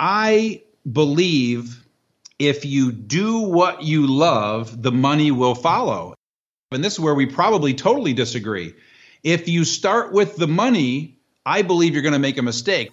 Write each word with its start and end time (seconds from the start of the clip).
I 0.00 0.62
believe 0.90 1.86
if 2.38 2.64
you 2.64 2.90
do 2.90 3.40
what 3.40 3.82
you 3.82 4.06
love, 4.06 4.82
the 4.82 4.90
money 4.90 5.30
will 5.30 5.54
follow. 5.54 6.14
And 6.72 6.82
this 6.82 6.94
is 6.94 7.00
where 7.00 7.14
we 7.14 7.26
probably 7.26 7.74
totally 7.74 8.14
disagree. 8.14 8.72
If 9.22 9.46
you 9.46 9.64
start 9.64 10.12
with 10.12 10.36
the 10.36 10.48
money, 10.48 11.18
I 11.44 11.60
believe 11.60 11.92
you're 11.92 12.02
going 12.02 12.14
to 12.14 12.18
make 12.18 12.38
a 12.38 12.42
mistake. 12.42 12.92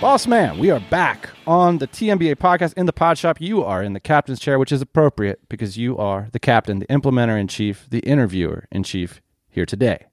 Boss 0.00 0.26
man, 0.26 0.58
we 0.58 0.70
are 0.70 0.80
back 0.90 1.30
on 1.46 1.78
the 1.78 1.88
TMBA 1.88 2.36
podcast 2.36 2.74
in 2.74 2.84
the 2.86 2.92
pod 2.92 3.16
shop. 3.16 3.40
You 3.40 3.64
are 3.64 3.82
in 3.82 3.94
the 3.94 4.00
captain's 4.00 4.38
chair, 4.38 4.58
which 4.58 4.70
is 4.70 4.82
appropriate 4.82 5.40
because 5.48 5.78
you 5.78 5.96
are 5.96 6.28
the 6.32 6.38
captain, 6.38 6.80
the 6.80 6.86
implementer 6.86 7.38
in 7.40 7.48
chief, 7.48 7.86
the 7.88 8.00
interviewer 8.00 8.68
in 8.70 8.82
chief 8.82 9.22
here 9.48 9.64
today. 9.64 10.06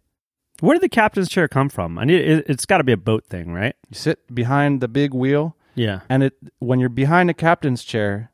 Where 0.62 0.74
did 0.76 0.84
the 0.84 0.90
captain's 0.90 1.28
chair 1.30 1.48
come 1.50 1.68
from? 1.68 1.98
I 2.00 2.06
need 2.06 2.22
it, 2.22 2.46
it's 2.48 2.66
got 2.66 2.78
to 2.78 2.84
be 2.86 2.94
a 2.94 2.98
boat 2.98 3.26
thing, 3.26 3.52
right? 3.54 3.76
You 3.90 3.96
sit 3.96 4.34
behind 4.34 4.80
the 4.80 4.88
big 4.88 5.14
wheel, 5.14 5.58
Yeah. 5.76 6.00
and 6.10 6.24
it 6.24 6.34
when 6.60 6.80
you're 6.80 6.88
behind 6.90 7.28
the 7.28 7.34
captain's 7.34 7.84
chair, 7.84 8.32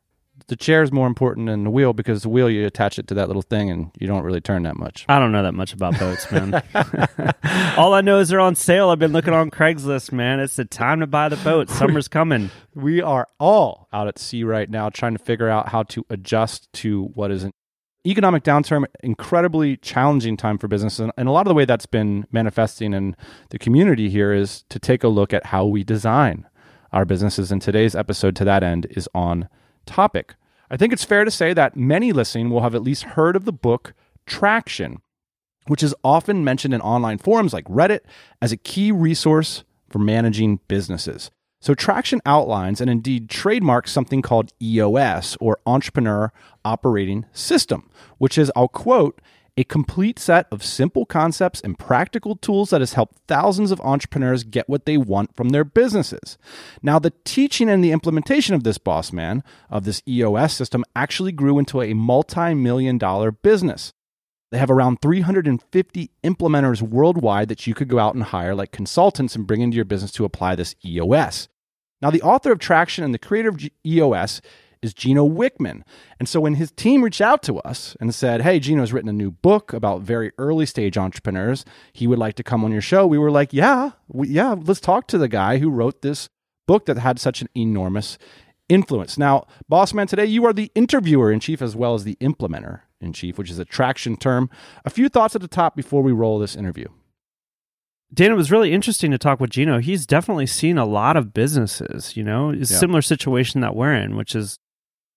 the 0.50 0.56
chair 0.56 0.82
is 0.82 0.90
more 0.90 1.06
important 1.06 1.46
than 1.46 1.62
the 1.62 1.70
wheel 1.70 1.92
because 1.92 2.24
the 2.24 2.28
wheel 2.28 2.50
you 2.50 2.66
attach 2.66 2.98
it 2.98 3.06
to 3.06 3.14
that 3.14 3.28
little 3.28 3.40
thing 3.40 3.70
and 3.70 3.92
you 4.00 4.08
don't 4.08 4.24
really 4.24 4.40
turn 4.40 4.64
that 4.64 4.76
much. 4.76 5.06
I 5.08 5.20
don't 5.20 5.30
know 5.30 5.44
that 5.44 5.54
much 5.54 5.72
about 5.72 5.96
boats, 5.96 6.30
man. 6.32 6.60
All 7.78 7.94
I 7.94 8.00
know 8.00 8.18
is 8.18 8.30
they're 8.30 8.40
on 8.40 8.56
sale. 8.56 8.90
I've 8.90 8.98
been 8.98 9.12
looking 9.12 9.32
on 9.32 9.52
Craigslist, 9.52 10.10
man. 10.10 10.40
It's 10.40 10.56
the 10.56 10.64
time 10.64 10.98
to 11.00 11.06
buy 11.06 11.28
the 11.28 11.36
boat. 11.36 11.70
Summer's 11.70 12.08
coming. 12.08 12.50
We 12.74 13.00
are 13.00 13.28
all 13.38 13.86
out 13.92 14.08
at 14.08 14.18
sea 14.18 14.42
right 14.42 14.68
now 14.68 14.90
trying 14.90 15.16
to 15.16 15.22
figure 15.22 15.48
out 15.48 15.68
how 15.68 15.84
to 15.84 16.04
adjust 16.10 16.70
to 16.74 17.04
what 17.14 17.30
is 17.30 17.44
an 17.44 17.52
economic 18.04 18.42
downturn, 18.42 18.86
incredibly 19.04 19.76
challenging 19.76 20.36
time 20.36 20.58
for 20.58 20.66
businesses. 20.66 21.10
And 21.16 21.28
a 21.28 21.32
lot 21.32 21.46
of 21.46 21.50
the 21.50 21.54
way 21.54 21.64
that's 21.64 21.86
been 21.86 22.26
manifesting 22.32 22.92
in 22.92 23.14
the 23.50 23.58
community 23.58 24.10
here 24.10 24.32
is 24.32 24.64
to 24.68 24.80
take 24.80 25.04
a 25.04 25.08
look 25.08 25.32
at 25.32 25.46
how 25.46 25.64
we 25.64 25.84
design 25.84 26.48
our 26.92 27.04
businesses. 27.04 27.52
And 27.52 27.62
today's 27.62 27.94
episode 27.94 28.34
to 28.34 28.44
that 28.46 28.64
end 28.64 28.88
is 28.90 29.08
on 29.14 29.48
topic. 29.86 30.34
I 30.70 30.76
think 30.76 30.92
it's 30.92 31.04
fair 31.04 31.24
to 31.24 31.30
say 31.30 31.52
that 31.52 31.76
many 31.76 32.12
listening 32.12 32.48
will 32.48 32.62
have 32.62 32.74
at 32.76 32.82
least 32.82 33.02
heard 33.02 33.34
of 33.34 33.44
the 33.44 33.52
book 33.52 33.92
Traction, 34.26 34.98
which 35.66 35.82
is 35.82 35.94
often 36.04 36.44
mentioned 36.44 36.72
in 36.72 36.80
online 36.80 37.18
forums 37.18 37.52
like 37.52 37.64
Reddit 37.64 38.00
as 38.40 38.52
a 38.52 38.56
key 38.56 38.92
resource 38.92 39.64
for 39.88 39.98
managing 39.98 40.60
businesses. 40.68 41.32
So, 41.60 41.74
Traction 41.74 42.22
outlines 42.24 42.80
and 42.80 42.88
indeed 42.88 43.28
trademarks 43.28 43.92
something 43.92 44.22
called 44.22 44.52
EOS 44.62 45.36
or 45.40 45.58
Entrepreneur 45.66 46.32
Operating 46.64 47.26
System, 47.32 47.90
which 48.18 48.38
is, 48.38 48.50
I'll 48.56 48.68
quote, 48.68 49.20
a 49.56 49.64
complete 49.64 50.18
set 50.18 50.46
of 50.50 50.64
simple 50.64 51.04
concepts 51.04 51.60
and 51.60 51.78
practical 51.78 52.36
tools 52.36 52.70
that 52.70 52.80
has 52.80 52.94
helped 52.94 53.18
thousands 53.26 53.70
of 53.70 53.80
entrepreneurs 53.80 54.44
get 54.44 54.68
what 54.68 54.86
they 54.86 54.96
want 54.96 55.34
from 55.34 55.50
their 55.50 55.64
businesses. 55.64 56.38
Now, 56.82 56.98
the 56.98 57.12
teaching 57.24 57.68
and 57.68 57.82
the 57.82 57.92
implementation 57.92 58.54
of 58.54 58.64
this 58.64 58.78
boss 58.78 59.12
man, 59.12 59.42
of 59.68 59.84
this 59.84 60.02
EOS 60.08 60.54
system, 60.54 60.84
actually 60.94 61.32
grew 61.32 61.58
into 61.58 61.82
a 61.82 61.94
multi 61.94 62.54
million 62.54 62.98
dollar 62.98 63.30
business. 63.30 63.92
They 64.50 64.58
have 64.58 64.70
around 64.70 65.00
350 65.00 66.10
implementers 66.24 66.82
worldwide 66.82 67.48
that 67.48 67.66
you 67.66 67.74
could 67.74 67.88
go 67.88 68.00
out 68.00 68.14
and 68.14 68.24
hire, 68.24 68.54
like 68.54 68.72
consultants, 68.72 69.36
and 69.36 69.46
bring 69.46 69.60
into 69.60 69.76
your 69.76 69.84
business 69.84 70.10
to 70.12 70.24
apply 70.24 70.56
this 70.56 70.74
EOS. 70.84 71.48
Now, 72.02 72.10
the 72.10 72.22
author 72.22 72.50
of 72.50 72.58
Traction 72.58 73.04
and 73.04 73.14
the 73.14 73.18
creator 73.18 73.50
of 73.50 73.60
EOS 73.86 74.40
is 74.82 74.94
Gino 74.94 75.28
Wickman. 75.28 75.82
And 76.18 76.28
so 76.28 76.40
when 76.40 76.54
his 76.54 76.70
team 76.70 77.02
reached 77.02 77.20
out 77.20 77.42
to 77.44 77.58
us 77.58 77.96
and 78.00 78.14
said, 78.14 78.42
Hey, 78.42 78.58
Gino's 78.60 78.92
written 78.92 79.10
a 79.10 79.12
new 79.14 79.30
book 79.30 79.72
about 79.72 80.02
very 80.02 80.32
early 80.38 80.66
stage 80.66 80.96
entrepreneurs, 80.96 81.64
he 81.92 82.06
would 82.06 82.18
like 82.18 82.34
to 82.36 82.42
come 82.42 82.64
on 82.64 82.72
your 82.72 82.80
show, 82.80 83.06
we 83.06 83.18
were 83.18 83.30
like, 83.30 83.52
Yeah, 83.52 83.90
we, 84.08 84.28
yeah, 84.28 84.54
let's 84.58 84.80
talk 84.80 85.06
to 85.08 85.18
the 85.18 85.28
guy 85.28 85.58
who 85.58 85.70
wrote 85.70 86.02
this 86.02 86.28
book 86.66 86.86
that 86.86 86.98
had 86.98 87.18
such 87.18 87.42
an 87.42 87.48
enormous 87.56 88.16
influence. 88.68 89.18
Now, 89.18 89.46
boss 89.68 89.92
man, 89.92 90.06
today 90.06 90.26
you 90.26 90.44
are 90.46 90.52
the 90.52 90.70
interviewer 90.74 91.30
in 91.32 91.40
chief 91.40 91.60
as 91.60 91.74
well 91.76 91.94
as 91.94 92.04
the 92.04 92.16
implementer 92.20 92.80
in 93.00 93.12
chief, 93.12 93.36
which 93.38 93.50
is 93.50 93.58
a 93.58 93.64
traction 93.64 94.16
term. 94.16 94.48
A 94.84 94.90
few 94.90 95.08
thoughts 95.08 95.34
at 95.34 95.40
the 95.42 95.48
top 95.48 95.74
before 95.76 96.02
we 96.02 96.12
roll 96.12 96.38
this 96.38 96.54
interview. 96.56 96.86
Dan, 98.12 98.32
it 98.32 98.36
was 98.36 98.50
really 98.50 98.72
interesting 98.72 99.10
to 99.12 99.18
talk 99.18 99.38
with 99.40 99.50
Gino. 99.50 99.78
He's 99.78 100.04
definitely 100.04 100.46
seen 100.46 100.78
a 100.78 100.84
lot 100.84 101.16
of 101.16 101.32
businesses, 101.32 102.16
you 102.16 102.24
know, 102.24 102.50
a 102.50 102.56
Yeah. 102.56 102.64
similar 102.64 103.02
situation 103.02 103.60
that 103.60 103.76
we're 103.76 103.94
in, 103.94 104.16
which 104.16 104.34
is 104.34 104.58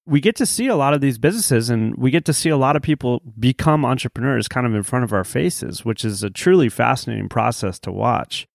we 0.06 0.20
get 0.20 0.36
to 0.36 0.46
see 0.46 0.68
a 0.68 0.76
lot 0.76 0.94
of 0.94 1.02
these 1.02 1.18
businesses 1.18 1.70
and 1.70 1.96
we 1.96 2.12
get 2.12 2.26
to 2.26 2.34
see 2.34 2.50
a 2.50 2.58
lot 2.58 2.76
of 2.76 2.82
people 2.82 3.22
become 3.40 3.86
entrepreneurs 3.86 4.48
kind 4.48 4.68
of 4.68 4.76
in 4.76 4.84
front 4.84 5.06
of 5.06 5.14
our 5.14 5.24
faces, 5.24 5.86
which 5.86 6.04
is 6.04 6.24
a 6.24 6.30
truly 6.30 6.70
fascinating 6.70 7.30
process 7.30 7.80
to 7.80 7.92
watch. 7.92 8.48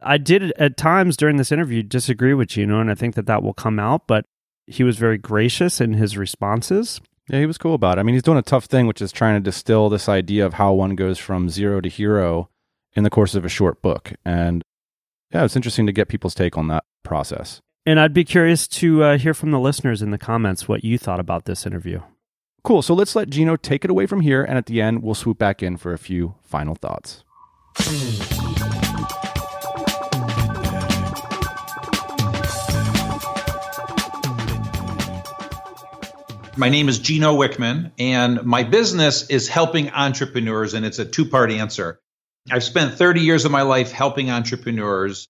I 0.00 0.18
did 0.18 0.52
at 0.52 0.76
times 0.76 1.16
during 1.16 1.36
this 1.36 1.50
interview 1.50 1.82
disagree 1.82 2.34
with 2.34 2.48
Gino, 2.48 2.80
and 2.80 2.90
I 2.90 2.94
think 2.94 3.14
that 3.14 3.26
that 3.26 3.42
will 3.42 3.54
come 3.54 3.78
out, 3.78 4.06
but 4.06 4.26
he 4.66 4.84
was 4.84 4.96
very 4.96 5.18
gracious 5.18 5.80
in 5.80 5.94
his 5.94 6.16
responses. 6.16 7.00
Yeah, 7.28 7.40
he 7.40 7.46
was 7.46 7.58
cool 7.58 7.74
about 7.74 7.98
it. 7.98 8.00
I 8.00 8.04
mean, 8.04 8.14
he's 8.14 8.22
doing 8.22 8.38
a 8.38 8.42
tough 8.42 8.66
thing, 8.66 8.86
which 8.86 9.02
is 9.02 9.10
trying 9.10 9.36
to 9.36 9.40
distill 9.40 9.88
this 9.88 10.08
idea 10.08 10.46
of 10.46 10.54
how 10.54 10.72
one 10.72 10.94
goes 10.94 11.18
from 11.18 11.48
zero 11.48 11.80
to 11.80 11.88
hero 11.88 12.48
in 12.94 13.04
the 13.04 13.10
course 13.10 13.34
of 13.34 13.44
a 13.44 13.50
short 13.50 13.82
book. 13.82 14.12
And 14.24 14.62
yeah, 15.32 15.44
it's 15.44 15.56
interesting 15.56 15.86
to 15.86 15.92
get 15.92 16.08
people's 16.08 16.34
take 16.34 16.56
on 16.56 16.68
that 16.68 16.84
process. 17.02 17.60
And 17.88 17.98
I'd 17.98 18.12
be 18.12 18.22
curious 18.22 18.68
to 18.68 19.02
uh, 19.02 19.16
hear 19.16 19.32
from 19.32 19.50
the 19.50 19.58
listeners 19.58 20.02
in 20.02 20.10
the 20.10 20.18
comments 20.18 20.68
what 20.68 20.84
you 20.84 20.98
thought 20.98 21.20
about 21.20 21.46
this 21.46 21.64
interview. 21.64 22.02
Cool. 22.62 22.82
So 22.82 22.92
let's 22.92 23.16
let 23.16 23.30
Gino 23.30 23.56
take 23.56 23.82
it 23.82 23.90
away 23.90 24.04
from 24.04 24.20
here. 24.20 24.44
And 24.44 24.58
at 24.58 24.66
the 24.66 24.82
end, 24.82 25.02
we'll 25.02 25.14
swoop 25.14 25.38
back 25.38 25.62
in 25.62 25.78
for 25.78 25.94
a 25.94 25.98
few 25.98 26.34
final 26.42 26.74
thoughts. 26.74 27.24
My 36.58 36.68
name 36.68 36.90
is 36.90 36.98
Gino 36.98 37.38
Wickman, 37.38 37.92
and 37.98 38.44
my 38.44 38.64
business 38.64 39.30
is 39.30 39.48
helping 39.48 39.88
entrepreneurs, 39.92 40.74
and 40.74 40.84
it's 40.84 40.98
a 40.98 41.06
two 41.06 41.24
part 41.24 41.50
answer. 41.50 42.00
I've 42.50 42.64
spent 42.64 42.96
30 42.96 43.22
years 43.22 43.46
of 43.46 43.50
my 43.50 43.62
life 43.62 43.92
helping 43.92 44.30
entrepreneurs, 44.30 45.26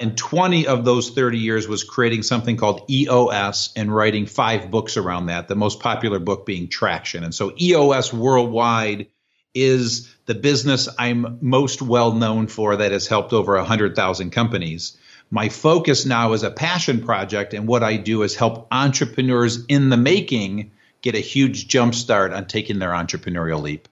and 0.00 0.16
20 0.16 0.66
of 0.66 0.84
those 0.84 1.10
30 1.10 1.38
years 1.38 1.68
was 1.68 1.84
creating 1.84 2.22
something 2.22 2.56
called 2.56 2.90
EOS 2.90 3.70
and 3.76 3.94
writing 3.94 4.26
five 4.26 4.70
books 4.70 4.96
around 4.96 5.26
that, 5.26 5.46
the 5.46 5.54
most 5.54 5.80
popular 5.80 6.18
book 6.18 6.46
being 6.46 6.68
Traction. 6.68 7.22
And 7.22 7.34
so 7.34 7.52
EOS 7.60 8.12
worldwide 8.12 9.08
is 9.54 10.12
the 10.26 10.34
business 10.34 10.88
I'm 10.98 11.38
most 11.40 11.82
well 11.82 12.12
known 12.12 12.46
for 12.46 12.76
that 12.76 12.92
has 12.92 13.06
helped 13.06 13.32
over 13.32 13.56
100,000 13.56 14.30
companies. 14.30 14.96
My 15.30 15.48
focus 15.48 16.06
now 16.06 16.32
is 16.32 16.42
a 16.42 16.50
passion 16.50 17.04
project, 17.04 17.52
and 17.54 17.68
what 17.68 17.82
I 17.82 17.96
do 17.96 18.22
is 18.22 18.34
help 18.34 18.68
entrepreneurs 18.72 19.64
in 19.66 19.90
the 19.90 19.96
making 19.96 20.72
get 21.02 21.14
a 21.14 21.20
huge 21.20 21.68
jump 21.68 21.94
start 21.94 22.32
on 22.32 22.46
taking 22.46 22.78
their 22.78 22.90
entrepreneurial 22.90 23.60
leap. 23.60 23.88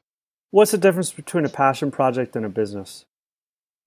What's 0.51 0.71
the 0.71 0.79
difference 0.79 1.13
between 1.13 1.45
a 1.45 1.51
passion 1.51 1.91
project 1.91 2.35
and 2.35 2.45
a 2.45 2.49
business? 2.49 3.05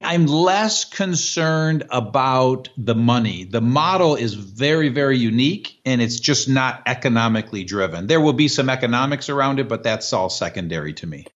I'm 0.02 0.26
less 0.26 0.86
concerned 0.86 1.84
about 1.92 2.70
the 2.76 2.96
money. 2.96 3.44
The 3.44 3.62
model 3.62 4.16
is 4.16 4.34
very, 4.34 4.90
very 4.90 5.18
unique 5.18 5.80
and 5.86 6.02
it's 6.02 6.20
just 6.20 6.50
not 6.50 6.82
economically 6.88 7.64
driven. 7.64 8.08
There 8.08 8.20
will 8.20 8.34
be 8.34 8.48
some 8.48 8.70
economics 8.70 9.30
around 9.30 9.60
it, 9.60 9.70
but 9.70 9.84
that's 9.84 10.12
all 10.12 10.30
secondary 10.30 10.94
to 10.96 11.08
me. 11.08 11.28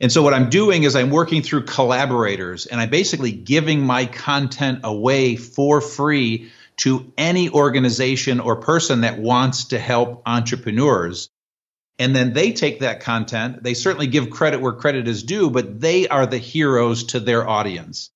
And 0.00 0.10
so 0.10 0.22
what 0.22 0.34
I'm 0.34 0.50
doing 0.50 0.82
is 0.82 0.96
I'm 0.96 1.10
working 1.10 1.42
through 1.42 1.66
collaborators 1.66 2.66
and 2.66 2.80
I'm 2.80 2.90
basically 2.90 3.30
giving 3.30 3.80
my 3.80 4.06
content 4.06 4.80
away 4.84 5.36
for 5.36 5.80
free 5.80 6.50
to 6.78 7.12
any 7.16 7.50
organization 7.50 8.40
or 8.40 8.56
person 8.56 9.02
that 9.02 9.18
wants 9.18 9.66
to 9.66 9.78
help 9.78 10.22
entrepreneurs. 10.26 11.28
And 11.98 12.16
then 12.16 12.32
they 12.32 12.52
take 12.52 12.80
that 12.80 13.00
content, 13.00 13.62
they 13.62 13.74
certainly 13.74 14.06
give 14.06 14.30
credit 14.30 14.60
where 14.60 14.72
credit 14.72 15.06
is 15.08 15.22
due, 15.22 15.50
but 15.50 15.80
they 15.80 16.08
are 16.08 16.26
the 16.26 16.38
heroes 16.38 17.04
to 17.04 17.20
their 17.20 17.46
audience. 17.48 18.10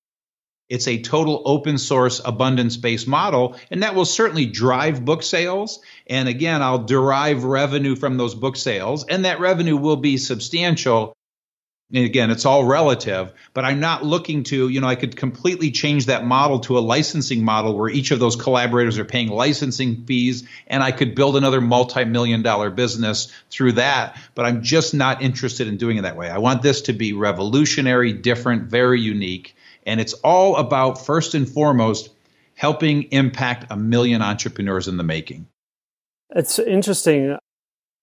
It's 0.69 0.87
a 0.87 1.01
total 1.01 1.43
open 1.45 1.77
source, 1.77 2.19
abundance 2.23 2.75
based 2.75 3.07
model, 3.07 3.55
and 3.71 3.83
that 3.83 3.95
will 3.95 4.05
certainly 4.05 4.45
drive 4.45 5.05
book 5.05 5.23
sales. 5.23 5.79
And 6.07 6.27
again, 6.27 6.61
I'll 6.61 6.83
derive 6.83 7.45
revenue 7.45 7.95
from 7.95 8.17
those 8.17 8.35
book 8.35 8.57
sales, 8.57 9.05
and 9.05 9.23
that 9.23 9.39
revenue 9.39 9.77
will 9.77 9.95
be 9.95 10.17
substantial. 10.17 11.16
And 11.93 12.03
again, 12.03 12.31
it's 12.31 12.45
all 12.45 12.65
relative, 12.65 13.31
but 13.53 13.63
I'm 13.63 13.79
not 13.79 14.03
looking 14.03 14.43
to, 14.45 14.67
you 14.67 14.81
know, 14.81 14.87
I 14.87 14.95
could 14.95 15.15
completely 15.15 15.71
change 15.71 16.07
that 16.07 16.25
model 16.25 16.59
to 16.61 16.77
a 16.77 16.81
licensing 16.81 17.45
model 17.45 17.77
where 17.77 17.87
each 17.87 18.11
of 18.11 18.19
those 18.19 18.35
collaborators 18.35 18.99
are 18.99 19.05
paying 19.05 19.29
licensing 19.29 20.03
fees 20.05 20.45
and 20.67 20.83
I 20.83 20.91
could 20.91 21.15
build 21.15 21.37
another 21.37 21.61
multi 21.61 22.03
million 22.03 22.41
dollar 22.41 22.71
business 22.71 23.31
through 23.49 23.73
that. 23.73 24.19
But 24.35 24.45
I'm 24.45 24.63
just 24.63 24.93
not 24.93 25.21
interested 25.21 25.69
in 25.69 25.77
doing 25.77 25.97
it 25.97 26.01
that 26.01 26.17
way. 26.17 26.29
I 26.29 26.39
want 26.39 26.61
this 26.61 26.81
to 26.81 26.93
be 26.93 27.13
revolutionary, 27.13 28.11
different, 28.11 28.63
very 28.63 28.99
unique. 28.99 29.55
And 29.85 30.01
it's 30.01 30.13
all 30.13 30.57
about, 30.57 31.05
first 31.05 31.35
and 31.35 31.47
foremost, 31.47 32.09
helping 32.55 33.03
impact 33.03 33.67
a 33.69 33.77
million 33.77 34.21
entrepreneurs 34.21 34.89
in 34.89 34.97
the 34.97 35.03
making. 35.03 35.47
It's 36.35 36.59
interesting 36.59 37.37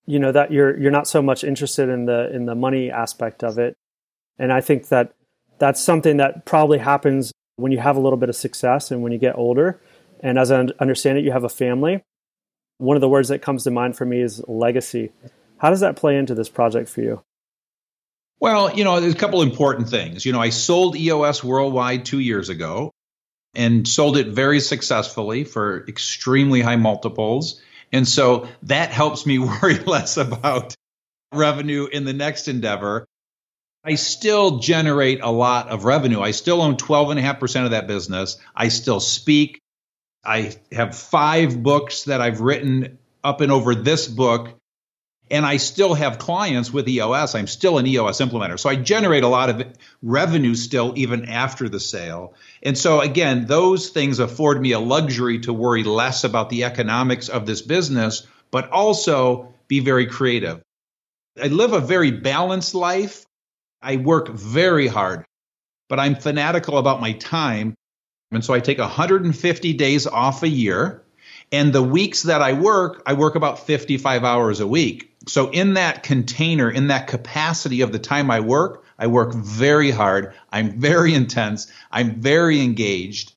you 0.07 0.19
know 0.19 0.33
that 0.33 0.53
you're 0.53 0.79
you're 0.79 0.91
not 0.91 1.09
so 1.09 1.23
much 1.23 1.45
interested 1.45 1.89
in 1.89 2.07
the 2.07 2.35
in 2.35 2.47
the 2.47 2.55
money 2.55 2.91
aspect 2.91 3.43
of 3.43 3.59
it. 3.59 3.77
And 4.39 4.53
i 4.53 4.61
think 4.61 4.89
that 4.89 5.15
that's 5.59 5.83
something 5.83 6.17
that 6.19 6.45
probably 6.45 6.79
happens 6.79 7.33
when 7.57 7.73
you 7.73 7.79
have 7.79 7.97
a 7.97 8.01
little 8.01 8.17
bit 8.17 8.29
of 8.29 8.37
success 8.37 8.91
and 8.91 9.03
when 9.03 9.13
you 9.13 9.19
get 9.19 9.37
older. 9.37 9.81
And 10.21 10.39
as 10.39 10.51
i 10.51 10.67
understand 10.81 11.19
it 11.19 11.25
you 11.25 11.33
have 11.33 11.45
a 11.45 11.49
family. 11.49 12.03
One 12.79 12.97
of 12.97 13.01
the 13.01 13.09
words 13.09 13.29
that 13.29 13.41
comes 13.41 13.65
to 13.65 13.71
mind 13.71 13.97
for 13.97 14.05
me 14.05 14.21
is 14.21 14.43
legacy. 14.49 15.13
How 15.59 15.71
does 15.71 15.81
that 15.81 15.97
play 15.97 16.17
into 16.17 16.35
this 16.35 16.49
project 16.49 16.89
for 16.89 17.01
you? 17.01 17.23
Well 18.41 18.77
you 18.77 18.85
know 18.85 19.01
there's 19.01 19.15
a 19.15 19.19
couple 19.19 19.43
important 19.43 19.89
things. 19.89 20.27
You 20.27 20.33
know 20.33 20.41
i 20.41 20.51
sold 20.51 20.97
eos 20.97 21.43
worldwide 21.43 22.05
two 22.05 22.21
years 22.21 22.49
ago 22.49 22.91
and 23.55 23.87
sold 23.87 24.17
it 24.17 24.29
very 24.29 24.61
successfully 24.61 25.45
for 25.45 25.87
extremely 25.87 26.61
high 26.61 26.77
multiples 26.77 27.61
and 27.95 28.09
so 28.09 28.49
that 28.65 28.91
helps 28.91 29.25
me 29.25 29.39
worry 29.63 29.79
less 29.79 30.17
about 30.17 30.75
revenue 31.33 31.87
in 31.87 32.05
the 32.05 32.13
next 32.13 32.49
endeavor. 32.49 33.07
I 33.85 33.95
still 33.95 34.59
generate 34.59 35.21
a 35.21 35.31
lot 35.31 35.69
of 35.69 35.85
revenue. 35.85 36.21
I 36.21 36.33
still 36.33 36.61
own 36.61 36.77
12.5% 36.77 37.65
of 37.67 37.71
that 37.71 37.87
business. 37.87 38.39
I 38.55 38.69
still 38.69 38.99
speak. 38.99 39.61
I 40.25 40.55
have 40.73 40.97
five 40.97 41.63
books 41.63 42.05
that 42.05 42.21
I've 42.21 42.41
written 42.41 42.99
up 43.23 43.41
and 43.43 43.53
over 43.53 43.75
this 43.75 44.09
book 44.09 44.59
and 45.31 45.47
I 45.47 45.57
still 45.57 45.95
have 45.95 46.19
clients 46.19 46.73
with 46.73 46.89
EOS. 46.89 47.35
I'm 47.35 47.47
still 47.47 47.79
an 47.79 47.87
EOS 47.87 48.21
implementer. 48.21 48.59
So 48.59 48.69
I 48.69 48.77
generate 48.77 49.25
a 49.25 49.29
lot 49.29 49.49
of 49.49 49.67
revenue 50.03 50.55
still 50.55 50.93
even 50.97 51.27
after 51.27 51.69
the 51.69 51.81
sale. 51.81 52.35
And 52.63 52.77
so 52.77 53.01
again, 53.01 53.47
those 53.47 53.89
things 53.89 54.19
afford 54.19 54.61
me 54.61 54.73
a 54.73 54.81
luxury 54.81 55.41
to 55.41 55.53
worry 55.53 55.83
less 55.83 56.25
about 56.25 56.51
the 56.51 56.65
economics 56.65 57.29
of 57.29 57.47
this 57.47 57.63
business, 57.63 58.27
but 58.51 58.71
also 58.71 59.55
be 59.67 59.81
very 59.81 60.07
creative. 60.07 60.63
I 61.43 61.49
live 61.49 61.73
a 61.73 61.81
very 61.81 62.11
balanced 62.11 62.75
life. 62.75 63.25
I 63.81 63.97
work 63.97 64.29
very 64.29 64.87
hard, 64.87 65.25
but 65.89 65.99
I'm 65.99 66.15
fanatical 66.17 66.79
about 66.79 67.01
my 67.01 67.13
time. 67.13 67.75
And 68.31 68.45
so 68.45 68.53
I 68.53 68.61
take 68.61 68.79
150 68.79 69.73
days 69.73 70.07
off 70.07 70.43
a 70.43 70.49
year. 70.49 71.03
And 71.51 71.73
the 71.73 71.83
weeks 71.83 72.23
that 72.23 72.43
I 72.43 72.53
work, 72.53 73.03
I 73.07 73.15
work 73.15 73.37
about 73.37 73.67
55 73.67 74.25
hours 74.25 74.61
a 74.61 74.67
week. 74.67 75.14
So, 75.29 75.51
in 75.51 75.75
that 75.75 76.03
container, 76.03 76.71
in 76.71 76.89
that 76.89 77.07
capacity 77.07 77.81
of 77.81 77.93
the 77.93 77.99
time 77.99 78.31
I 78.31 78.41
work, 78.41 78.85
I 78.99 79.07
work 79.07 79.35
very 79.35 79.91
hard. 79.91 80.35
I'm 80.53 80.79
very 80.81 81.15
intense. 81.15 81.71
I'm 81.91 82.21
very 82.21 82.61
engaged. 82.61 83.35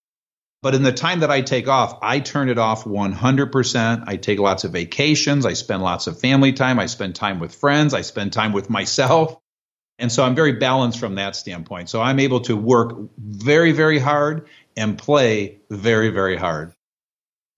But 0.62 0.76
in 0.76 0.84
the 0.84 0.92
time 0.92 1.20
that 1.20 1.32
I 1.32 1.42
take 1.42 1.68
off, 1.68 2.00
I 2.02 2.20
turn 2.20 2.50
it 2.50 2.58
off 2.58 2.84
100%. 2.84 4.04
I 4.08 4.18
take 4.18 4.40
lots 4.40 4.64
of 4.64 4.72
vacations. 4.72 5.46
I 5.46 5.54
spend 5.54 5.84
lots 5.84 6.08
of 6.08 6.20
family 6.20 6.52
time. 6.52 6.80
I 6.80 6.88
spend 6.88 7.16
time 7.16 7.40
with 7.40 7.54
friends. 7.54 7.94
I 7.94 8.02
spend 8.02 8.34
time 8.34 8.54
with 8.54 8.70
myself. 8.70 9.38
And 10.00 10.12
so 10.12 10.24
I'm 10.24 10.36
very 10.36 10.54
balanced 10.54 11.00
from 11.00 11.16
that 11.16 11.36
standpoint. 11.36 11.90
So 11.90 12.02
I'm 12.02 12.20
able 12.20 12.42
to 12.42 12.56
work 12.56 12.98
very, 13.18 13.72
very 13.72 14.00
hard 14.00 14.48
and 14.76 14.98
play 14.98 15.60
very, 15.70 16.10
very 16.10 16.38
hard. 16.38 16.74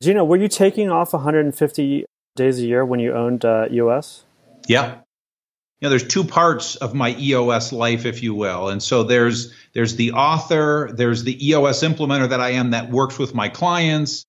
Gino, 0.02 0.24
were 0.24 0.38
you 0.38 0.48
taking 0.48 0.90
off 0.90 1.12
150 1.12 2.06
days 2.39 2.59
a 2.59 2.65
year 2.65 2.83
when 2.83 3.00
you 3.00 3.13
owned 3.13 3.45
uh, 3.45 3.68
EOS? 3.71 4.25
Yeah. 4.68 4.95
You 5.80 5.86
know, 5.86 5.89
there's 5.91 6.07
two 6.07 6.24
parts 6.24 6.75
of 6.75 6.94
my 6.94 7.15
EOS 7.18 7.71
life, 7.71 8.06
if 8.06 8.21
you 8.21 8.33
will. 8.33 8.69
And 8.69 8.83
so 8.83 9.03
there's 9.03 9.53
there's 9.74 9.95
the 9.95 10.13
author, 10.13 10.89
there's 10.91 11.24
the 11.24 11.47
EOS 11.47 11.83
implementer 11.83 12.30
that 12.30 12.41
I 12.41 12.51
am 12.51 12.71
that 12.71 12.89
works 12.89 13.18
with 13.18 13.33
my 13.33 13.47
clients, 13.50 14.25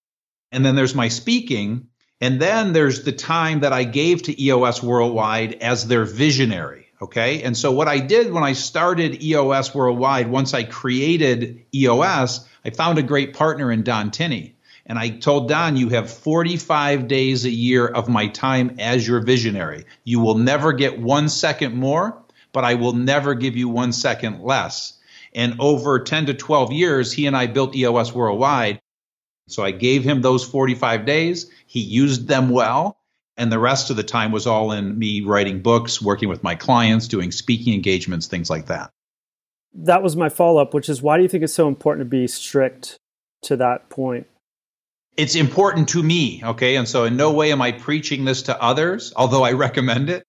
and 0.52 0.64
then 0.64 0.76
there's 0.76 0.94
my 0.94 1.08
speaking, 1.08 1.88
and 2.20 2.40
then 2.40 2.72
there's 2.72 3.02
the 3.02 3.12
time 3.12 3.60
that 3.60 3.72
I 3.72 3.84
gave 3.84 4.24
to 4.24 4.42
EOS 4.42 4.82
Worldwide 4.82 5.54
as 5.54 5.88
their 5.88 6.04
visionary. 6.04 6.86
Okay. 7.02 7.42
And 7.42 7.56
so 7.56 7.72
what 7.72 7.88
I 7.88 7.98
did 7.98 8.30
when 8.30 8.44
I 8.44 8.52
started 8.52 9.22
EOS 9.22 9.74
Worldwide, 9.74 10.28
once 10.28 10.52
I 10.52 10.64
created 10.64 11.64
EOS, 11.74 12.46
I 12.64 12.70
found 12.70 12.98
a 12.98 13.02
great 13.02 13.34
partner 13.34 13.72
in 13.72 13.82
Don 13.82 14.10
Tinney. 14.10 14.54
And 14.86 14.98
I 14.98 15.10
told 15.10 15.48
Don, 15.48 15.76
you 15.76 15.88
have 15.90 16.10
45 16.10 17.06
days 17.06 17.44
a 17.44 17.50
year 17.50 17.86
of 17.86 18.08
my 18.08 18.28
time 18.28 18.76
as 18.78 19.06
your 19.06 19.20
visionary. 19.20 19.84
You 20.04 20.20
will 20.20 20.36
never 20.36 20.72
get 20.72 21.00
one 21.00 21.28
second 21.28 21.76
more, 21.76 22.22
but 22.52 22.64
I 22.64 22.74
will 22.74 22.92
never 22.92 23.34
give 23.34 23.56
you 23.56 23.68
one 23.68 23.92
second 23.92 24.40
less. 24.42 24.94
And 25.32 25.60
over 25.60 26.00
10 26.00 26.26
to 26.26 26.34
12 26.34 26.72
years, 26.72 27.12
he 27.12 27.26
and 27.26 27.36
I 27.36 27.46
built 27.46 27.76
EOS 27.76 28.12
worldwide. 28.12 28.80
So 29.48 29.64
I 29.64 29.70
gave 29.70 30.02
him 30.02 30.22
those 30.22 30.44
45 30.44 31.06
days. 31.06 31.50
He 31.66 31.80
used 31.80 32.26
them 32.28 32.50
well. 32.50 32.96
And 33.36 33.50
the 33.50 33.58
rest 33.58 33.90
of 33.90 33.96
the 33.96 34.02
time 34.02 34.32
was 34.32 34.46
all 34.46 34.72
in 34.72 34.98
me 34.98 35.22
writing 35.22 35.62
books, 35.62 36.02
working 36.02 36.28
with 36.28 36.42
my 36.42 36.54
clients, 36.54 37.08
doing 37.08 37.32
speaking 37.32 37.74
engagements, 37.74 38.26
things 38.26 38.50
like 38.50 38.66
that. 38.66 38.90
That 39.72 40.02
was 40.02 40.16
my 40.16 40.28
follow 40.28 40.60
up, 40.60 40.74
which 40.74 40.88
is 40.88 41.00
why 41.00 41.16
do 41.16 41.22
you 41.22 41.28
think 41.28 41.44
it's 41.44 41.54
so 41.54 41.68
important 41.68 42.04
to 42.06 42.10
be 42.10 42.26
strict 42.26 42.96
to 43.42 43.56
that 43.56 43.88
point? 43.88 44.26
It's 45.16 45.34
important 45.34 45.90
to 45.90 46.02
me. 46.02 46.42
Okay. 46.42 46.76
And 46.76 46.88
so 46.88 47.04
in 47.04 47.16
no 47.16 47.32
way 47.32 47.52
am 47.52 47.62
I 47.62 47.72
preaching 47.72 48.24
this 48.24 48.42
to 48.42 48.62
others, 48.62 49.12
although 49.16 49.42
I 49.42 49.52
recommend 49.52 50.10
it. 50.10 50.24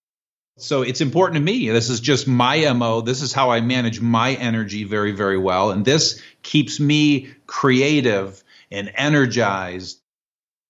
So 0.58 0.82
it's 0.82 1.02
important 1.02 1.38
to 1.38 1.42
me. 1.42 1.70
This 1.70 1.90
is 1.90 2.00
just 2.00 2.28
my 2.28 2.72
MO. 2.74 3.02
This 3.02 3.22
is 3.22 3.34
how 3.34 3.50
I 3.52 3.62
manage 3.62 4.00
my 4.00 4.34
energy 4.34 4.84
very, 4.84 5.12
very 5.12 5.38
well. 5.38 5.72
And 5.72 5.86
this 5.86 6.22
keeps 6.44 6.80
me 6.80 7.30
creative 7.48 8.44
and 8.70 8.92
energized. 8.96 10.00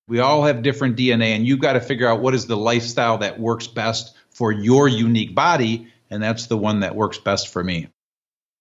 We 0.08 0.20
all 0.20 0.44
have 0.44 0.62
different 0.62 0.98
DNA, 0.98 1.36
and 1.36 1.46
you've 1.46 1.60
got 1.60 1.74
to 1.74 1.82
figure 1.82 2.08
out 2.08 2.22
what 2.22 2.34
is 2.34 2.46
the 2.46 2.58
lifestyle 2.58 3.20
that 3.20 3.40
works 3.40 3.68
best 3.68 4.16
for 4.30 4.52
your 4.52 4.88
unique 4.88 5.36
body. 5.36 5.88
And 6.10 6.22
that's 6.22 6.48
the 6.48 6.58
one 6.58 6.82
that 6.82 6.96
works 6.96 7.18
best 7.18 7.50
for 7.50 7.64
me. 7.64 7.88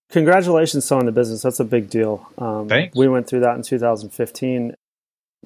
Congratulations 0.09 0.91
on 0.91 1.05
the 1.05 1.11
business. 1.11 1.41
That's 1.43 1.59
a 1.59 1.65
big 1.65 1.89
deal. 1.89 2.27
Um, 2.37 2.67
Thanks. 2.67 2.97
We 2.97 3.07
went 3.07 3.27
through 3.27 3.41
that 3.41 3.55
in 3.55 3.63
2015 3.63 4.75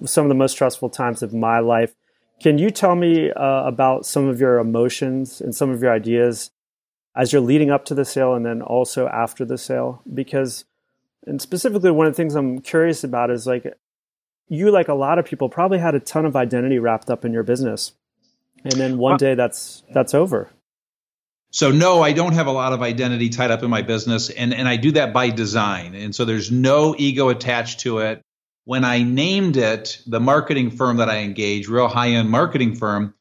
some 0.04 0.26
of 0.26 0.30
the 0.30 0.36
most 0.36 0.54
stressful 0.54 0.90
times 0.90 1.24
of 1.24 1.34
my 1.34 1.60
life. 1.60 1.96
Can 2.42 2.58
you 2.58 2.70
tell 2.70 2.96
me 2.96 3.32
uh, 3.32 3.64
about 3.64 4.06
some 4.06 4.28
of 4.28 4.40
your 4.40 4.58
emotions 4.60 5.40
and 5.40 5.56
some 5.56 5.70
of 5.70 5.82
your 5.82 5.94
ideas 5.94 6.52
as 7.16 7.32
you're 7.32 7.42
leading 7.42 7.72
up 7.72 7.86
to 7.86 7.96
the 7.96 8.04
sale 8.04 8.34
and 8.34 8.46
then 8.46 8.62
also 8.62 9.08
after 9.08 9.46
the 9.46 9.58
sale? 9.58 10.02
Because, 10.14 10.66
and 11.26 11.42
specifically, 11.42 11.92
one 11.92 12.08
of 12.08 12.14
the 12.14 12.18
things 12.18 12.36
I'm 12.36 12.60
curious 12.60 13.04
about 13.04 13.32
is 13.32 13.48
like, 13.48 13.66
you, 14.48 14.70
like 14.70 14.90
a 14.90 14.94
lot 14.94 15.18
of 15.18 15.26
people, 15.26 15.50
probably 15.50 15.80
had 15.80 15.96
a 15.96 16.00
ton 16.00 16.26
of 16.26 16.36
identity 16.36 16.78
wrapped 16.78 17.10
up 17.10 17.24
in 17.24 17.32
your 17.32 17.44
business. 17.44 17.94
And 18.64 18.74
then 18.74 18.98
one 18.98 19.18
day 19.18 19.36
that's 19.36 19.84
that's 19.94 20.14
over. 20.14 20.50
So 21.52 21.72
no, 21.72 22.02
I 22.02 22.12
don't 22.12 22.34
have 22.34 22.48
a 22.48 22.52
lot 22.52 22.74
of 22.74 22.82
identity 22.82 23.30
tied 23.30 23.50
up 23.50 23.64
in 23.64 23.70
my 23.70 23.82
business 23.82 24.30
and, 24.30 24.54
and 24.54 24.68
I 24.68 24.76
do 24.76 24.92
that 24.92 25.14
by 25.14 25.30
design. 25.30 25.96
And 25.96 26.14
so 26.14 26.26
there's 26.26 26.52
no 26.52 26.96
ego 26.98 27.30
attached 27.30 27.80
to 27.82 28.00
it 28.00 28.22
when 28.66 28.84
I 28.84 29.04
named 29.04 29.58
it, 29.58 30.02
the 30.06 30.20
marketing 30.20 30.72
firm 30.72 30.98
that 30.98 31.10
I 31.10 31.20
engaged, 31.20 31.70
real 31.70 31.88
high 31.88 32.10
end 32.10 32.30
marketing 32.30 32.76
firm, 32.76 33.14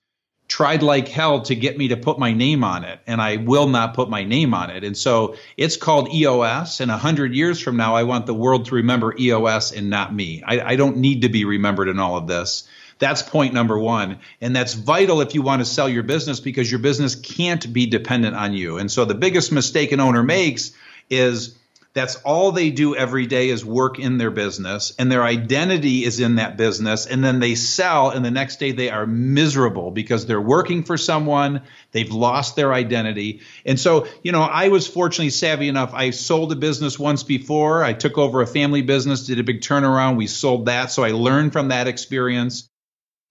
tried 0.48 0.82
like 0.82 1.08
hell 1.08 1.42
to 1.42 1.54
get 1.54 1.78
me 1.78 1.88
to 1.88 1.96
put 1.96 2.18
my 2.18 2.32
name 2.32 2.64
on 2.64 2.84
it, 2.84 3.00
and 3.06 3.20
I 3.20 3.36
will 3.36 3.68
not 3.68 3.94
put 3.94 4.10
my 4.10 4.24
name 4.24 4.54
on 4.54 4.70
it. 4.70 4.84
And 4.84 4.96
so 4.96 5.36
it's 5.56 5.76
called 5.76 6.12
EOS. 6.12 6.80
And 6.80 6.90
a 6.90 6.96
hundred 6.96 7.34
years 7.34 7.60
from 7.60 7.76
now, 7.76 7.94
I 7.94 8.02
want 8.02 8.26
the 8.26 8.34
world 8.34 8.66
to 8.66 8.74
remember 8.76 9.14
EOS 9.18 9.72
and 9.72 9.90
not 9.90 10.14
me. 10.14 10.42
I, 10.44 10.60
I 10.60 10.76
don't 10.76 10.98
need 10.98 11.22
to 11.22 11.28
be 11.28 11.44
remembered 11.44 11.88
in 11.88 11.98
all 11.98 12.16
of 12.16 12.26
this. 12.26 12.68
That's 12.98 13.22
point 13.22 13.52
number 13.54 13.78
one. 13.78 14.20
And 14.40 14.54
that's 14.54 14.74
vital 14.74 15.20
if 15.20 15.34
you 15.34 15.42
want 15.42 15.60
to 15.60 15.66
sell 15.66 15.88
your 15.88 16.04
business 16.04 16.40
because 16.40 16.70
your 16.70 16.80
business 16.80 17.14
can't 17.14 17.72
be 17.72 17.86
dependent 17.86 18.36
on 18.36 18.54
you. 18.54 18.78
And 18.78 18.90
so 18.90 19.04
the 19.04 19.14
biggest 19.14 19.50
mistake 19.50 19.92
an 19.92 20.00
owner 20.00 20.22
makes 20.22 20.72
is 21.10 21.56
that's 21.94 22.16
all 22.16 22.50
they 22.50 22.70
do 22.70 22.96
every 22.96 23.26
day 23.26 23.48
is 23.48 23.64
work 23.64 24.00
in 24.00 24.18
their 24.18 24.32
business 24.32 24.92
and 24.98 25.10
their 25.10 25.22
identity 25.22 26.04
is 26.04 26.18
in 26.18 26.34
that 26.36 26.56
business 26.56 27.06
and 27.06 27.22
then 27.22 27.38
they 27.38 27.54
sell 27.54 28.10
and 28.10 28.24
the 28.24 28.32
next 28.32 28.58
day 28.58 28.72
they 28.72 28.90
are 28.90 29.06
miserable 29.06 29.92
because 29.92 30.26
they're 30.26 30.40
working 30.40 30.82
for 30.82 30.98
someone 30.98 31.62
they've 31.92 32.10
lost 32.10 32.56
their 32.56 32.74
identity. 32.74 33.40
And 33.64 33.78
so 33.78 34.08
you 34.22 34.32
know 34.32 34.42
i 34.42 34.68
was 34.68 34.86
fortunately 34.86 35.30
savvy 35.30 35.68
enough. 35.68 35.94
I 35.94 36.10
sold 36.10 36.52
a 36.52 36.56
business 36.56 36.98
once 36.98 37.22
before. 37.22 37.84
I 37.84 37.92
took 37.92 38.18
over 38.18 38.42
a 38.42 38.46
family 38.46 38.82
business 38.82 39.26
did 39.26 39.38
a 39.38 39.44
big 39.44 39.60
turnaround. 39.60 40.16
We 40.16 40.26
sold 40.26 40.66
that 40.66 40.90
so 40.90 41.04
i 41.04 41.12
learned 41.12 41.52
from 41.52 41.68
that 41.68 41.86
experience 41.86 42.68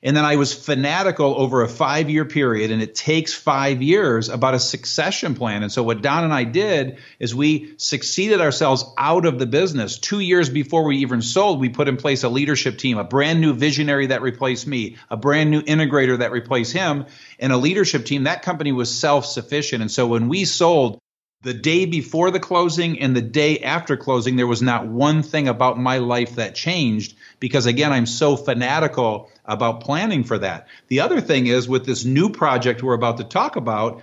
And 0.06 0.18
then 0.18 0.26
I 0.26 0.36
was 0.36 0.54
fanatical 0.54 1.34
over 1.40 1.62
a 1.62 1.70
five 1.70 2.10
year 2.10 2.26
period, 2.26 2.72
and 2.72 2.82
it 2.82 2.94
takes 2.94 3.34
five 3.34 3.82
years 3.82 4.28
about 4.28 4.54
a 4.54 4.60
succession 4.60 5.34
plan. 5.34 5.64
And 5.64 5.72
so, 5.72 5.82
what 5.82 6.02
Don 6.02 6.26
and 6.26 6.34
I 6.34 6.44
did 6.44 6.98
is 7.20 7.34
we 7.34 7.74
succeeded 7.78 8.42
ourselves 8.42 8.84
out 8.98 9.26
of 9.26 9.40
the 9.40 9.46
business. 9.46 9.98
Two 9.98 10.20
years 10.20 10.50
before 10.50 10.84
we 10.84 10.98
even 10.98 11.22
sold, 11.22 11.62
we 11.62 11.70
put 11.70 11.88
in 11.88 11.96
place 11.96 12.24
a 12.24 12.30
leadership 12.30 12.78
team, 12.78 12.98
a 12.98 13.06
brand 13.06 13.40
new 13.40 13.54
visionary 13.54 14.08
that 14.08 14.22
replaced 14.22 14.68
me, 14.68 14.98
a 15.10 15.16
brand 15.16 15.50
new 15.50 15.62
integrator 15.62 16.20
that 16.20 16.34
replaced 16.34 16.74
him, 16.74 17.06
and 17.40 17.54
a 17.54 17.58
leadership 17.58 18.04
team. 18.04 18.26
That 18.26 18.42
company 18.42 18.74
was 18.74 18.94
self 18.94 19.26
sufficient. 19.26 19.82
And 19.82 19.92
so, 19.92 20.08
when 20.08 20.28
we 20.28 20.44
sold, 20.44 21.00
the 21.44 21.54
day 21.54 21.86
before 21.86 22.32
the 22.32 22.42
closing 22.42 23.00
and 23.00 23.16
the 23.16 23.22
day 23.22 23.60
after 23.60 23.96
closing, 23.96 24.36
there 24.36 24.48
was 24.48 24.62
not 24.62 24.86
one 24.86 25.24
thing 25.24 25.48
about 25.48 25.80
my 25.80 26.00
life 26.00 26.36
that 26.36 26.56
changed 26.56 27.16
because, 27.40 27.68
again, 27.68 27.94
I'm 27.94 28.06
so 28.06 28.36
fanatical 28.36 29.30
about 29.46 29.82
planning 29.82 30.24
for 30.24 30.38
that. 30.38 30.68
The 30.88 31.02
other 31.02 31.22
thing 31.22 31.48
is 31.48 31.68
with 31.68 31.86
this 31.86 32.06
new 32.06 32.30
project 32.30 32.82
we're 32.82 32.94
about 32.94 33.18
to 33.18 33.24
talk 33.24 33.56
about, 33.56 34.02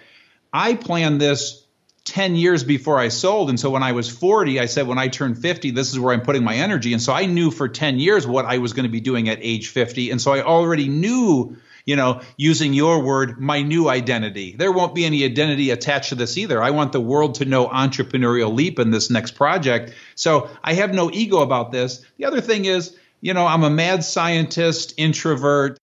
I 0.53 0.75
planned 0.75 1.21
this 1.21 1.67
10 2.05 2.35
years 2.35 2.65
before 2.65 2.99
I 2.99 3.09
sold. 3.09 3.51
And 3.51 3.61
so 3.61 3.71
when 3.71 3.83
I 3.83 3.93
was 3.93 4.09
40, 4.09 4.59
I 4.59 4.67
said, 4.67 4.87
when 4.87 4.99
I 4.99 5.09
turn 5.09 5.35
50, 5.35 5.71
this 5.71 5.93
is 5.93 5.99
where 5.99 6.13
I'm 6.13 6.23
putting 6.23 6.45
my 6.45 6.57
energy. 6.57 6.93
And 6.93 7.01
so 7.01 7.13
I 7.13 7.27
knew 7.27 7.51
for 7.51 7.69
10 7.69 7.99
years 7.99 8.27
what 8.27 8.47
I 8.47 8.59
was 8.59 8.73
going 8.73 8.85
to 8.85 8.91
be 8.91 9.01
doing 9.01 9.29
at 9.29 9.39
age 9.41 9.69
50. 9.69 10.11
And 10.11 10.21
so 10.21 10.33
I 10.33 10.43
already 10.43 10.89
knew 10.89 11.57
you 11.87 11.97
know, 11.97 12.21
using 12.37 12.73
your 12.73 13.03
word, 13.03 13.41
my 13.41 13.63
new 13.63 13.89
identity. 13.89 14.55
There 14.57 14.73
won't 14.73 14.95
be 14.95 15.05
any 15.05 15.25
identity 15.25 15.71
attached 15.71 16.11
to 16.11 16.15
this 16.15 16.37
either. 16.37 16.63
I 16.63 16.71
want 16.71 16.93
the 16.93 17.01
world 17.01 17.37
to 17.37 17.45
know 17.45 17.69
entrepreneurial 17.69 18.55
leap 18.55 18.79
in 18.79 18.91
this 18.91 19.11
next 19.11 19.33
project. 19.33 19.95
So 20.15 20.51
I 20.63 20.75
have 20.75 20.95
no 20.95 21.11
ego 21.11 21.39
about 21.39 21.73
this. 21.73 22.05
The 22.17 22.27
other 22.27 22.41
thing 22.41 22.65
is, 22.65 22.97
you 23.21 23.35
know, 23.35 23.47
I'm 23.47 23.63
a 23.63 23.71
mad 23.71 24.05
scientist, 24.05 24.95
introvert. 24.97 25.79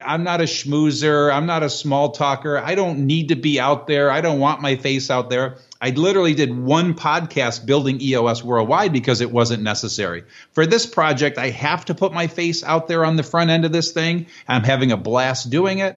I'm 0.00 0.24
not 0.24 0.40
a 0.40 0.44
schmoozer. 0.44 1.32
I'm 1.32 1.46
not 1.46 1.62
a 1.62 1.70
small 1.70 2.10
talker. 2.10 2.58
I 2.58 2.74
don't 2.74 3.06
need 3.06 3.28
to 3.28 3.36
be 3.36 3.58
out 3.58 3.86
there. 3.86 4.10
I 4.10 4.20
don't 4.20 4.38
want 4.38 4.60
my 4.60 4.76
face 4.76 5.10
out 5.10 5.30
there. 5.30 5.56
I 5.80 5.90
literally 5.90 6.34
did 6.34 6.56
one 6.56 6.94
podcast 6.94 7.64
building 7.64 8.00
EOS 8.00 8.42
worldwide 8.42 8.92
because 8.92 9.20
it 9.20 9.30
wasn't 9.30 9.62
necessary. 9.62 10.24
For 10.52 10.66
this 10.66 10.86
project, 10.86 11.38
I 11.38 11.50
have 11.50 11.86
to 11.86 11.94
put 11.94 12.12
my 12.12 12.26
face 12.26 12.62
out 12.62 12.88
there 12.88 13.04
on 13.04 13.16
the 13.16 13.22
front 13.22 13.50
end 13.50 13.64
of 13.64 13.72
this 13.72 13.92
thing. 13.92 14.26
I'm 14.46 14.62
having 14.62 14.92
a 14.92 14.96
blast 14.96 15.50
doing 15.50 15.78
it. 15.78 15.96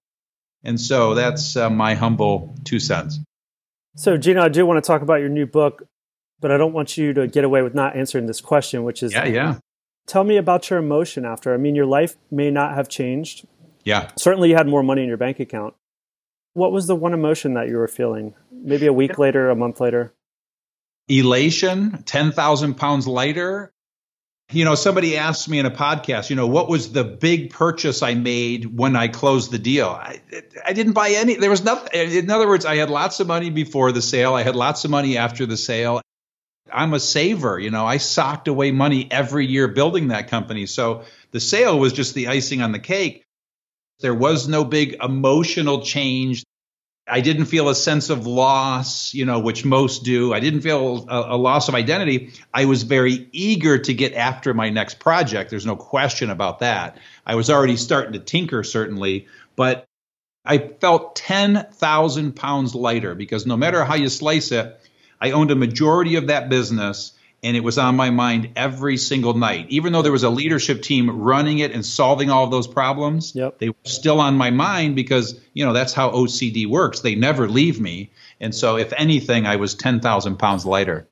And 0.64 0.80
so 0.80 1.14
that's 1.14 1.56
uh, 1.56 1.70
my 1.70 1.96
humble 1.96 2.56
two 2.64 2.80
cents. 2.80 3.20
So, 3.96 4.18
Gino, 4.18 4.44
I 4.44 4.50
do 4.50 4.66
want 4.66 4.84
to 4.84 4.88
talk 4.88 5.02
about 5.02 5.22
your 5.22 5.30
new 5.30 5.46
book, 5.46 5.84
but 6.40 6.52
I 6.52 6.58
don't 6.58 6.74
want 6.74 6.98
you 6.98 7.14
to 7.14 7.28
get 7.28 7.44
away 7.44 7.62
with 7.62 7.74
not 7.74 7.96
answering 7.96 8.28
this 8.28 8.42
question, 8.42 8.84
which 8.84 9.02
is 9.02 9.14
Yeah, 9.14 9.26
yeah. 9.26 9.56
Tell 10.08 10.24
me 10.24 10.38
about 10.38 10.70
your 10.70 10.80
emotion 10.80 11.26
after. 11.26 11.54
I 11.54 11.58
mean, 11.58 11.76
your 11.76 11.86
life 11.86 12.16
may 12.32 12.50
not 12.50 12.74
have 12.76 12.88
changed. 12.88 13.46
Yeah. 13.84 14.10
Certainly, 14.18 14.50
you 14.50 14.56
had 14.56 14.68
more 14.68 14.82
money 14.82 15.02
in 15.04 15.08
your 15.10 15.18
bank 15.18 15.40
account. 15.40 15.76
What 16.54 16.72
was 16.72 16.88
the 16.88 16.96
one 16.96 17.14
emotion 17.14 17.54
that 17.54 17.68
you 17.68 17.78
were 17.78 17.88
feeling? 17.88 18.34
Maybe 18.52 18.88
a 18.88 18.94
week 18.94 19.20
later, 19.20 19.50
a 19.50 19.56
month 19.56 19.80
later? 19.80 20.14
Elation, 21.10 22.04
10,000 22.04 22.74
pounds 22.76 23.08
lighter. 23.08 23.72
You 24.52 24.64
know, 24.64 24.76
somebody 24.76 25.18
asked 25.18 25.50
me 25.50 25.60
in 25.60 25.66
a 25.66 25.72
podcast, 25.72 26.30
you 26.30 26.38
know, 26.38 26.48
what 26.48 26.70
was 26.70 26.94
the 26.94 27.04
big 27.04 27.52
purchase 27.52 28.02
I 28.02 28.14
made 28.14 28.78
when 28.78 28.96
I 28.96 29.10
closed 29.10 29.52
the 29.52 29.60
deal? 29.60 29.88
I, 29.88 30.22
I 30.66 30.72
didn't 30.72 30.94
buy 30.94 31.10
any. 31.10 31.36
There 31.36 31.50
was 31.50 31.66
nothing. 31.66 31.90
In 31.94 32.32
other 32.32 32.48
words, 32.48 32.66
I 32.66 32.78
had 32.78 32.90
lots 32.90 33.20
of 33.20 33.28
money 33.28 33.50
before 33.50 33.92
the 33.92 34.02
sale. 34.02 34.36
I 34.36 34.44
had 34.44 34.56
lots 34.56 34.86
of 34.86 34.92
money 34.92 35.18
after 35.18 35.46
the 35.46 35.58
sale. 35.58 36.02
I'm 36.74 36.94
a 36.94 37.00
saver. 37.00 37.60
You 37.60 37.72
know, 37.72 37.86
I 37.86 37.98
socked 37.98 38.48
away 38.48 38.72
money 38.72 39.08
every 39.10 39.46
year 39.46 39.68
building 39.68 40.10
that 40.10 40.30
company. 40.30 40.66
So 40.66 41.04
the 41.32 41.40
sale 41.40 41.80
was 41.80 41.94
just 41.94 42.14
the 42.14 42.28
icing 42.28 42.62
on 42.62 42.72
the 42.72 42.80
cake. 42.80 43.24
There 44.00 44.14
was 44.14 44.48
no 44.48 44.64
big 44.64 44.98
emotional 45.02 45.82
change. 45.82 46.44
I 47.08 47.22
didn't 47.22 47.46
feel 47.46 47.70
a 47.70 47.76
sense 47.76 48.10
of 48.10 48.28
loss, 48.28 49.14
you 49.14 49.26
know, 49.26 49.40
which 49.40 49.64
most 49.64 50.04
do. 50.04 50.34
I 50.34 50.40
didn't 50.40 50.62
feel 50.62 51.06
a, 51.10 51.36
a, 51.36 51.38
loss 51.38 51.70
of 51.70 51.76
identity. 51.76 52.34
I 52.54 52.66
was 52.66 52.84
very 52.84 53.30
eager 53.32 53.78
to 53.78 53.94
get 53.94 54.14
after 54.14 54.54
my 54.54 54.70
next 54.70 55.00
project. 55.00 55.50
There's 55.50 55.66
no 55.66 55.78
question 55.78 56.30
about 56.30 56.60
that. 56.60 56.98
I 57.26 57.36
was 57.36 57.50
already 57.50 57.78
starting 57.78 58.14
to 58.14 58.20
tinker, 58.20 58.64
certainly, 58.64 59.28
but 59.56 59.86
I 60.48 60.58
felt 60.58 61.16
10,000 61.16 62.36
pounds 62.36 62.76
lighter 62.76 63.16
because 63.16 63.46
no 63.46 63.58
matter 63.58 63.84
how 63.84 63.96
you 63.96 64.10
slice 64.10 64.52
it, 64.52 64.80
I 65.20 65.32
owned 65.32 65.52
a 65.52 65.56
majority 65.56 66.16
of 66.16 66.28
that 66.28 66.50
business 66.50 67.14
and 67.44 67.56
it 67.56 67.64
was 67.64 67.78
on 67.78 67.96
my 67.96 68.10
mind 68.10 68.50
every 68.56 68.98
single 68.98 69.36
night. 69.36 69.68
Even 69.70 69.94
though 69.94 70.02
there 70.02 70.12
was 70.12 70.24
a 70.24 70.30
leadership 70.30 70.82
team 70.82 71.22
running 71.22 71.60
it 71.60 71.72
and 71.72 71.86
solving 71.86 72.30
all 72.30 72.44
of 72.44 72.52
those 72.52 72.68
problems, 72.68 73.34
yep. 73.36 73.60
they 73.60 73.70
were 73.70 73.76
still 73.84 74.20
on 74.20 74.36
my 74.36 74.50
mind 74.50 74.96
because, 74.96 75.40
you 75.54 75.64
know, 75.64 75.74
that's 75.74 75.94
how 75.94 76.10
OCD 76.12 76.68
works. 76.68 77.02
They 77.02 77.16
never 77.16 77.48
leave 77.48 77.80
me. 77.80 78.10
And 78.40 78.56
so, 78.56 78.78
if 78.78 78.92
anything, 78.94 79.46
I 79.46 79.58
was 79.58 79.76
10,000 79.76 80.38
pounds 80.38 80.66
lighter. 80.66 81.08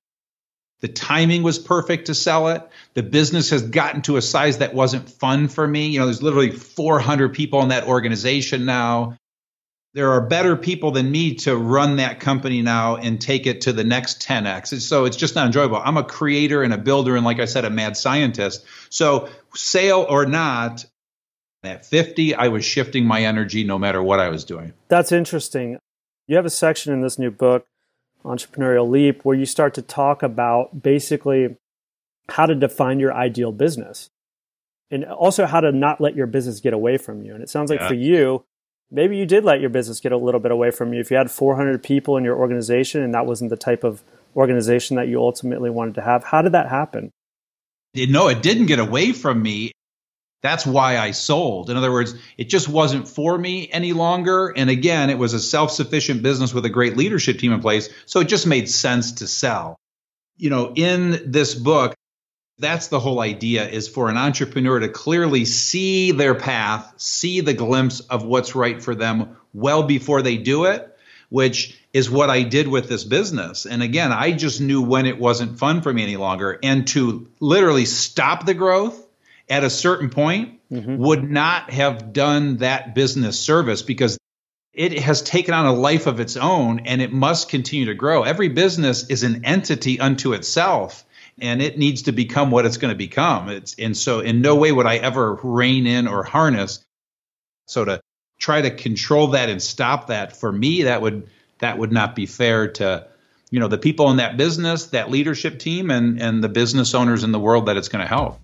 The 0.81 0.87
timing 0.87 1.43
was 1.43 1.57
perfect 1.57 2.07
to 2.07 2.15
sell 2.15 2.49
it. 2.49 2.61
The 2.95 3.03
business 3.03 3.51
has 3.51 3.61
gotten 3.61 4.01
to 4.03 4.17
a 4.17 4.21
size 4.21 4.57
that 4.57 4.73
wasn't 4.73 5.09
fun 5.09 5.47
for 5.47 5.65
me. 5.65 5.87
You 5.87 5.99
know, 5.99 6.05
there's 6.05 6.21
literally 6.21 6.51
400 6.51 7.33
people 7.33 7.61
in 7.61 7.69
that 7.69 7.87
organization 7.87 8.65
now 8.65 9.17
there 9.95 10.11
are 10.11 10.19
better 10.19 10.57
people 10.57 10.91
than 10.91 11.09
me 11.09 11.35
to 11.35 11.55
run 11.55 11.95
that 11.95 12.19
company 12.19 12.61
now 12.61 12.97
and 12.97 13.19
take 13.19 13.47
it 13.47 13.61
to 13.61 13.71
the 13.71 13.85
next 13.85 14.21
10x. 14.21 14.81
So 14.81 15.05
it's 15.05 15.15
just 15.15 15.35
not 15.35 15.45
enjoyable. 15.45 15.77
I'm 15.77 15.95
a 15.95 16.03
creator 16.03 16.63
and 16.63 16.73
a 16.73 16.77
builder, 16.77 17.15
and 17.15 17.23
like 17.23 17.39
I 17.39 17.45
said, 17.45 17.63
a 17.63 17.69
mad 17.69 17.95
scientist. 17.95 18.65
So, 18.89 19.29
sale 19.55 20.05
or 20.09 20.25
not, 20.25 20.85
at 21.63 21.85
50, 21.85 22.35
I 22.35 22.49
was 22.49 22.65
shifting 22.65 23.05
my 23.05 23.23
energy 23.23 23.63
no 23.63 23.79
matter 23.79 24.03
what 24.03 24.19
I 24.19 24.27
was 24.27 24.43
doing. 24.43 24.73
That's 24.89 25.13
interesting. 25.13 25.79
You 26.27 26.35
have 26.35 26.45
a 26.45 26.49
section 26.49 26.93
in 26.93 27.01
this 27.01 27.17
new 27.17 27.31
book, 27.31 27.65
Entrepreneurial 28.25 28.89
Leap, 28.89 29.23
where 29.23 29.37
you 29.37 29.45
start 29.45 29.73
to 29.75 29.81
talk 29.81 30.21
about 30.21 30.83
basically 30.83 31.55
how 32.27 32.45
to 32.45 32.53
define 32.53 32.99
your 32.99 33.13
ideal 33.13 33.53
business 33.53 34.09
and 34.91 35.05
also 35.05 35.45
how 35.45 35.61
to 35.61 35.71
not 35.71 36.01
let 36.01 36.15
your 36.15 36.27
business 36.27 36.59
get 36.59 36.73
away 36.73 36.97
from 36.97 37.23
you. 37.23 37.33
And 37.33 37.41
it 37.41 37.49
sounds 37.49 37.69
like 37.69 37.79
yeah. 37.79 37.87
for 37.87 37.93
you, 37.93 38.43
maybe 38.91 39.17
you 39.17 39.25
did 39.25 39.43
let 39.43 39.61
your 39.61 39.69
business 39.69 39.99
get 39.99 40.11
a 40.11 40.17
little 40.17 40.39
bit 40.39 40.51
away 40.51 40.71
from 40.71 40.93
you. 40.93 40.99
If 40.99 41.11
you 41.11 41.17
had 41.17 41.31
400 41.31 41.83
people 41.83 42.17
in 42.17 42.23
your 42.23 42.37
organization 42.37 43.01
and 43.01 43.13
that 43.13 43.25
wasn't 43.25 43.49
the 43.49 43.57
type 43.57 43.83
of 43.83 44.03
organization 44.35 44.97
that 44.97 45.07
you 45.07 45.19
ultimately 45.19 45.69
wanted 45.69 45.95
to 45.95 46.01
have, 46.01 46.23
how 46.23 46.41
did 46.41 46.51
that 46.53 46.69
happen? 46.69 47.11
No, 47.95 48.27
it 48.27 48.41
didn't 48.41 48.65
get 48.65 48.79
away 48.79 49.13
from 49.13 49.41
me. 49.41 49.71
That's 50.41 50.65
why 50.65 50.97
I 50.97 51.11
sold. 51.11 51.69
In 51.69 51.77
other 51.77 51.91
words, 51.91 52.13
it 52.37 52.49
just 52.49 52.69
wasn't 52.69 53.07
for 53.07 53.35
me 53.35 53.67
any 53.71 53.93
longer. 53.93 54.53
And 54.55 54.69
again, 54.69 55.09
it 55.09 55.17
was 55.17 55.33
a 55.33 55.39
self 55.39 55.71
sufficient 55.71 56.21
business 56.21 56.53
with 56.53 56.65
a 56.65 56.69
great 56.69 56.97
leadership 56.97 57.39
team 57.39 57.51
in 57.51 57.61
place. 57.61 57.89
So 58.05 58.19
it 58.19 58.27
just 58.27 58.45
made 58.45 58.69
sense 58.69 59.13
to 59.13 59.27
sell. 59.27 59.77
You 60.37 60.49
know, 60.49 60.73
in 60.75 61.31
this 61.31 61.55
book, 61.55 61.95
that's 62.57 62.87
the 62.87 62.99
whole 62.99 63.19
idea 63.19 63.67
is 63.67 63.87
for 63.87 64.09
an 64.09 64.17
entrepreneur 64.17 64.79
to 64.79 64.87
clearly 64.87 65.45
see 65.45 66.11
their 66.11 66.35
path, 66.35 66.93
see 66.97 67.41
the 67.41 67.53
glimpse 67.53 67.99
of 67.99 68.23
what's 68.23 68.55
right 68.55 68.81
for 68.81 68.95
them 68.95 69.37
well 69.53 69.83
before 69.83 70.21
they 70.21 70.37
do 70.37 70.65
it, 70.65 70.97
which 71.29 71.77
is 71.91 72.09
what 72.09 72.29
I 72.29 72.43
did 72.43 72.67
with 72.67 72.87
this 72.87 73.03
business. 73.03 73.65
And 73.65 73.83
again, 73.83 74.11
I 74.11 74.31
just 74.31 74.61
knew 74.61 74.81
when 74.81 75.05
it 75.05 75.19
wasn't 75.19 75.59
fun 75.59 75.81
for 75.81 75.91
me 75.91 76.03
any 76.03 76.17
longer. 76.17 76.57
And 76.63 76.87
to 76.89 77.27
literally 77.39 77.85
stop 77.85 78.45
the 78.45 78.53
growth 78.53 79.05
at 79.49 79.63
a 79.63 79.69
certain 79.69 80.09
point 80.09 80.59
mm-hmm. 80.71 80.97
would 80.97 81.29
not 81.29 81.71
have 81.71 82.13
done 82.13 82.57
that 82.57 82.95
business 82.95 83.39
service 83.39 83.81
because 83.81 84.17
it 84.73 84.99
has 84.99 85.21
taken 85.21 85.53
on 85.53 85.65
a 85.65 85.73
life 85.73 86.07
of 86.07 86.19
its 86.19 86.37
own 86.37 86.81
and 86.85 87.01
it 87.01 87.11
must 87.11 87.49
continue 87.49 87.85
to 87.85 87.93
grow. 87.93 88.23
Every 88.23 88.49
business 88.49 89.09
is 89.09 89.23
an 89.23 89.45
entity 89.45 89.99
unto 89.99 90.33
itself 90.33 91.05
and 91.39 91.61
it 91.61 91.77
needs 91.77 92.01
to 92.03 92.11
become 92.11 92.51
what 92.51 92.65
it's 92.65 92.77
going 92.77 92.93
to 92.93 92.97
become. 92.97 93.49
It's 93.49 93.75
and 93.77 93.97
so 93.97 94.21
in 94.21 94.41
no 94.41 94.55
way 94.55 94.71
would 94.71 94.85
I 94.85 94.97
ever 94.97 95.33
rein 95.43 95.87
in 95.87 96.07
or 96.07 96.23
harness. 96.23 96.85
So 97.67 97.83
to 97.85 98.01
try 98.39 98.61
to 98.61 98.69
control 98.71 99.27
that 99.27 99.49
and 99.49 99.61
stop 99.61 100.07
that 100.07 100.35
for 100.37 100.51
me 100.51 100.83
that 100.83 101.01
would 101.01 101.29
that 101.59 101.77
would 101.77 101.91
not 101.91 102.15
be 102.15 102.25
fair 102.25 102.69
to 102.69 103.05
you 103.51 103.59
know 103.59 103.67
the 103.67 103.77
people 103.77 104.09
in 104.11 104.17
that 104.17 104.37
business, 104.37 104.87
that 104.87 105.11
leadership 105.11 105.59
team 105.59 105.91
and 105.91 106.21
and 106.21 106.43
the 106.43 106.49
business 106.49 106.93
owners 106.93 107.23
in 107.23 107.31
the 107.31 107.39
world 107.39 107.67
that 107.67 107.77
it's 107.77 107.87
going 107.89 108.01
to 108.01 108.07
help. 108.07 108.39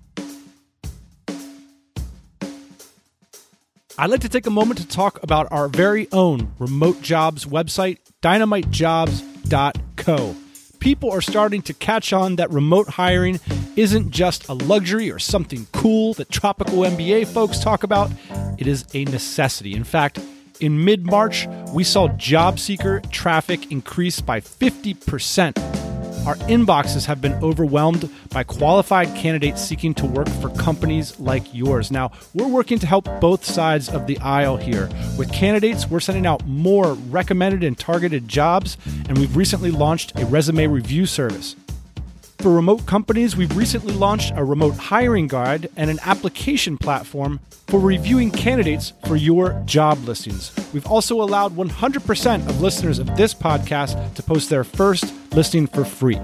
I'd 3.98 4.10
like 4.10 4.22
to 4.22 4.30
take 4.30 4.48
a 4.48 4.52
moment 4.52 4.80
to 4.80 4.88
talk 4.88 5.22
about 5.22 5.52
our 5.52 5.68
very 5.68 6.08
own 6.12 6.54
remote 6.58 7.04
jobs 7.04 7.46
website, 7.46 8.00
dynamitejobs.co 8.24 10.36
people 10.82 11.12
are 11.12 11.22
starting 11.22 11.62
to 11.62 11.74
catch 11.74 12.12
on 12.12 12.36
that 12.36 12.52
remote 12.52 12.90
hiring 12.90 13.40
isn't 13.78 14.12
just 14.12 14.50
a 14.50 14.54
luxury 14.54 15.10
or 15.10 15.20
something 15.20 15.66
cool 15.72 16.14
that 16.16 16.30
tropical 16.30 16.80
MBA 16.80 17.28
folks 17.28 17.60
talk 17.60 17.84
about. 17.84 18.12
It 18.58 18.68
is 18.68 18.84
a 18.94 19.06
necessity. 19.06 19.74
In 19.74 19.86
fact, 19.86 20.20
in 20.60 20.84
mid 20.84 21.06
March, 21.06 21.48
we 21.74 21.86
saw 21.86 22.10
job 22.10 22.60
seeker 22.60 23.00
traffic 23.12 23.72
increase 23.72 24.20
by 24.20 24.42
50%. 24.42 25.91
Our 26.24 26.36
inboxes 26.36 27.08
have 27.08 27.20
been 27.20 27.34
overwhelmed 27.44 28.08
by 28.30 28.44
qualified 28.44 29.08
candidates 29.16 29.60
seeking 29.60 29.96
to 29.96 30.06
work 30.06 30.30
for 30.30 30.50
companies 30.52 31.20
like 31.20 31.52
yours. 31.52 31.90
Now, 31.90 32.12
we're 32.36 32.48
working 32.48 32.78
to 32.78 32.86
help 32.86 33.06
both 33.20 33.44
sides 33.44 33.90
of 33.90 34.06
the 34.06 34.20
aisle 34.20 34.58
here. 34.58 34.88
With 35.18 35.34
candidates, 35.34 35.90
we're 35.90 36.00
sending 36.00 36.28
out 36.28 36.46
more 36.46 36.94
recommended 36.94 37.64
and 37.64 37.76
targeted 37.76 38.28
jobs, 38.28 38.78
and 39.10 39.18
we've 39.18 39.36
recently 39.36 39.72
launched 39.72 40.16
a 40.20 40.26
resume 40.28 40.68
review 40.68 41.08
service. 41.08 41.56
For 42.42 42.50
remote 42.52 42.88
companies, 42.88 43.38
we've 43.38 43.56
recently 43.56 43.94
launched 43.94 44.34
a 44.36 44.44
remote 44.44 44.76
hiring 44.76 45.28
guide 45.28 45.70
and 45.78 45.92
an 45.92 46.00
application 46.02 46.76
platform 46.76 47.40
for 47.68 47.80
reviewing 47.80 48.32
candidates 48.32 48.94
for 49.06 49.16
your 49.16 49.62
job 49.66 50.00
listings. 50.06 50.52
We've 50.74 50.88
also 50.88 51.22
allowed 51.22 51.56
100% 51.56 52.50
of 52.50 52.60
listeners 52.60 52.98
of 52.98 53.16
this 53.16 53.36
podcast 53.36 54.16
to 54.16 54.24
post 54.24 54.50
their 54.50 54.64
first 54.64 55.14
listing 55.36 55.68
for 55.68 55.86
free. 55.86 56.20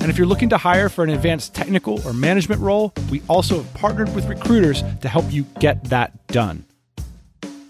And 0.00 0.04
if 0.04 0.16
you're 0.16 0.26
looking 0.26 0.48
to 0.48 0.56
hire 0.56 0.88
for 0.88 1.04
an 1.04 1.10
advanced 1.10 1.54
technical 1.54 2.00
or 2.08 2.14
management 2.14 2.62
role, 2.62 2.94
we 3.10 3.20
also 3.28 3.56
have 3.56 3.74
partnered 3.74 4.14
with 4.14 4.24
recruiters 4.24 4.82
to 5.02 5.08
help 5.10 5.30
you 5.30 5.44
get 5.58 5.84
that 5.84 6.28
done. 6.28 6.64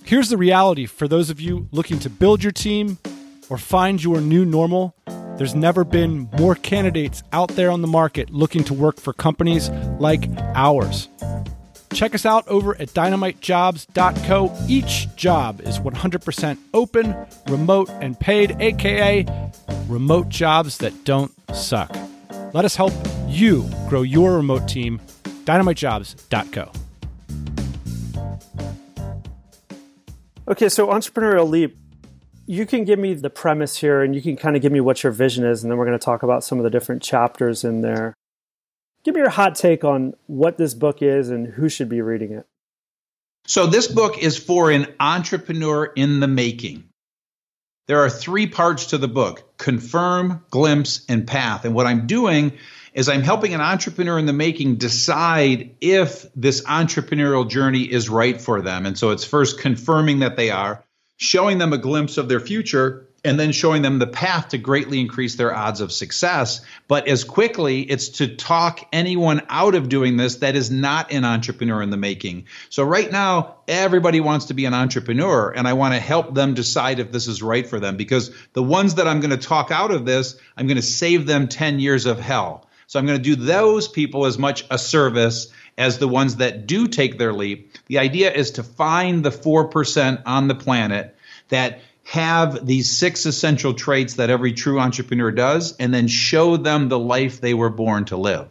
Here's 0.05 0.29
the 0.29 0.37
reality 0.37 0.87
for 0.87 1.09
those 1.09 1.31
of 1.31 1.41
you 1.41 1.67
looking 1.73 1.99
to 1.99 2.11
build 2.11 2.45
your 2.45 2.53
team 2.53 2.99
or 3.49 3.59
find 3.59 4.01
your 4.01 4.21
new 4.21 4.45
normal 4.45 4.95
there's 5.41 5.55
never 5.55 5.85
been 5.85 6.29
more 6.39 6.55
candidates 6.55 7.23
out 7.33 7.49
there 7.53 7.71
on 7.71 7.81
the 7.81 7.89
market 7.89 8.29
looking 8.29 8.63
to 8.63 8.75
work 8.75 9.01
for 9.01 9.15
companies 9.15 9.71
like 9.99 10.29
ours. 10.55 11.09
Check 11.95 12.15
us 12.15 12.27
out 12.27 12.47
over 12.47 12.75
at 12.79 12.89
dynamitejobs.co. 12.89 14.55
Each 14.69 15.09
job 15.17 15.63
is 15.63 15.79
100% 15.79 16.59
open, 16.75 17.17
remote, 17.49 17.89
and 18.03 18.21
paid, 18.21 18.55
aka 18.61 19.25
remote 19.89 20.29
jobs 20.29 20.77
that 20.77 21.07
don't 21.07 21.33
suck. 21.57 21.91
Let 22.53 22.67
us 22.67 22.77
help 22.77 22.93
you 23.27 23.67
grow 23.89 24.03
your 24.03 24.37
remote 24.37 24.69
team. 24.69 25.01
dynamitejobs.co. 25.25 26.71
Okay, 30.47 30.69
so 30.69 30.89
Entrepreneurial 30.89 31.49
Leap 31.49 31.80
you 32.51 32.67
can 32.67 32.83
give 32.83 32.99
me 32.99 33.15
the 33.15 33.31
premise 33.31 33.77
here 33.77 34.03
and 34.03 34.13
you 34.13 34.21
can 34.21 34.37
kind 34.37 34.57
of 34.57 34.63
give 34.63 34.73
me 34.73 34.81
what 34.81 35.05
your 35.05 35.13
vision 35.13 35.45
is, 35.45 35.63
and 35.63 35.71
then 35.71 35.79
we're 35.79 35.87
going 35.87 35.97
to 35.97 36.05
talk 36.05 36.25
about 36.25 36.43
some 36.43 36.59
of 36.59 36.65
the 36.65 36.71
different 36.71 37.01
chapters 37.01 37.63
in 37.63 37.81
there. 37.81 38.13
Give 39.05 39.15
me 39.15 39.21
your 39.21 39.31
hot 39.31 39.55
take 39.55 39.85
on 39.85 40.15
what 40.27 40.59
this 40.59 40.75
book 40.75 41.01
is 41.01 41.31
and 41.31 41.47
who 41.47 41.69
should 41.69 41.89
be 41.89 42.03
reading 42.03 42.33
it. 42.33 42.49
So, 43.47 43.69
this 43.69 43.87
book 43.87 44.19
is 44.19 44.37
for 44.37 44.73
an 44.73 44.93
entrepreneur 44.99 45.85
in 45.85 46.19
the 46.19 46.27
making. 46.27 46.89
There 47.87 48.01
are 48.01 48.11
three 48.11 48.49
parts 48.49 48.87
to 48.87 48.99
the 48.99 49.09
book 49.09 49.57
confirm, 49.57 50.45
glimpse, 50.51 51.05
and 51.09 51.29
path. 51.29 51.65
And 51.65 51.73
what 51.73 51.87
I'm 51.87 52.09
doing 52.09 52.55
is 52.93 53.09
I'm 53.09 53.23
helping 53.23 53.55
an 53.55 53.61
entrepreneur 53.61 54.19
in 54.19 54.27
the 54.27 54.33
making 54.33 54.75
decide 54.75 55.77
if 55.81 56.27
this 56.35 56.63
entrepreneurial 56.63 57.49
journey 57.49 57.83
is 57.83 58.09
right 58.09 58.41
for 58.41 58.61
them. 58.61 58.87
And 58.87 58.99
so 58.99 59.11
it's 59.11 59.25
first 59.25 59.61
confirming 59.61 60.19
that 60.19 60.37
they 60.37 60.51
are 60.51 60.85
showing 61.21 61.59
them 61.59 61.75
a 61.75 61.79
glimpse 61.79 62.17
of 62.17 62.31
their 62.31 62.41
future 62.41 63.07
and 63.23 63.39
then 63.39 63.53
showing 63.53 63.83
them 63.83 63.99
the 63.99 64.07
path 64.07 64.49
to 64.49 64.59
greatly 64.59 64.99
increase 64.99 65.35
their 65.35 65.55
odds 65.55 65.83
of 65.83 65.93
success. 65.93 66.63
But 66.89 67.09
as 67.09 67.25
quickly, 67.25 67.83
it's 67.83 68.09
to 68.21 68.37
talk 68.37 68.89
anyone 68.91 69.43
out 69.51 69.75
of 69.75 69.91
doing 69.91 70.17
this 70.17 70.37
that 70.37 70.57
is 70.57 70.71
not 70.71 71.13
an 71.13 71.27
entrepreneur 71.27 71.83
in 71.83 71.91
the 71.91 71.99
making. 71.99 72.47
So, 72.71 72.85
right 72.85 73.13
now, 73.13 73.57
everybody 73.69 74.21
wants 74.21 74.47
to 74.47 74.55
be 74.55 74.65
an 74.65 74.73
entrepreneur, 74.73 75.51
and 75.51 75.69
I 75.69 75.75
want 75.75 75.93
to 75.93 76.01
help 76.01 76.33
them 76.33 76.55
decide 76.55 77.01
if 77.01 77.13
this 77.13 77.29
is 77.29 77.43
right 77.43 77.67
for 77.67 77.79
them 77.79 77.99
because 77.99 78.31
the 78.55 78.63
ones 78.63 78.95
that 78.95 79.07
I'm 79.07 79.21
going 79.21 79.39
to 79.39 79.49
talk 79.49 79.71
out 79.71 79.91
of 79.91 80.07
this, 80.07 80.37
I'm 80.57 80.67
going 80.67 80.77
to 80.77 80.83
save 80.83 81.27
them 81.27 81.49
10 81.49 81.81
years 81.81 82.07
of 82.07 82.19
hell. 82.19 82.67
So, 82.87 82.99
I'm 82.99 83.05
going 83.05 83.19
to 83.19 83.23
do 83.23 83.37
those 83.37 83.89
people 83.89 84.25
as 84.25 84.39
much 84.39 84.65
a 84.71 84.79
service 84.79 85.49
as 85.81 85.99
the 85.99 86.07
ones 86.07 86.37
that 86.37 86.67
do 86.67 86.87
take 86.87 87.17
their 87.17 87.33
leap. 87.33 87.73
The 87.87 87.99
idea 87.99 88.31
is 88.31 88.53
to 88.53 88.63
find 88.63 89.25
the 89.25 89.31
4% 89.31 90.23
on 90.27 90.47
the 90.47 90.55
planet 90.55 91.17
that 91.49 91.81
have 92.05 92.67
these 92.67 92.91
six 92.91 93.25
essential 93.25 93.73
traits 93.73 94.15
that 94.15 94.29
every 94.29 94.53
true 94.53 94.79
entrepreneur 94.79 95.31
does 95.31 95.75
and 95.79 95.93
then 95.93 96.07
show 96.07 96.59
them 96.59 96.91
the 96.91 96.99
life 96.99 97.41
they 97.41 97.55
were 97.55 97.71
born 97.71 98.05
to 98.05 98.19
live. 98.19 98.51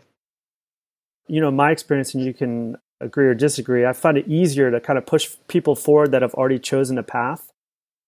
You 1.27 1.39
know, 1.39 1.51
my 1.51 1.69
experience, 1.69 2.15
and 2.15 2.25
you 2.25 2.33
can 2.33 2.77
agree 2.99 3.27
or 3.27 3.35
disagree, 3.35 3.85
I 3.85 3.93
find 3.93 4.17
it 4.17 4.27
easier 4.27 4.71
to 4.71 4.79
kind 4.79 4.97
of 4.97 5.05
push 5.05 5.35
people 5.47 5.75
forward 5.75 6.11
that 6.11 6.23
have 6.23 6.33
already 6.33 6.57
chosen 6.57 6.97
a 6.97 7.03
path. 7.03 7.51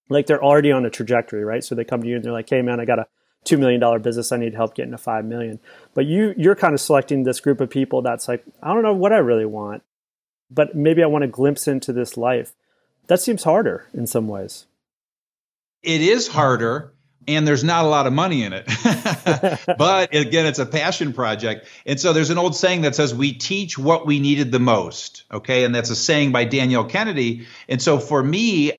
Like 0.10 0.26
they're 0.26 0.44
already 0.44 0.72
on 0.72 0.84
a 0.84 0.90
trajectory, 0.90 1.46
right? 1.46 1.64
So 1.64 1.76
they 1.76 1.84
come 1.84 2.02
to 2.02 2.10
you 2.10 2.16
and 2.16 2.26
they're 2.26 2.34
like, 2.34 2.50
hey, 2.50 2.64
man, 2.64 2.80
I 2.80 2.86
got 2.86 2.98
a 2.98 3.06
two 3.44 3.58
million 3.58 3.80
dollar 3.80 4.00
business. 4.00 4.32
I 4.32 4.38
need 4.38 4.54
help 4.54 4.76
getting 4.76 4.92
to 4.92 4.98
five 4.98 5.26
million. 5.26 5.60
But 5.94 6.06
you 6.06 6.34
you're 6.38 6.56
kind 6.56 6.74
of 6.74 6.82
selecting 6.82 7.24
this 7.24 7.40
group 7.40 7.62
of 7.62 7.70
people 7.70 8.02
that's 8.02 8.28
like, 8.28 8.44
I 8.62 8.74
don't 8.74 8.84
know 8.84 8.94
what 8.94 9.14
I 9.14 9.18
really 9.18 9.46
want, 9.46 9.84
but 10.50 10.76
maybe 10.76 11.04
I 11.04 11.08
want 11.08 11.24
a 11.24 11.28
glimpse 11.28 11.68
into 11.68 11.94
this 11.94 12.18
life. 12.18 12.54
That 13.08 13.20
seems 13.20 13.44
harder 13.44 13.88
in 13.94 14.08
some 14.08 14.28
ways. 14.28 14.66
It 15.84 16.02
is 16.02 16.28
harder 16.28 16.94
and 17.28 17.48
there's 17.48 17.64
not 17.64 17.86
a 17.86 17.88
lot 17.88 18.08
of 18.08 18.14
money 18.14 18.44
in 18.44 18.54
it. 18.54 18.66
but 19.78 20.14
again, 20.14 20.46
it's 20.46 20.60
a 20.60 20.66
passion 20.66 21.14
project. 21.14 21.68
And 21.86 22.00
so 22.00 22.14
there's 22.14 22.30
an 22.30 22.38
old 22.38 22.56
saying 22.56 22.82
that 22.82 22.96
says, 22.96 23.14
We 23.14 23.34
teach 23.34 23.78
what 23.78 24.06
we 24.06 24.20
needed 24.20 24.52
the 24.52 24.60
most. 24.60 25.24
Okay. 25.32 25.64
And 25.64 25.74
that's 25.74 25.90
a 25.90 25.96
saying 25.96 26.32
by 26.32 26.46
Danielle 26.46 26.86
Kennedy. 26.86 27.48
And 27.68 27.82
so 27.82 28.00
for 28.00 28.22
me, 28.22 28.74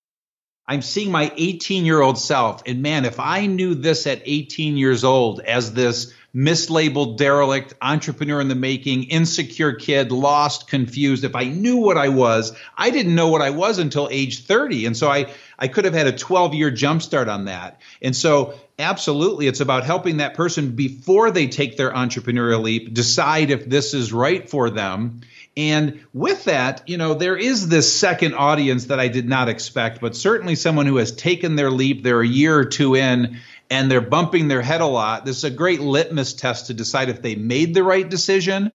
I'm 0.66 0.83
seeing 0.83 1.11
my 1.11 1.33
18 1.37 1.85
year 1.85 2.01
old 2.01 2.18
self. 2.18 2.62
And 2.66 2.83
man, 2.83 3.05
if 3.05 3.18
I 3.18 3.46
knew 3.46 3.75
this 3.75 4.07
at 4.07 4.22
18 4.25 4.77
years 4.77 5.05
old 5.05 5.40
as 5.40 5.72
this 5.72 6.12
mislabeled 6.35 7.18
derelict, 7.18 7.75
entrepreneur 7.83 8.40
in 8.40 8.48
the 8.48 8.55
making, 8.55 9.05
insecure 9.05 9.72
kid, 9.72 10.12
lost, 10.12 10.68
confused, 10.68 11.25
if 11.25 11.37
I 11.37 11.44
knew 11.44 11.79
what 11.79 11.98
I 11.98 12.09
was, 12.09 12.57
I 12.77 12.90
didn't 12.90 13.14
know 13.14 13.29
what 13.29 13.42
I 13.42 13.51
was 13.51 13.79
until 13.79 14.09
age 14.11 14.44
30. 14.44 14.87
And 14.87 14.96
so 14.96 15.11
I, 15.11 15.33
I 15.59 15.68
could 15.68 15.85
have 15.85 15.94
had 15.94 16.07
a 16.07 16.16
12 16.16 16.55
year 16.55 16.70
jumpstart 16.70 17.29
on 17.29 17.46
that. 17.46 17.81
And 18.01 18.16
so, 18.16 18.55
absolutely, 18.79 19.48
it's 19.48 19.61
about 19.61 19.85
helping 19.85 20.18
that 20.18 20.35
person 20.35 20.75
before 20.75 21.31
they 21.31 21.48
take 21.48 21.77
their 21.77 21.92
entrepreneurial 21.92 22.62
leap 22.62 22.94
decide 22.94 23.51
if 23.51 23.68
this 23.68 23.94
is 23.94 24.12
right 24.12 24.48
for 24.48 24.70
them 24.70 25.20
and 25.57 26.01
with 26.15 26.45
that, 26.45 26.83
you 26.88 26.97
know, 26.97 27.15
there 27.15 27.37
is 27.37 27.69
this 27.69 27.99
second 27.99 28.35
audience 28.35 28.87
that 28.87 28.99
I 28.99 29.09
did 29.09 29.29
not 29.29 29.49
expect, 29.49 30.01
but 30.01 30.17
certainly 30.17 30.55
someone 30.55 30.87
who 30.87 30.97
has 30.97 31.12
taken 31.12 31.57
their 31.57 31.71
leap, 31.71 32.03
they're 32.03 32.23
a 32.23 32.27
year 32.27 32.57
or 32.57 32.65
two 32.65 32.95
in, 32.95 33.38
and 33.71 33.91
they're 33.91 34.01
bumping 34.01 34.49
their 34.49 34.62
head 34.62 34.81
a 34.81 34.87
lot. 34.87 35.27
This 35.27 35.38
is 35.38 35.45
a 35.45 35.51
great 35.51 35.81
litmus 35.81 36.33
test 36.33 36.69
to 36.69 36.75
decide 36.75 37.11
if 37.11 37.21
they 37.21 37.35
made 37.35 37.75
the 37.75 37.83
right 37.83 38.09
decision. 38.09 38.73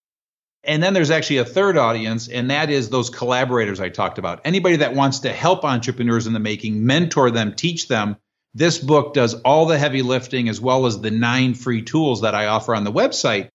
And 0.63 0.84
then 0.84 0.94
there's 0.94 1.12
actually 1.12 1.38
a 1.38 1.46
third 1.46 1.78
audience, 1.78 2.28
and 2.28 2.52
that 2.52 2.70
is 2.70 2.90
those 2.90 3.10
collaborators 3.10 3.80
I 3.80 3.90
talked 3.90 4.20
about. 4.20 4.42
Anybody 4.44 4.78
that 4.78 4.94
wants 4.94 5.20
to 5.20 5.34
help 5.34 5.63
entrepreneurs 5.63 6.28
in 6.28 6.34
the 6.34 6.40
making, 6.40 6.86
mentor 6.86 7.32
them, 7.32 7.54
teach 7.54 7.88
them. 7.88 8.18
This 8.54 8.78
book 8.78 9.13
does 9.13 9.34
all 9.36 9.66
the 9.66 9.78
heavy 9.78 10.02
lifting 10.02 10.50
as 10.50 10.60
well 10.60 10.86
as 10.86 11.00
the 11.00 11.12
nine 11.12 11.54
free 11.54 11.84
tools 11.84 12.22
that 12.22 12.36
I 12.36 12.48
offer 12.48 12.76
on 12.76 12.84
the 12.84 12.92
website. 12.92 13.50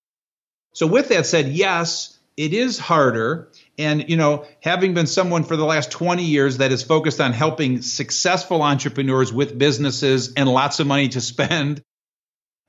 So, 0.74 0.86
with 0.86 1.08
that 1.08 1.26
said, 1.26 1.48
yes, 1.48 2.11
it 2.36 2.52
is 2.54 2.78
harder. 2.78 3.50
And, 3.78 4.08
you 4.08 4.16
know, 4.16 4.46
having 4.60 4.94
been 4.94 5.06
someone 5.06 5.44
for 5.44 5.56
the 5.56 5.64
last 5.64 5.90
20 5.90 6.24
years 6.24 6.58
that 6.58 6.72
is 6.72 6.82
focused 6.82 7.20
on 7.20 7.32
helping 7.32 7.82
successful 7.82 8.62
entrepreneurs 8.62 9.32
with 9.32 9.58
businesses 9.58 10.32
and 10.34 10.48
lots 10.48 10.80
of 10.80 10.86
money 10.86 11.08
to 11.08 11.20
spend, 11.20 11.82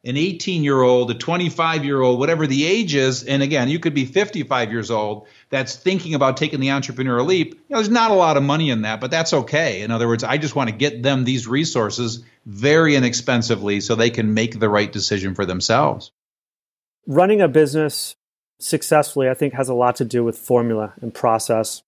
an 0.05 0.17
18 0.17 0.63
year 0.63 0.81
old, 0.81 1.11
a 1.11 1.13
25 1.13 1.85
year 1.85 2.01
old, 2.01 2.19
whatever 2.19 2.45
the 2.45 2.65
age 2.65 2.93
is, 2.93 3.23
and 3.23 3.41
again, 3.41 3.69
you 3.69 3.79
could 3.79 3.93
be 3.93 4.05
55 4.05 4.71
years 4.71 4.91
old 4.91 5.27
that's 5.49 5.75
thinking 5.75 6.13
about 6.13 6.35
taking 6.35 6.59
the 6.59 6.69
entrepreneurial 6.69 7.25
leap. 7.25 7.53
You 7.53 7.59
know, 7.69 7.77
there's 7.77 7.89
not 7.89 8.11
a 8.11 8.15
lot 8.15 8.35
of 8.35 8.43
money 8.43 8.69
in 8.69 8.81
that, 8.81 8.99
but 8.99 9.11
that's 9.11 9.33
okay. 9.33 9.81
In 9.81 9.91
other 9.91 10.07
words, 10.07 10.23
I 10.23 10.37
just 10.37 10.55
want 10.55 10.69
to 10.69 10.75
get 10.75 11.03
them 11.03 11.23
these 11.23 11.47
resources 11.47 12.23
very 12.45 12.95
inexpensively 12.95 13.79
so 13.79 13.95
they 13.95 14.09
can 14.09 14.33
make 14.33 14.59
the 14.59 14.69
right 14.69 14.91
decision 14.91 15.35
for 15.35 15.45
themselves. 15.45 16.11
Running 17.07 17.41
a 17.41 17.47
business 17.47 18.15
successfully, 18.59 19.29
I 19.29 19.33
think, 19.33 19.53
has 19.53 19.69
a 19.69 19.73
lot 19.73 19.95
to 19.97 20.05
do 20.05 20.23
with 20.23 20.37
formula 20.37 20.93
and 21.01 21.13
process 21.13 21.83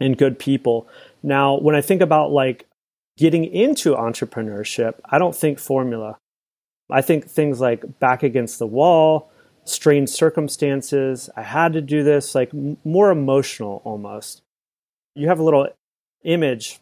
and 0.00 0.18
good 0.18 0.38
people. 0.38 0.88
Now, 1.22 1.58
when 1.58 1.74
I 1.74 1.80
think 1.80 2.00
about 2.00 2.30
like 2.30 2.66
getting 3.16 3.44
into 3.44 3.94
entrepreneurship, 3.94 4.94
I 5.04 5.18
don't 5.18 5.36
think 5.36 5.58
formula. 5.58 6.18
I 6.90 7.00
think 7.00 7.26
things 7.28 7.60
like 7.60 7.98
back 7.98 8.22
against 8.22 8.58
the 8.58 8.66
wall, 8.66 9.30
strange 9.64 10.10
circumstances. 10.10 11.30
I 11.36 11.42
had 11.42 11.72
to 11.72 11.80
do 11.80 12.02
this, 12.02 12.34
like 12.34 12.52
more 12.84 13.10
emotional 13.10 13.80
almost. 13.84 14.42
You 15.14 15.28
have 15.28 15.38
a 15.38 15.44
little 15.44 15.68
image 16.24 16.80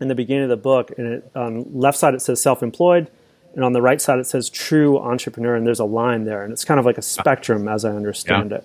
in 0.00 0.08
the 0.08 0.14
beginning 0.14 0.44
of 0.44 0.50
the 0.50 0.56
book, 0.56 0.90
and 0.98 1.06
it, 1.06 1.30
on 1.34 1.64
left 1.72 1.96
side 1.96 2.14
it 2.14 2.20
says 2.20 2.42
self-employed, 2.42 3.10
and 3.54 3.64
on 3.64 3.72
the 3.72 3.82
right 3.82 4.00
side 4.00 4.18
it 4.18 4.26
says 4.26 4.48
true 4.48 4.98
entrepreneur 4.98 5.54
and 5.54 5.66
there's 5.66 5.80
a 5.80 5.84
line 5.84 6.24
there 6.24 6.42
and 6.42 6.52
it's 6.52 6.64
kind 6.64 6.80
of 6.80 6.86
like 6.86 6.98
a 6.98 7.02
spectrum 7.02 7.68
as 7.68 7.84
i 7.84 7.90
understand 7.90 8.50
yeah. 8.50 8.58
it 8.58 8.64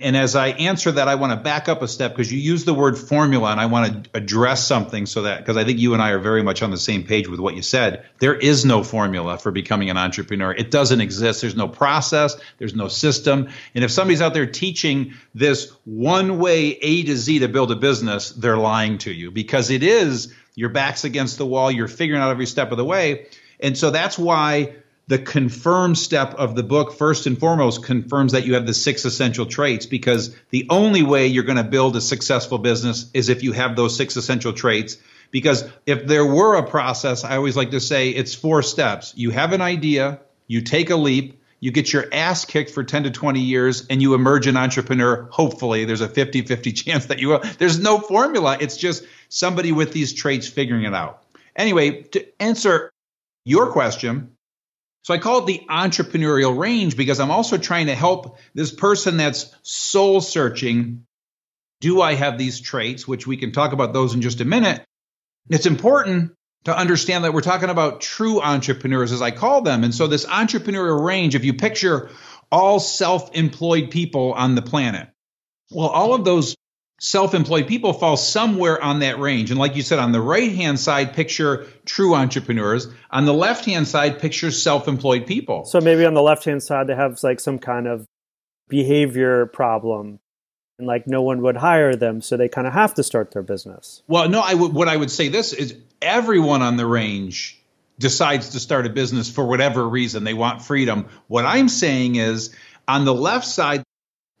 And 0.00 0.16
as 0.16 0.34
I 0.34 0.48
answer 0.48 0.90
that, 0.90 1.06
I 1.06 1.14
want 1.14 1.30
to 1.32 1.36
back 1.36 1.68
up 1.68 1.80
a 1.80 1.86
step 1.86 2.10
because 2.10 2.30
you 2.32 2.38
use 2.40 2.64
the 2.64 2.74
word 2.74 2.98
formula 2.98 3.52
and 3.52 3.60
I 3.60 3.66
want 3.66 4.04
to 4.04 4.10
address 4.12 4.66
something 4.66 5.06
so 5.06 5.22
that, 5.22 5.38
because 5.38 5.56
I 5.56 5.62
think 5.62 5.78
you 5.78 5.94
and 5.94 6.02
I 6.02 6.10
are 6.10 6.18
very 6.18 6.42
much 6.42 6.62
on 6.62 6.72
the 6.72 6.76
same 6.76 7.04
page 7.04 7.28
with 7.28 7.38
what 7.38 7.54
you 7.54 7.62
said. 7.62 8.04
There 8.18 8.34
is 8.34 8.64
no 8.64 8.82
formula 8.82 9.38
for 9.38 9.52
becoming 9.52 9.90
an 9.90 9.96
entrepreneur. 9.96 10.52
It 10.52 10.72
doesn't 10.72 11.00
exist. 11.00 11.42
There's 11.42 11.54
no 11.54 11.68
process, 11.68 12.36
there's 12.58 12.74
no 12.74 12.88
system. 12.88 13.48
And 13.76 13.84
if 13.84 13.92
somebody's 13.92 14.20
out 14.20 14.34
there 14.34 14.46
teaching 14.46 15.14
this 15.32 15.70
one 15.84 16.40
way 16.40 16.70
A 16.82 17.04
to 17.04 17.16
Z 17.16 17.38
to 17.38 17.48
build 17.48 17.70
a 17.70 17.76
business, 17.76 18.30
they're 18.30 18.58
lying 18.58 18.98
to 18.98 19.12
you 19.12 19.30
because 19.30 19.70
it 19.70 19.84
is 19.84 20.34
your 20.56 20.70
back's 20.70 21.04
against 21.04 21.38
the 21.38 21.46
wall, 21.46 21.70
you're 21.70 21.88
figuring 21.88 22.20
out 22.20 22.30
every 22.30 22.46
step 22.46 22.72
of 22.72 22.78
the 22.78 22.84
way. 22.84 23.28
And 23.64 23.78
so 23.78 23.90
that's 23.90 24.18
why 24.18 24.74
the 25.06 25.18
confirm 25.18 25.94
step 25.94 26.34
of 26.34 26.54
the 26.54 26.62
book 26.62 26.92
first 26.92 27.26
and 27.26 27.38
foremost 27.38 27.82
confirms 27.82 28.32
that 28.32 28.44
you 28.44 28.54
have 28.54 28.66
the 28.66 28.74
six 28.74 29.06
essential 29.06 29.46
traits 29.46 29.86
because 29.86 30.36
the 30.50 30.66
only 30.68 31.02
way 31.02 31.28
you're 31.28 31.44
going 31.44 31.56
to 31.56 31.64
build 31.64 31.96
a 31.96 32.00
successful 32.00 32.58
business 32.58 33.10
is 33.14 33.30
if 33.30 33.42
you 33.42 33.52
have 33.52 33.74
those 33.74 33.96
six 33.96 34.16
essential 34.16 34.52
traits. 34.52 34.98
Because 35.30 35.64
if 35.86 36.06
there 36.06 36.26
were 36.26 36.56
a 36.56 36.62
process 36.62 37.24
i 37.24 37.36
always 37.36 37.56
like 37.56 37.70
to 37.70 37.80
say 37.80 38.10
it's 38.10 38.34
four 38.34 38.62
steps. 38.62 39.14
You 39.16 39.30
have 39.30 39.52
an 39.52 39.62
idea 39.62 40.20
you 40.46 40.60
take 40.60 40.90
a 40.90 40.96
leap 40.96 41.40
you 41.60 41.70
get 41.70 41.90
your 41.90 42.04
ass 42.12 42.44
kicked 42.44 42.70
for 42.70 42.84
10 42.84 43.04
to 43.04 43.10
20 43.10 43.40
years 43.40 43.86
and 43.88 44.02
you 44.02 44.12
emerge 44.12 44.46
an 44.46 44.58
entrepreneur. 44.58 45.26
Hopefully 45.30 45.86
there's 45.86 46.02
a 46.02 46.08
50-50 46.08 46.76
chance 46.84 47.06
that 47.06 47.18
you 47.18 47.28
will. 47.28 47.40
There's 47.58 47.78
no 47.78 47.98
formula. 47.98 48.58
It's 48.60 48.76
just 48.76 49.04
somebody 49.30 49.72
with 49.72 49.94
these 49.94 50.12
traits 50.12 50.46
figuring 50.46 50.84
it 50.84 50.92
out. 50.92 51.22
Anyway 51.56 52.02
to 52.02 52.26
answer 52.42 52.90
your 53.44 53.72
question 53.72 54.34
so 55.04 55.12
I 55.12 55.18
call 55.18 55.40
it 55.40 55.46
the 55.46 55.60
entrepreneurial 55.68 56.56
range 56.58 56.96
because 56.96 57.20
I'm 57.20 57.30
also 57.30 57.58
trying 57.58 57.86
to 57.86 57.94
help 57.94 58.38
this 58.54 58.72
person 58.72 59.18
that's 59.18 59.54
soul 59.62 60.22
searching. 60.22 61.04
Do 61.80 62.00
I 62.00 62.14
have 62.14 62.38
these 62.38 62.58
traits? 62.58 63.06
Which 63.06 63.26
we 63.26 63.36
can 63.36 63.52
talk 63.52 63.74
about 63.74 63.92
those 63.92 64.14
in 64.14 64.22
just 64.22 64.40
a 64.40 64.46
minute. 64.46 64.82
It's 65.50 65.66
important 65.66 66.32
to 66.64 66.74
understand 66.76 67.24
that 67.24 67.34
we're 67.34 67.42
talking 67.42 67.68
about 67.68 68.00
true 68.00 68.40
entrepreneurs, 68.40 69.12
as 69.12 69.20
I 69.20 69.30
call 69.30 69.60
them. 69.60 69.84
And 69.84 69.94
so, 69.94 70.06
this 70.06 70.24
entrepreneurial 70.24 71.04
range, 71.04 71.34
if 71.34 71.44
you 71.44 71.52
picture 71.52 72.08
all 72.50 72.80
self 72.80 73.34
employed 73.34 73.90
people 73.90 74.32
on 74.32 74.54
the 74.54 74.62
planet, 74.62 75.10
well, 75.70 75.88
all 75.88 76.14
of 76.14 76.24
those 76.24 76.56
self 76.98 77.34
employed 77.34 77.66
people 77.66 77.92
fall 77.92 78.16
somewhere 78.16 78.82
on 78.82 79.00
that 79.00 79.18
range. 79.18 79.50
And 79.50 79.58
like 79.58 79.76
you 79.76 79.82
said, 79.82 79.98
on 79.98 80.12
the 80.12 80.20
right 80.20 80.52
hand 80.52 80.78
side, 80.78 81.14
picture 81.14 81.66
true 81.84 82.14
entrepreneurs. 82.14 82.88
On 83.10 83.24
the 83.24 83.34
left 83.34 83.64
hand 83.64 83.86
side, 83.88 84.18
picture 84.18 84.50
self 84.50 84.88
employed 84.88 85.26
people. 85.26 85.64
So 85.64 85.80
maybe 85.80 86.04
on 86.04 86.14
the 86.14 86.22
left 86.22 86.44
hand 86.44 86.62
side, 86.62 86.86
they 86.86 86.94
have 86.94 87.22
like 87.22 87.40
some 87.40 87.58
kind 87.58 87.86
of 87.86 88.06
behavior 88.68 89.46
problem. 89.46 90.20
And 90.78 90.88
like 90.88 91.06
no 91.06 91.22
one 91.22 91.40
would 91.42 91.56
hire 91.56 91.94
them, 91.94 92.20
so 92.20 92.36
they 92.36 92.48
kind 92.48 92.66
of 92.66 92.72
have 92.72 92.94
to 92.94 93.04
start 93.04 93.30
their 93.30 93.42
business. 93.42 94.02
Well, 94.08 94.28
no, 94.28 94.40
I 94.40 94.54
w- 94.54 94.72
what 94.72 94.88
I 94.88 94.96
would 94.96 95.10
say 95.10 95.28
this 95.28 95.52
is 95.52 95.76
everyone 96.02 96.62
on 96.62 96.76
the 96.76 96.84
range 96.84 97.62
decides 97.96 98.50
to 98.50 98.60
start 98.60 98.84
a 98.84 98.90
business 98.90 99.30
for 99.30 99.44
whatever 99.46 99.88
reason. 99.88 100.24
They 100.24 100.34
want 100.34 100.62
freedom. 100.62 101.06
What 101.28 101.46
I'm 101.46 101.68
saying 101.68 102.16
is 102.16 102.52
on 102.88 103.04
the 103.04 103.14
left 103.14 103.46
side, 103.46 103.84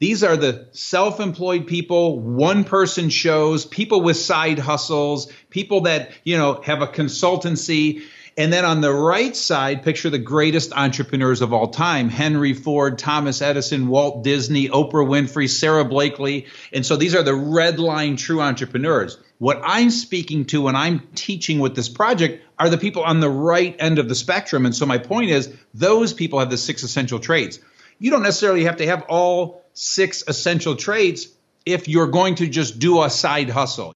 these 0.04 0.22
are 0.22 0.36
the 0.36 0.68
self 0.72 1.18
employed 1.18 1.66
people, 1.66 2.20
one 2.20 2.64
person 2.64 3.08
shows, 3.08 3.64
people 3.64 4.02
with 4.02 4.18
side 4.18 4.58
hustles, 4.58 5.32
people 5.48 5.82
that, 5.82 6.10
you 6.24 6.36
know, 6.36 6.60
have 6.60 6.82
a 6.82 6.86
consultancy. 6.86 8.02
And 8.36 8.52
then 8.52 8.66
on 8.66 8.82
the 8.82 8.92
right 8.92 9.34
side, 9.34 9.82
picture 9.82 10.10
the 10.10 10.18
greatest 10.18 10.74
entrepreneurs 10.74 11.40
of 11.40 11.54
all 11.54 11.68
time 11.68 12.10
Henry 12.10 12.52
Ford, 12.52 12.98
Thomas 12.98 13.40
Edison, 13.40 13.88
Walt 13.88 14.22
Disney, 14.22 14.68
Oprah 14.68 15.08
Winfrey, 15.08 15.48
Sara 15.48 15.86
Blakely. 15.86 16.48
And 16.70 16.84
so 16.84 16.96
these 16.96 17.14
are 17.14 17.22
the 17.22 17.34
red 17.34 17.78
line 17.78 18.16
true 18.16 18.42
entrepreneurs. 18.42 19.16
What 19.38 19.62
I'm 19.64 19.88
speaking 19.88 20.44
to 20.46 20.60
when 20.60 20.76
I'm 20.76 21.08
teaching 21.14 21.60
with 21.60 21.74
this 21.74 21.88
project 21.88 22.44
are 22.58 22.68
the 22.68 22.76
people 22.76 23.04
on 23.04 23.20
the 23.20 23.30
right 23.30 23.74
end 23.78 23.98
of 23.98 24.10
the 24.10 24.14
spectrum. 24.14 24.66
And 24.66 24.76
so 24.76 24.84
my 24.84 24.98
point 24.98 25.30
is, 25.30 25.50
those 25.72 26.12
people 26.12 26.40
have 26.40 26.50
the 26.50 26.58
six 26.58 26.82
essential 26.82 27.20
traits. 27.20 27.58
You 27.98 28.10
don't 28.10 28.22
necessarily 28.22 28.64
have 28.64 28.78
to 28.78 28.86
have 28.86 29.02
all 29.08 29.64
six 29.72 30.24
essential 30.26 30.76
traits 30.76 31.28
if 31.66 31.88
you're 31.88 32.08
going 32.08 32.36
to 32.36 32.46
just 32.46 32.78
do 32.78 33.02
a 33.02 33.10
side 33.10 33.50
hustle. 33.50 33.92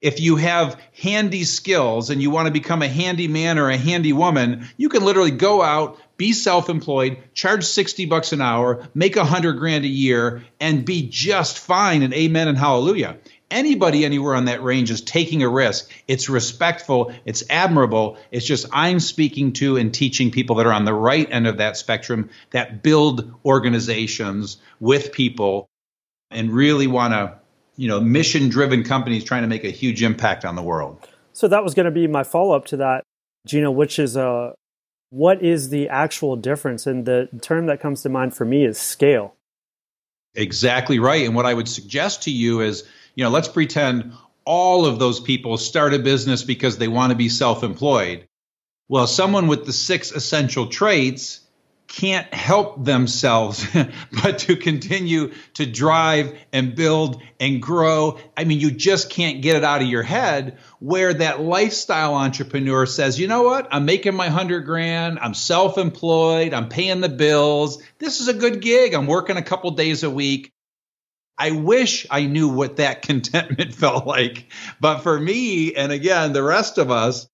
If 0.00 0.20
you 0.20 0.34
have 0.34 0.80
handy 1.00 1.44
skills 1.44 2.10
and 2.10 2.20
you 2.20 2.30
want 2.30 2.46
to 2.46 2.52
become 2.52 2.82
a 2.82 2.88
handy 2.88 3.28
man 3.28 3.58
or 3.58 3.70
a 3.70 3.76
handy 3.76 4.12
woman, 4.12 4.68
you 4.76 4.88
can 4.88 5.04
literally 5.04 5.30
go 5.30 5.62
out, 5.62 5.96
be 6.16 6.32
self-employed, 6.32 7.18
charge 7.34 7.64
60 7.64 8.06
bucks 8.06 8.32
an 8.32 8.40
hour, 8.40 8.88
make 8.94 9.14
a 9.14 9.24
hundred 9.24 9.58
grand 9.58 9.84
a 9.84 9.88
year, 9.88 10.42
and 10.58 10.84
be 10.84 11.08
just 11.08 11.56
fine 11.56 12.02
and 12.02 12.12
amen 12.14 12.48
and 12.48 12.58
hallelujah. 12.58 13.18
Anybody 13.52 14.04
anywhere 14.04 14.34
on 14.34 14.46
that 14.46 14.62
range 14.62 14.90
is 14.90 15.00
taking 15.00 15.42
a 15.42 15.48
risk. 15.48 15.88
It's 16.08 16.28
respectful, 16.28 17.12
it's 17.24 17.44
admirable. 17.48 18.16
It's 18.30 18.46
just 18.46 18.66
I'm 18.72 18.98
speaking 18.98 19.52
to 19.54 19.76
and 19.76 19.94
teaching 19.94 20.30
people 20.30 20.56
that 20.56 20.66
are 20.66 20.72
on 20.72 20.84
the 20.84 20.94
right 20.94 21.28
end 21.30 21.46
of 21.46 21.58
that 21.58 21.76
spectrum 21.76 22.30
that 22.50 22.82
build 22.82 23.32
organizations 23.44 24.56
with 24.80 25.12
people 25.12 25.68
and 26.30 26.50
really 26.50 26.86
want 26.86 27.12
to 27.12 27.38
you 27.76 27.88
know, 27.88 28.00
mission 28.00 28.48
driven 28.48 28.84
companies 28.84 29.24
trying 29.24 29.42
to 29.42 29.48
make 29.48 29.64
a 29.64 29.70
huge 29.70 30.02
impact 30.02 30.44
on 30.44 30.56
the 30.56 30.62
world. 30.62 31.08
So 31.32 31.48
that 31.48 31.64
was 31.64 31.74
going 31.74 31.86
to 31.86 31.92
be 31.92 32.06
my 32.06 32.22
follow 32.22 32.54
up 32.54 32.66
to 32.66 32.76
that, 32.78 33.02
Gino, 33.46 33.70
which 33.70 33.98
is 33.98 34.16
uh, 34.16 34.52
what 35.10 35.42
is 35.42 35.70
the 35.70 35.88
actual 35.88 36.36
difference? 36.36 36.86
And 36.86 37.06
the 37.06 37.28
term 37.40 37.66
that 37.66 37.80
comes 37.80 38.02
to 38.02 38.08
mind 38.08 38.34
for 38.34 38.44
me 38.44 38.64
is 38.64 38.78
scale. 38.78 39.34
Exactly 40.34 40.98
right. 40.98 41.24
And 41.24 41.34
what 41.34 41.46
I 41.46 41.54
would 41.54 41.68
suggest 41.68 42.22
to 42.24 42.30
you 42.30 42.60
is, 42.60 42.84
you 43.14 43.24
know, 43.24 43.30
let's 43.30 43.48
pretend 43.48 44.12
all 44.44 44.86
of 44.86 44.98
those 44.98 45.20
people 45.20 45.56
start 45.56 45.94
a 45.94 45.98
business 45.98 46.42
because 46.42 46.78
they 46.78 46.88
want 46.88 47.10
to 47.10 47.16
be 47.16 47.28
self 47.28 47.62
employed. 47.62 48.26
Well, 48.88 49.06
someone 49.06 49.46
with 49.46 49.64
the 49.64 49.72
six 49.72 50.12
essential 50.12 50.66
traits 50.66 51.40
can't 51.92 52.32
help 52.32 52.82
themselves 52.82 53.66
but 54.22 54.38
to 54.38 54.56
continue 54.56 55.32
to 55.54 55.66
drive 55.66 56.34
and 56.50 56.74
build 56.74 57.22
and 57.38 57.60
grow. 57.60 58.18
I 58.34 58.44
mean, 58.44 58.60
you 58.60 58.70
just 58.70 59.10
can't 59.10 59.42
get 59.42 59.56
it 59.56 59.64
out 59.64 59.82
of 59.82 59.88
your 59.88 60.02
head 60.02 60.58
where 60.78 61.12
that 61.12 61.42
lifestyle 61.42 62.14
entrepreneur 62.14 62.86
says, 62.86 63.20
you 63.20 63.28
know 63.28 63.42
what? 63.42 63.68
I'm 63.70 63.84
making 63.84 64.14
my 64.14 64.28
hundred 64.28 64.60
grand. 64.60 65.18
I'm 65.20 65.34
self 65.34 65.76
employed. 65.76 66.54
I'm 66.54 66.70
paying 66.70 67.02
the 67.02 67.10
bills. 67.10 67.82
This 67.98 68.20
is 68.20 68.28
a 68.28 68.34
good 68.34 68.62
gig. 68.62 68.94
I'm 68.94 69.06
working 69.06 69.36
a 69.36 69.42
couple 69.42 69.70
days 69.72 70.02
a 70.02 70.10
week. 70.10 70.50
I 71.38 71.50
wish 71.50 72.06
I 72.10 72.26
knew 72.26 72.48
what 72.48 72.76
that 72.76 73.02
contentment 73.08 73.74
felt 73.74 74.06
like. 74.06 74.46
But 74.80 75.00
for 75.00 75.18
me, 75.18 75.74
and 75.74 75.92
again, 75.92 76.32
the 76.32 76.42
rest 76.42 76.78
of 76.78 76.90
us, 76.90 77.28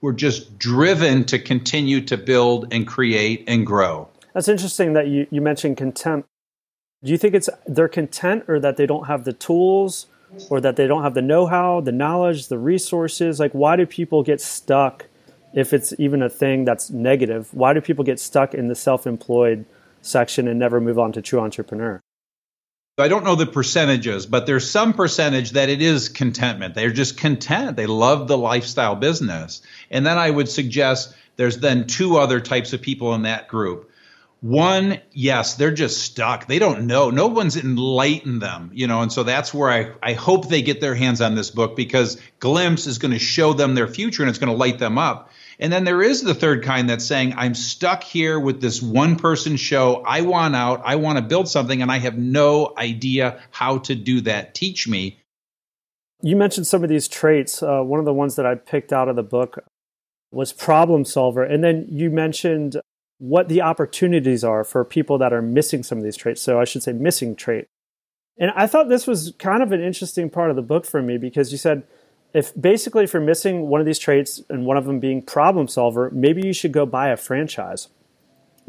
we're 0.00 0.12
just 0.12 0.58
driven 0.58 1.24
to 1.24 1.38
continue 1.38 2.00
to 2.02 2.16
build 2.16 2.72
and 2.72 2.86
create 2.86 3.44
and 3.48 3.66
grow. 3.66 4.08
That's 4.34 4.48
interesting 4.48 4.92
that 4.92 5.08
you, 5.08 5.26
you 5.30 5.40
mentioned 5.40 5.78
contempt. 5.78 6.28
Do 7.02 7.10
you 7.10 7.18
think 7.18 7.34
it's 7.34 7.48
they're 7.66 7.88
content 7.88 8.44
or 8.48 8.60
that 8.60 8.76
they 8.76 8.86
don't 8.86 9.06
have 9.06 9.24
the 9.24 9.32
tools 9.32 10.06
or 10.50 10.60
that 10.60 10.76
they 10.76 10.86
don't 10.86 11.02
have 11.02 11.14
the 11.14 11.22
know 11.22 11.46
how, 11.46 11.80
the 11.80 11.92
knowledge, 11.92 12.48
the 12.48 12.58
resources? 12.58 13.40
Like, 13.40 13.52
why 13.52 13.76
do 13.76 13.86
people 13.86 14.22
get 14.22 14.40
stuck 14.40 15.06
if 15.54 15.72
it's 15.72 15.94
even 15.98 16.22
a 16.22 16.28
thing 16.28 16.64
that's 16.64 16.90
negative? 16.90 17.48
Why 17.52 17.72
do 17.72 17.80
people 17.80 18.04
get 18.04 18.20
stuck 18.20 18.54
in 18.54 18.68
the 18.68 18.74
self 18.74 19.06
employed 19.06 19.64
section 20.02 20.48
and 20.48 20.58
never 20.58 20.80
move 20.80 20.98
on 20.98 21.12
to 21.12 21.22
true 21.22 21.40
entrepreneur? 21.40 22.02
I 22.98 23.08
don't 23.08 23.24
know 23.24 23.34
the 23.34 23.44
percentages, 23.44 24.24
but 24.24 24.46
there's 24.46 24.70
some 24.70 24.94
percentage 24.94 25.50
that 25.50 25.68
it 25.68 25.82
is 25.82 26.08
contentment. 26.08 26.74
They're 26.74 26.90
just 26.90 27.18
content. 27.18 27.76
They 27.76 27.84
love 27.84 28.26
the 28.26 28.38
lifestyle 28.38 28.96
business. 28.96 29.60
And 29.90 30.06
then 30.06 30.16
I 30.16 30.30
would 30.30 30.48
suggest 30.48 31.14
there's 31.36 31.58
then 31.58 31.86
two 31.86 32.16
other 32.16 32.40
types 32.40 32.72
of 32.72 32.80
people 32.80 33.14
in 33.14 33.22
that 33.22 33.48
group. 33.48 33.90
One, 34.40 34.98
yes, 35.12 35.56
they're 35.56 35.72
just 35.72 35.98
stuck. 35.98 36.46
They 36.46 36.58
don't 36.58 36.86
know. 36.86 37.10
No 37.10 37.26
one's 37.26 37.58
enlightened 37.58 38.40
them, 38.40 38.70
you 38.72 38.86
know, 38.86 39.02
and 39.02 39.12
so 39.12 39.24
that's 39.24 39.52
where 39.52 39.70
I, 39.70 39.92
I 40.02 40.12
hope 40.14 40.48
they 40.48 40.62
get 40.62 40.80
their 40.80 40.94
hands 40.94 41.20
on 41.20 41.34
this 41.34 41.50
book 41.50 41.76
because 41.76 42.18
Glimpse 42.40 42.86
is 42.86 42.96
going 42.96 43.12
to 43.12 43.18
show 43.18 43.52
them 43.52 43.74
their 43.74 43.88
future 43.88 44.22
and 44.22 44.30
it's 44.30 44.38
going 44.38 44.52
to 44.52 44.58
light 44.58 44.78
them 44.78 44.96
up. 44.96 45.30
And 45.58 45.72
then 45.72 45.84
there 45.84 46.02
is 46.02 46.22
the 46.22 46.34
third 46.34 46.62
kind 46.62 46.90
that's 46.90 47.04
saying, 47.04 47.34
I'm 47.36 47.54
stuck 47.54 48.02
here 48.02 48.38
with 48.38 48.60
this 48.60 48.82
one 48.82 49.16
person 49.16 49.56
show. 49.56 50.02
I 50.06 50.20
want 50.20 50.54
out. 50.54 50.82
I 50.84 50.96
want 50.96 51.18
to 51.18 51.22
build 51.22 51.48
something, 51.48 51.80
and 51.80 51.90
I 51.90 51.98
have 51.98 52.18
no 52.18 52.74
idea 52.76 53.40
how 53.50 53.78
to 53.78 53.94
do 53.94 54.20
that. 54.22 54.54
Teach 54.54 54.86
me. 54.86 55.22
You 56.22 56.36
mentioned 56.36 56.66
some 56.66 56.82
of 56.82 56.90
these 56.90 57.08
traits. 57.08 57.62
Uh, 57.62 57.80
one 57.80 58.00
of 58.00 58.06
the 58.06 58.12
ones 58.12 58.36
that 58.36 58.46
I 58.46 58.54
picked 58.54 58.92
out 58.92 59.08
of 59.08 59.16
the 59.16 59.22
book 59.22 59.64
was 60.30 60.52
problem 60.52 61.04
solver. 61.04 61.42
And 61.42 61.62
then 61.64 61.86
you 61.88 62.10
mentioned 62.10 62.76
what 63.18 63.48
the 63.48 63.62
opportunities 63.62 64.44
are 64.44 64.64
for 64.64 64.84
people 64.84 65.18
that 65.18 65.32
are 65.32 65.42
missing 65.42 65.82
some 65.82 65.98
of 65.98 66.04
these 66.04 66.16
traits. 66.16 66.42
So 66.42 66.60
I 66.60 66.64
should 66.64 66.82
say 66.82 66.92
missing 66.92 67.34
trait. 67.34 67.66
And 68.38 68.50
I 68.54 68.66
thought 68.66 68.88
this 68.88 69.06
was 69.06 69.32
kind 69.38 69.62
of 69.62 69.72
an 69.72 69.82
interesting 69.82 70.28
part 70.28 70.50
of 70.50 70.56
the 70.56 70.62
book 70.62 70.84
for 70.84 71.00
me 71.00 71.16
because 71.16 71.52
you 71.52 71.58
said, 71.58 71.84
if 72.32 72.52
basically 72.60 73.04
if 73.04 73.12
you're 73.12 73.22
missing 73.22 73.68
one 73.68 73.80
of 73.80 73.86
these 73.86 73.98
traits 73.98 74.42
and 74.48 74.66
one 74.66 74.76
of 74.76 74.84
them 74.84 75.00
being 75.00 75.22
problem 75.22 75.68
solver, 75.68 76.10
maybe 76.10 76.46
you 76.46 76.52
should 76.52 76.72
go 76.72 76.86
buy 76.86 77.08
a 77.08 77.16
franchise. 77.16 77.88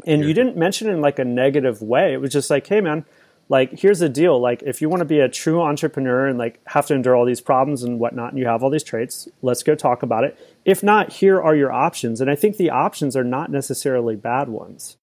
And 0.06 0.24
you 0.24 0.32
didn't 0.32 0.56
mention 0.56 0.88
it 0.88 0.92
in 0.92 1.00
like 1.00 1.18
a 1.18 1.24
negative 1.24 1.82
way. 1.82 2.12
It 2.12 2.20
was 2.20 2.32
just 2.32 2.50
like, 2.50 2.66
hey 2.66 2.80
man, 2.80 3.04
like 3.48 3.78
here's 3.78 3.98
the 3.98 4.08
deal. 4.08 4.40
Like 4.40 4.62
if 4.62 4.80
you 4.80 4.88
want 4.88 5.00
to 5.00 5.06
be 5.06 5.20
a 5.20 5.28
true 5.28 5.60
entrepreneur 5.60 6.26
and 6.26 6.38
like 6.38 6.60
have 6.68 6.86
to 6.86 6.94
endure 6.94 7.16
all 7.16 7.24
these 7.24 7.40
problems 7.40 7.82
and 7.82 7.98
whatnot 7.98 8.30
and 8.30 8.38
you 8.38 8.46
have 8.46 8.62
all 8.62 8.70
these 8.70 8.84
traits 8.84 9.28
let's 9.42 9.62
go 9.62 9.74
talk 9.74 10.02
about 10.02 10.24
it. 10.24 10.38
If 10.64 10.82
not 10.82 11.14
here 11.14 11.40
are 11.40 11.56
your 11.56 11.72
options. 11.72 12.20
And 12.20 12.30
i 12.30 12.34
think 12.34 12.56
the 12.56 12.70
options 12.70 13.16
are 13.16 13.24
not 13.24 13.50
necessarily 13.50 14.16
bad 14.16 14.48
ones. 14.48 14.96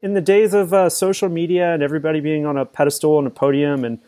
In 0.00 0.14
the 0.14 0.20
days 0.20 0.52
of 0.52 0.72
uh, 0.74 0.90
social 0.90 1.28
media 1.28 1.72
and 1.72 1.82
everybody 1.82 2.20
being 2.20 2.44
on 2.44 2.58
a 2.58 2.66
pedestal 2.66 3.18
and 3.18 3.26
a 3.26 3.30
podium 3.30 3.84
and 3.84 4.00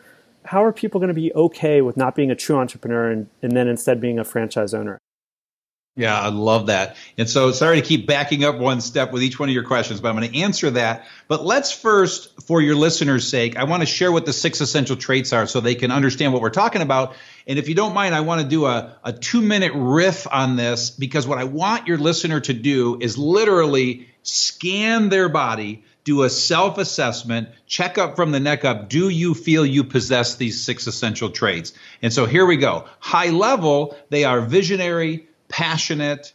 how 0.47 0.63
are 0.63 0.73
people 0.73 0.99
going 0.99 1.09
to 1.09 1.13
be 1.13 1.33
okay 1.33 1.81
with 1.81 1.97
not 1.97 2.15
being 2.15 2.31
a 2.31 2.35
true 2.35 2.57
entrepreneur 2.57 3.09
and, 3.11 3.29
and 3.41 3.51
then 3.51 3.67
instead 3.67 4.01
being 4.01 4.19
a 4.19 4.23
franchise 4.23 4.73
owner 4.73 4.97
yeah, 5.97 6.17
I 6.17 6.27
love 6.29 6.67
that. 6.67 6.95
And 7.17 7.27
so 7.27 7.51
sorry 7.51 7.81
to 7.81 7.85
keep 7.85 8.05
backing 8.05 8.43
up 8.43 8.59
one 8.59 8.81
step 8.81 9.11
with 9.11 9.23
each 9.23 9.39
one 9.39 9.49
of 9.49 9.53
your 9.55 9.63
questions, 9.63 9.99
but 9.99 10.09
I'm 10.09 10.15
going 10.15 10.31
to 10.31 10.41
answer 10.41 10.69
that. 10.69 11.07
But 11.27 11.43
let's 11.43 11.71
first, 11.71 12.43
for 12.43 12.61
your 12.61 12.75
listeners' 12.75 13.27
sake, 13.27 13.57
I 13.57 13.63
want 13.63 13.81
to 13.81 13.87
share 13.87 14.11
what 14.11 14.27
the 14.27 14.31
six 14.31 14.61
essential 14.61 14.95
traits 14.95 15.33
are 15.33 15.47
so 15.47 15.59
they 15.59 15.73
can 15.73 15.89
understand 15.89 16.33
what 16.33 16.43
we're 16.43 16.51
talking 16.51 16.83
about. 16.83 17.15
And 17.47 17.57
if 17.57 17.67
you 17.67 17.73
don't 17.73 17.95
mind, 17.95 18.13
I 18.13 18.19
want 18.19 18.41
to 18.41 18.47
do 18.47 18.67
a, 18.67 18.95
a 19.03 19.11
two 19.11 19.41
minute 19.41 19.71
riff 19.73 20.27
on 20.31 20.55
this 20.55 20.91
because 20.91 21.25
what 21.25 21.39
I 21.39 21.45
want 21.45 21.87
your 21.87 21.97
listener 21.97 22.41
to 22.41 22.53
do 22.53 22.99
is 23.01 23.17
literally 23.17 24.07
scan 24.21 25.09
their 25.09 25.29
body, 25.29 25.83
do 26.07 26.23
a 26.23 26.29
self 26.29 26.77
assessment, 26.77 27.49
check 27.67 27.97
up 27.97 28.15
from 28.15 28.31
the 28.31 28.39
neck 28.39 28.63
up. 28.63 28.87
Do 28.87 29.09
you 29.09 29.33
feel 29.33 29.65
you 29.65 29.83
possess 29.83 30.35
these 30.35 30.63
six 30.63 30.87
essential 30.87 31.29
traits? 31.29 31.73
And 32.01 32.13
so 32.13 32.25
here 32.25 32.45
we 32.45 32.55
go. 32.55 32.85
High 32.99 33.31
level, 33.31 33.93
they 34.09 34.23
are 34.23 34.39
visionary, 34.39 35.27
passionate, 35.49 36.31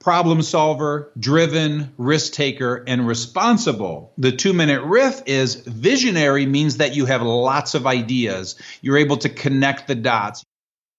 problem 0.00 0.40
solver, 0.40 1.12
driven, 1.18 1.92
risk 1.98 2.32
taker, 2.32 2.82
and 2.86 3.06
responsible. 3.06 4.14
The 4.16 4.32
two 4.32 4.54
minute 4.54 4.82
riff 4.82 5.24
is 5.26 5.56
visionary 5.56 6.46
means 6.46 6.78
that 6.78 6.96
you 6.96 7.04
have 7.04 7.20
lots 7.20 7.74
of 7.74 7.86
ideas. 7.86 8.56
You're 8.80 8.96
able 8.96 9.18
to 9.18 9.28
connect 9.28 9.88
the 9.88 9.94
dots. 9.94 10.42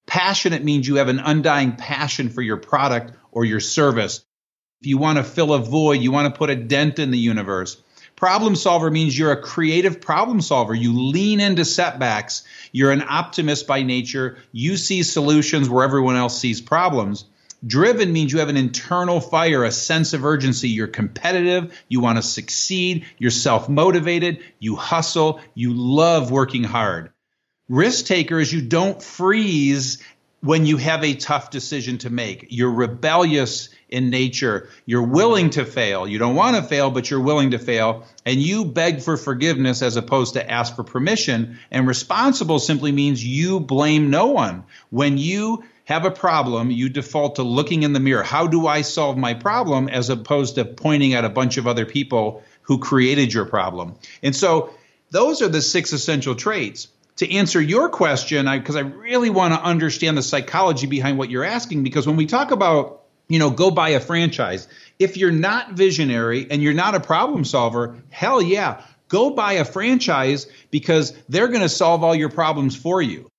Passionate 0.05 0.63
means 0.63 0.87
you 0.87 0.97
have 0.97 1.09
an 1.09 1.19
undying 1.19 1.77
passion 1.77 2.29
for 2.29 2.43
your 2.43 2.57
product 2.57 3.15
or 3.31 3.43
your 3.43 3.59
service. 3.59 4.23
If 4.81 4.87
you 4.87 4.99
want 4.99 5.17
to 5.17 5.23
fill 5.23 5.51
a 5.53 5.59
void, 5.59 6.01
you 6.01 6.11
want 6.11 6.31
to 6.31 6.37
put 6.37 6.51
a 6.51 6.55
dent 6.55 6.99
in 6.99 7.09
the 7.09 7.17
universe. 7.17 7.81
Problem 8.15 8.55
solver 8.55 8.89
means 8.89 9.17
you're 9.17 9.31
a 9.31 9.41
creative 9.41 9.99
problem 9.99 10.39
solver. 10.41 10.73
You 10.73 10.93
lean 10.93 11.39
into 11.39 11.65
setbacks. 11.65 12.43
You're 12.71 12.91
an 12.91 13.03
optimist 13.07 13.67
by 13.67 13.83
nature. 13.83 14.37
You 14.51 14.77
see 14.77 15.03
solutions 15.03 15.67
where 15.69 15.83
everyone 15.83 16.15
else 16.15 16.37
sees 16.37 16.61
problems. 16.61 17.25
Driven 17.65 18.11
means 18.11 18.33
you 18.33 18.39
have 18.39 18.49
an 18.49 18.57
internal 18.57 19.21
fire, 19.21 19.63
a 19.63 19.71
sense 19.71 20.13
of 20.13 20.25
urgency. 20.25 20.69
You're 20.69 20.87
competitive. 20.87 21.77
You 21.87 22.01
want 22.01 22.17
to 22.17 22.21
succeed. 22.21 23.05
You're 23.17 23.31
self 23.31 23.69
motivated. 23.69 24.39
You 24.59 24.75
hustle. 24.75 25.39
You 25.53 25.73
love 25.73 26.29
working 26.29 26.63
hard. 26.63 27.11
Risk 27.69 28.05
taker 28.05 28.39
is 28.39 28.51
you 28.51 28.61
don't 28.61 29.01
freeze 29.01 30.03
when 30.43 30.65
you 30.65 30.75
have 30.75 31.05
a 31.05 31.13
tough 31.13 31.51
decision 31.51 31.97
to 31.99 32.09
make. 32.09 32.47
You're 32.49 32.73
rebellious 32.73 33.69
in 33.87 34.09
nature. 34.09 34.67
You're 34.85 35.07
willing 35.07 35.51
to 35.51 35.63
fail. 35.63 36.05
You 36.05 36.19
don't 36.19 36.35
want 36.35 36.57
to 36.57 36.61
fail, 36.63 36.91
but 36.91 37.09
you're 37.09 37.21
willing 37.21 37.51
to 37.51 37.59
fail. 37.59 38.05
And 38.25 38.41
you 38.41 38.65
beg 38.65 39.01
for 39.01 39.15
forgiveness 39.15 39.81
as 39.81 39.95
opposed 39.95 40.33
to 40.33 40.51
ask 40.51 40.75
for 40.75 40.83
permission. 40.83 41.59
And 41.71 41.87
responsible 41.87 42.59
simply 42.59 42.91
means 42.91 43.25
you 43.25 43.61
blame 43.61 44.09
no 44.09 44.27
one. 44.27 44.65
When 44.89 45.17
you 45.17 45.63
have 45.85 46.03
a 46.03 46.11
problem, 46.11 46.71
you 46.71 46.89
default 46.89 47.37
to 47.37 47.43
looking 47.43 47.83
in 47.83 47.93
the 47.93 48.01
mirror. 48.01 48.23
How 48.23 48.45
do 48.45 48.67
I 48.67 48.81
solve 48.81 49.17
my 49.17 49.35
problem 49.35 49.87
as 49.87 50.09
opposed 50.09 50.55
to 50.55 50.65
pointing 50.65 51.13
at 51.13 51.23
a 51.23 51.29
bunch 51.29 51.55
of 51.55 51.67
other 51.67 51.85
people 51.85 52.43
who 52.63 52.79
created 52.79 53.33
your 53.33 53.45
problem? 53.45 53.95
And 54.21 54.35
so 54.35 54.73
those 55.09 55.41
are 55.41 55.47
the 55.47 55.61
six 55.61 55.93
essential 55.93 56.35
traits. 56.35 56.89
To 57.17 57.31
answer 57.31 57.61
your 57.61 57.89
question, 57.89 58.49
because 58.49 58.75
I, 58.75 58.79
I 58.79 58.83
really 58.83 59.29
want 59.29 59.53
to 59.53 59.61
understand 59.61 60.17
the 60.17 60.23
psychology 60.23 60.87
behind 60.87 61.17
what 61.17 61.29
you're 61.29 61.43
asking, 61.43 61.83
because 61.83 62.07
when 62.07 62.15
we 62.15 62.25
talk 62.25 62.51
about 62.51 63.03
you 63.27 63.39
know, 63.39 63.49
go 63.49 63.71
buy 63.71 63.89
a 63.89 63.99
franchise. 63.99 64.67
If 64.99 65.17
you're 65.17 65.31
not 65.31 65.71
visionary 65.71 66.47
and 66.51 66.61
you're 66.61 66.73
not 66.73 66.95
a 66.95 66.99
problem 66.99 67.45
solver, 67.45 68.03
hell 68.09 68.41
yeah, 68.41 68.83
go 69.07 69.31
buy 69.31 69.53
a 69.53 69.65
franchise 69.65 70.47
because 70.71 71.13
they're 71.29 71.47
going 71.47 71.61
to 71.61 71.69
solve 71.69 72.03
all 72.03 72.13
your 72.13 72.29
problems 72.29 72.75
for 72.75 73.01
you 73.01 73.29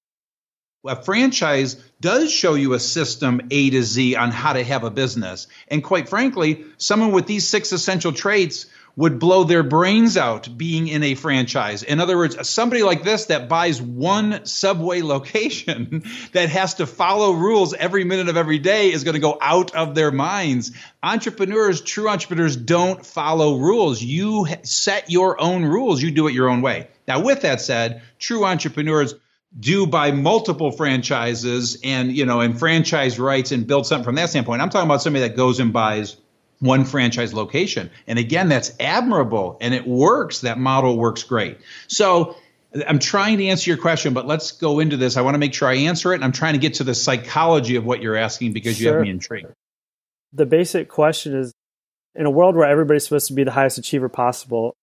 a 0.87 1.03
franchise 1.03 1.75
does 2.01 2.31
show 2.31 2.55
you 2.55 2.75
a 2.75 2.81
system 2.81 3.41
A 3.51 3.71
to 3.71 3.83
Z 3.83 4.17
on 4.17 4.31
how 4.31 4.53
to 4.53 4.63
have 4.63 4.85
a 4.85 4.91
business. 4.91 5.47
And 5.69 5.83
quite 5.83 6.09
frankly, 6.09 6.65
someone 6.77 7.13
with 7.13 7.27
these 7.27 7.49
six 7.49 7.73
essential 7.73 8.13
traits 8.13 8.67
would 8.97 9.19
blow 9.19 9.45
their 9.45 9.63
brains 9.63 10.17
out 10.17 10.49
being 10.57 10.89
in 10.89 11.03
a 11.03 11.15
franchise. 11.15 11.83
In 11.83 12.01
other 12.01 12.17
words, 12.17 12.49
somebody 12.49 12.83
like 12.83 13.03
this 13.03 13.27
that 13.27 13.49
buys 13.49 13.83
one 13.83 14.47
subway 14.47 15.03
location 15.03 16.05
that 16.33 16.49
has 16.49 16.75
to 16.75 16.87
follow 16.87 17.33
rules 17.33 17.75
every 17.75 18.05
minute 18.05 18.29
of 18.29 18.37
every 18.37 18.59
day 18.59 18.93
is 18.93 19.05
going 19.05 19.15
to 19.15 19.21
go 19.21 19.37
out 19.41 19.75
of 19.75 19.95
their 19.95 20.13
minds. 20.13 20.71
Entrepreneurs, 21.03 21.81
true 21.81 22.09
entrepreneurs, 22.09 22.57
don't 22.57 23.05
follow 23.05 23.59
rules. 23.59 24.01
You 24.01 24.47
set 24.63 25.11
your 25.11 25.41
own 25.41 25.65
rules, 25.65 26.01
you 26.01 26.13
do 26.13 26.29
it 26.29 26.35
your 26.35 26.49
own 26.49 26.63
way. 26.63 26.89
Now, 27.09 27.21
with 27.21 27.43
that 27.43 27.61
said, 27.61 28.03
true 28.19 28.45
entrepreneurs 28.45 29.15
do 29.59 29.87
buy 29.87 30.11
multiple 30.11 30.73
franchises 30.73 31.79
and 31.85 32.11
you 32.11 32.27
know 32.27 32.41
and 32.41 32.59
franchise 32.59 33.21
rights 33.21 33.53
and 33.53 33.67
build 33.67 33.87
something 33.87 34.05
from 34.05 34.17
that 34.17 34.31
standpoint. 34.31 34.61
I'm 34.61 34.71
talking 34.71 34.89
about 34.89 35.03
somebody 35.03 35.29
that 35.29 35.37
goes 35.37 35.61
and 35.61 35.73
buys 35.73 36.17
one 36.61 36.85
franchise 36.85 37.35
location. 37.35 37.91
And 38.07 38.19
again, 38.19 38.49
that's 38.49 38.73
admirable 38.81 39.59
and 39.61 39.75
it 39.75 39.87
works. 39.87 40.41
That 40.41 40.59
model 40.59 40.99
works 40.99 41.23
great. 41.23 41.59
So 41.89 42.37
I'm 42.87 42.99
trying 42.99 43.39
to 43.39 43.47
answer 43.47 43.71
your 43.71 43.79
question, 43.79 44.15
but 44.15 44.27
let's 44.27 44.53
go 44.53 44.81
into 44.81 44.97
this. 44.97 45.17
I 45.17 45.23
want 45.23 45.35
to 45.35 45.39
make 45.39 45.55
sure 45.55 45.69
I 45.69 45.75
answer 45.75 46.13
it. 46.13 46.17
And 46.17 46.25
I'm 46.25 46.33
trying 46.33 46.55
to 46.55 46.59
get 46.59 46.75
to 46.75 46.85
the 46.85 46.95
psychology 46.95 47.77
of 47.77 47.85
what 47.85 48.03
you're 48.03 48.17
asking 48.17 48.53
because 48.53 48.77
sure. 48.77 48.85
you 48.85 48.93
have 48.93 49.03
me 49.03 49.11
intrigued. 49.11 49.53
The 50.33 50.47
basic 50.47 50.89
question 50.89 51.37
is 51.37 51.53
in 52.15 52.27
a 52.27 52.31
world 52.31 52.57
where 52.57 52.69
everybody's 52.69 53.05
supposed 53.05 53.29
to 53.29 53.35
be 53.35 53.45
the 53.45 53.53
highest 53.53 53.79
achiever 53.79 54.09
possible, 54.09 54.75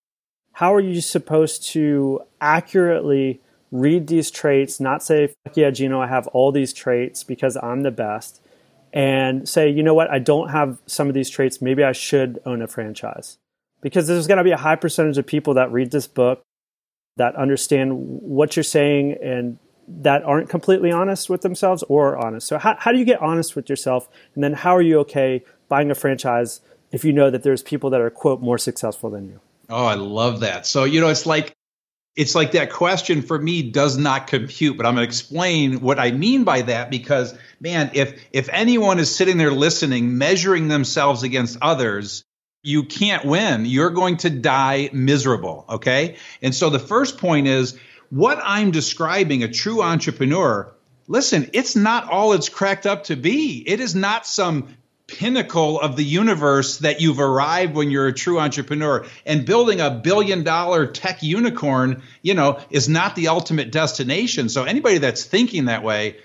how 0.52 0.74
are 0.74 0.80
you 0.80 1.00
supposed 1.00 1.64
to 1.68 2.20
accurately 2.40 3.40
read 3.70 4.06
these 4.06 4.30
traits, 4.30 4.78
not 4.78 5.02
say, 5.02 5.34
fuck 5.44 5.56
yeah, 5.56 5.70
Gino, 5.70 6.00
I 6.00 6.06
have 6.06 6.26
all 6.28 6.52
these 6.52 6.72
traits 6.72 7.24
because 7.24 7.56
I'm 7.56 7.82
the 7.82 7.90
best, 7.90 8.40
and 8.92 9.48
say, 9.48 9.68
you 9.70 9.82
know 9.82 9.94
what, 9.94 10.10
I 10.10 10.18
don't 10.18 10.50
have 10.50 10.78
some 10.86 11.08
of 11.08 11.14
these 11.14 11.30
traits. 11.30 11.62
Maybe 11.62 11.82
I 11.82 11.92
should 11.92 12.40
own 12.44 12.62
a 12.62 12.66
franchise. 12.66 13.38
Because 13.80 14.06
there's 14.06 14.26
going 14.26 14.38
to 14.38 14.44
be 14.44 14.52
a 14.52 14.56
high 14.56 14.76
percentage 14.76 15.18
of 15.18 15.26
people 15.26 15.54
that 15.54 15.72
read 15.72 15.90
this 15.90 16.06
book 16.06 16.42
that 17.16 17.34
understand 17.36 17.92
what 17.94 18.56
you're 18.56 18.62
saying 18.62 19.16
and 19.22 19.58
that 19.88 20.22
aren't 20.22 20.48
completely 20.48 20.92
honest 20.92 21.28
with 21.28 21.42
themselves 21.42 21.82
or 21.88 22.16
honest. 22.16 22.46
So, 22.46 22.58
how, 22.58 22.76
how 22.78 22.92
do 22.92 22.98
you 22.98 23.04
get 23.04 23.20
honest 23.20 23.56
with 23.56 23.68
yourself? 23.68 24.08
And 24.34 24.44
then, 24.44 24.52
how 24.52 24.76
are 24.76 24.82
you 24.82 25.00
okay 25.00 25.42
buying 25.68 25.90
a 25.90 25.94
franchise 25.94 26.60
if 26.92 27.04
you 27.04 27.12
know 27.12 27.30
that 27.30 27.42
there's 27.42 27.62
people 27.62 27.90
that 27.90 28.00
are, 28.00 28.10
quote, 28.10 28.40
more 28.40 28.58
successful 28.58 29.10
than 29.10 29.26
you? 29.26 29.40
Oh, 29.68 29.84
I 29.86 29.94
love 29.94 30.40
that. 30.40 30.66
So, 30.66 30.84
you 30.84 31.00
know, 31.00 31.08
it's 31.08 31.26
like 31.26 31.52
it's 32.14 32.34
like 32.34 32.52
that 32.52 32.70
question 32.70 33.22
for 33.22 33.38
me 33.38 33.70
does 33.70 33.96
not 33.96 34.26
compute 34.26 34.76
but 34.76 34.86
i'm 34.86 34.94
going 34.94 35.04
to 35.04 35.08
explain 35.08 35.80
what 35.80 35.98
i 35.98 36.10
mean 36.10 36.44
by 36.44 36.62
that 36.62 36.90
because 36.90 37.34
man 37.60 37.90
if 37.94 38.22
if 38.32 38.48
anyone 38.50 38.98
is 38.98 39.14
sitting 39.14 39.38
there 39.38 39.52
listening 39.52 40.18
measuring 40.18 40.68
themselves 40.68 41.22
against 41.22 41.58
others 41.60 42.24
you 42.62 42.84
can't 42.84 43.24
win. 43.24 43.66
You're 43.66 43.90
going 43.90 44.18
to 44.18 44.30
die 44.30 44.88
miserable 44.92 45.64
okay? 45.68 46.16
And 46.40 46.54
so 46.54 46.70
the 46.70 46.78
first 46.78 47.18
point 47.18 47.48
is 47.48 47.78
what 48.10 48.38
i'm 48.42 48.70
describing 48.70 49.42
a 49.42 49.48
true 49.48 49.82
entrepreneur 49.82 50.70
listen 51.08 51.48
it's 51.54 51.74
not 51.74 52.10
all 52.10 52.34
it's 52.34 52.50
cracked 52.50 52.86
up 52.86 53.04
to 53.04 53.16
be. 53.16 53.64
It 53.66 53.80
is 53.80 53.94
not 53.94 54.26
some 54.26 54.76
pinnacle 55.12 55.80
of 55.80 55.96
the 55.96 56.04
universe 56.04 56.78
that 56.78 57.00
you've 57.00 57.20
arrived 57.20 57.74
when 57.74 57.90
you're 57.90 58.08
a 58.08 58.12
true 58.12 58.40
entrepreneur. 58.40 59.06
And 59.26 59.44
building 59.44 59.80
a 59.80 59.90
billion 59.90 60.42
dollar 60.44 60.86
tech 60.86 61.22
unicorn 61.22 62.02
you 62.22 62.34
know 62.34 62.60
is 62.70 62.88
not 62.88 63.14
the 63.16 63.28
ultimate 63.28 63.70
destination. 63.70 64.48
So 64.48 64.64
anybody 64.64 64.98
that's 64.98 65.24
thinking 65.24 65.66
that 65.66 65.82
way 65.82 66.16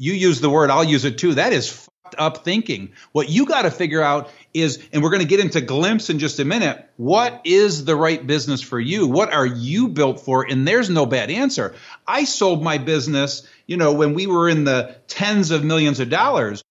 you 0.00 0.12
use 0.12 0.40
the 0.40 0.48
word 0.48 0.70
i'll 0.70 0.84
use 0.84 1.04
it 1.04 1.18
too 1.18 1.34
that 1.34 1.52
is 1.52 1.68
fucked 1.68 1.88
up 2.16 2.44
thinking. 2.44 2.92
What 3.12 3.28
you 3.28 3.46
got 3.46 3.62
to 3.62 3.70
figure 3.70 4.02
out 4.02 4.30
is 4.54 4.82
and 4.92 5.02
we're 5.02 5.10
going 5.10 5.22
to 5.22 5.28
get 5.28 5.40
into 5.40 5.60
glimpse 5.60 6.10
in 6.10 6.18
just 6.18 6.38
a 6.38 6.44
minute 6.44 6.88
what 6.96 7.42
is 7.44 7.84
the 7.84 7.96
right 7.96 8.26
business 8.26 8.60
for 8.60 8.80
you? 8.80 9.06
What 9.06 9.32
are 9.32 9.46
you 9.46 9.88
built 9.88 10.20
for? 10.20 10.46
And 10.48 10.66
there's 10.66 10.90
no 10.90 11.06
bad 11.06 11.30
answer. 11.30 11.74
I 12.06 12.24
sold 12.24 12.62
my 12.62 12.78
business 12.78 13.46
you 13.66 13.76
know 13.76 13.92
when 13.92 14.14
we 14.14 14.26
were 14.26 14.48
in 14.48 14.64
the 14.64 14.96
tens 15.06 15.50
of 15.50 15.64
millions 15.64 16.00
of 16.00 16.08
dollars 16.08 16.62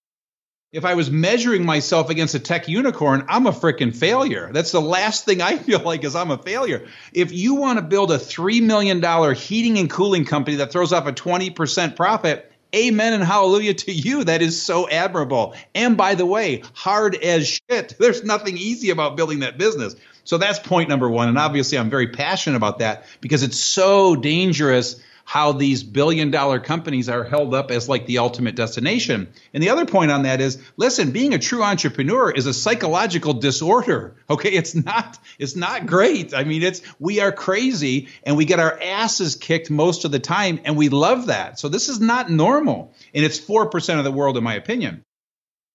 if 0.73 0.83
I 0.83 0.95
was 0.95 1.09
measuring 1.09 1.65
myself 1.65 2.09
against 2.09 2.35
a 2.35 2.39
tech 2.39 2.67
unicorn, 2.67 3.25
I'm 3.29 3.47
a 3.47 3.51
freaking 3.51 3.95
failure. 3.95 4.49
That's 4.51 4.71
the 4.71 4.81
last 4.81 5.23
thing 5.23 5.41
I 5.41 5.57
feel 5.57 5.79
like 5.79 6.03
is 6.03 6.15
I'm 6.15 6.31
a 6.31 6.37
failure. 6.37 6.87
If 7.13 7.31
you 7.31 7.55
want 7.55 7.79
to 7.79 7.83
build 7.83 8.11
a 8.11 8.17
$3 8.17 8.61
million 8.61 9.35
heating 9.35 9.77
and 9.77 9.89
cooling 9.89 10.25
company 10.25 10.57
that 10.57 10.71
throws 10.71 10.91
off 10.91 11.07
a 11.07 11.13
20% 11.13 11.95
profit, 11.95 12.51
amen 12.75 13.13
and 13.13 13.23
hallelujah 13.23 13.75
to 13.75 13.93
you. 13.93 14.25
That 14.25 14.41
is 14.41 14.61
so 14.61 14.89
admirable. 14.89 15.55
And 15.73 15.95
by 15.95 16.15
the 16.15 16.25
way, 16.25 16.63
hard 16.73 17.15
as 17.15 17.47
shit. 17.47 17.95
There's 17.99 18.25
nothing 18.25 18.57
easy 18.57 18.89
about 18.89 19.15
building 19.15 19.39
that 19.39 19.57
business. 19.57 19.95
So 20.25 20.37
that's 20.37 20.59
point 20.59 20.89
number 20.89 21.09
one. 21.09 21.29
And 21.29 21.37
obviously, 21.37 21.77
I'm 21.77 21.89
very 21.89 22.09
passionate 22.09 22.57
about 22.57 22.79
that 22.79 23.05
because 23.21 23.43
it's 23.43 23.57
so 23.57 24.17
dangerous 24.17 25.01
how 25.27 25.51
these 25.51 25.83
billion 25.83 26.31
dollar 26.31 26.57
companies 26.57 27.09
are 27.09 27.25
held 27.25 27.53
up 27.53 27.69
as 27.69 27.89
like 27.89 28.05
the 28.05 28.19
ultimate 28.19 28.55
destination. 28.55 29.27
And 29.53 29.61
the 29.61 29.71
other 29.71 29.85
point 29.85 30.09
on 30.09 30.23
that 30.23 30.39
is, 30.39 30.57
listen, 30.77 31.11
being 31.11 31.33
a 31.33 31.37
true 31.37 31.61
entrepreneur 31.63 32.31
is 32.31 32.45
a 32.45 32.53
psychological 32.53 33.33
disorder. 33.33 34.15
Okay, 34.29 34.49
it's 34.49 34.75
not 34.75 35.17
it's 35.39 35.55
not 35.55 35.85
great. 35.85 36.33
I 36.33 36.43
mean, 36.43 36.61
it's 36.61 36.81
we 36.99 37.21
are 37.21 37.31
crazy 37.31 38.09
and 38.23 38.35
we 38.35 38.43
get 38.43 38.59
our 38.59 38.77
asses 38.79 39.35
kicked 39.35 39.71
most 39.71 40.03
of 40.03 40.11
the 40.11 40.19
time 40.19 40.59
and 40.65 40.75
we 40.75 40.89
love 40.89 41.27
that. 41.27 41.59
So 41.59 41.69
this 41.69 41.87
is 41.87 42.01
not 42.01 42.29
normal. 42.29 42.93
And 43.13 43.23
it's 43.23 43.39
4% 43.39 43.97
of 43.97 44.03
the 44.03 44.11
world 44.11 44.35
in 44.37 44.43
my 44.43 44.55
opinion 44.55 45.05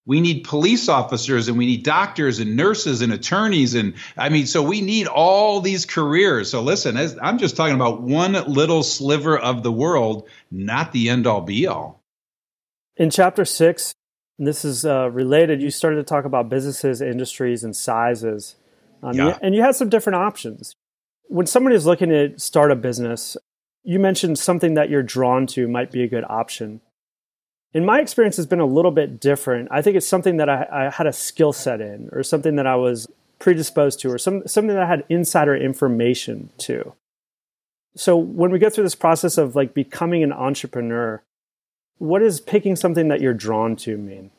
we 0.04 0.20
need 0.20 0.44
police 0.44 0.88
officers 0.88 1.48
and 1.48 1.56
we 1.56 1.66
need 1.66 1.84
doctors 1.84 2.40
and 2.40 2.56
nurses 2.56 3.02
and 3.02 3.12
attorneys 3.12 3.74
and 3.74 3.94
i 4.16 4.28
mean 4.28 4.46
so 4.46 4.62
we 4.62 4.80
need 4.80 5.06
all 5.06 5.60
these 5.60 5.86
careers. 5.86 6.50
So 6.50 6.62
listen 6.62 6.96
i'm 7.20 7.38
just 7.38 7.56
talking 7.56 7.74
about 7.74 8.02
one 8.02 8.32
little 8.32 8.82
sliver 8.82 9.38
of 9.38 9.62
the 9.62 9.72
world 9.72 10.28
not 10.50 10.92
the 10.92 11.08
end 11.08 11.26
all 11.26 11.40
be 11.40 11.66
all. 11.66 12.02
In 12.96 13.10
chapter 13.10 13.44
six 13.44 13.94
this 14.38 14.64
is 14.64 14.84
uh, 14.84 15.10
related 15.10 15.62
you 15.62 15.70
started 15.70 15.96
to 15.96 16.04
talk 16.04 16.24
about 16.24 16.48
businesses 16.48 17.00
industries 17.00 17.62
and 17.64 17.76
sizes. 17.76 18.56
Um, 19.04 19.14
yeah. 19.14 19.38
and 19.42 19.54
you 19.54 19.62
had 19.62 19.74
some 19.74 19.88
different 19.88 20.16
options. 20.16 20.76
When 21.26 21.46
somebody 21.46 21.74
is 21.74 21.86
looking 21.86 22.10
to 22.10 22.38
start 22.38 22.70
a 22.70 22.76
business 22.76 23.36
you 23.84 23.98
mentioned 23.98 24.38
something 24.38 24.74
that 24.74 24.90
you're 24.90 25.02
drawn 25.02 25.46
to 25.48 25.66
might 25.66 25.90
be 25.90 26.02
a 26.02 26.08
good 26.08 26.24
option 26.28 26.80
in 27.74 27.84
my 27.84 28.00
experience 28.00 28.36
has 28.36 28.46
been 28.46 28.60
a 28.60 28.66
little 28.66 28.90
bit 28.90 29.20
different. 29.20 29.68
I 29.70 29.82
think 29.82 29.96
it's 29.96 30.06
something 30.06 30.36
that 30.36 30.48
I, 30.48 30.66
I 30.70 30.90
had 30.90 31.06
a 31.06 31.12
skill 31.12 31.52
set 31.52 31.80
in, 31.80 32.08
or 32.12 32.22
something 32.22 32.56
that 32.56 32.66
I 32.66 32.76
was 32.76 33.08
predisposed 33.38 34.00
to, 34.00 34.10
or 34.10 34.18
some, 34.18 34.46
something 34.46 34.74
that 34.74 34.82
I 34.82 34.86
had 34.86 35.04
insider 35.08 35.56
information 35.56 36.50
to. 36.58 36.94
So 37.96 38.16
when 38.16 38.50
we 38.50 38.58
go 38.58 38.70
through 38.70 38.84
this 38.84 38.94
process 38.94 39.38
of 39.38 39.54
like 39.54 39.74
becoming 39.74 40.22
an 40.22 40.32
entrepreneur, 40.32 41.22
what 41.98 42.20
does 42.20 42.40
picking 42.40 42.76
something 42.76 43.08
that 43.08 43.20
you're 43.20 43.34
drawn 43.34 43.76
to 43.76 43.96
mean? 43.96 44.30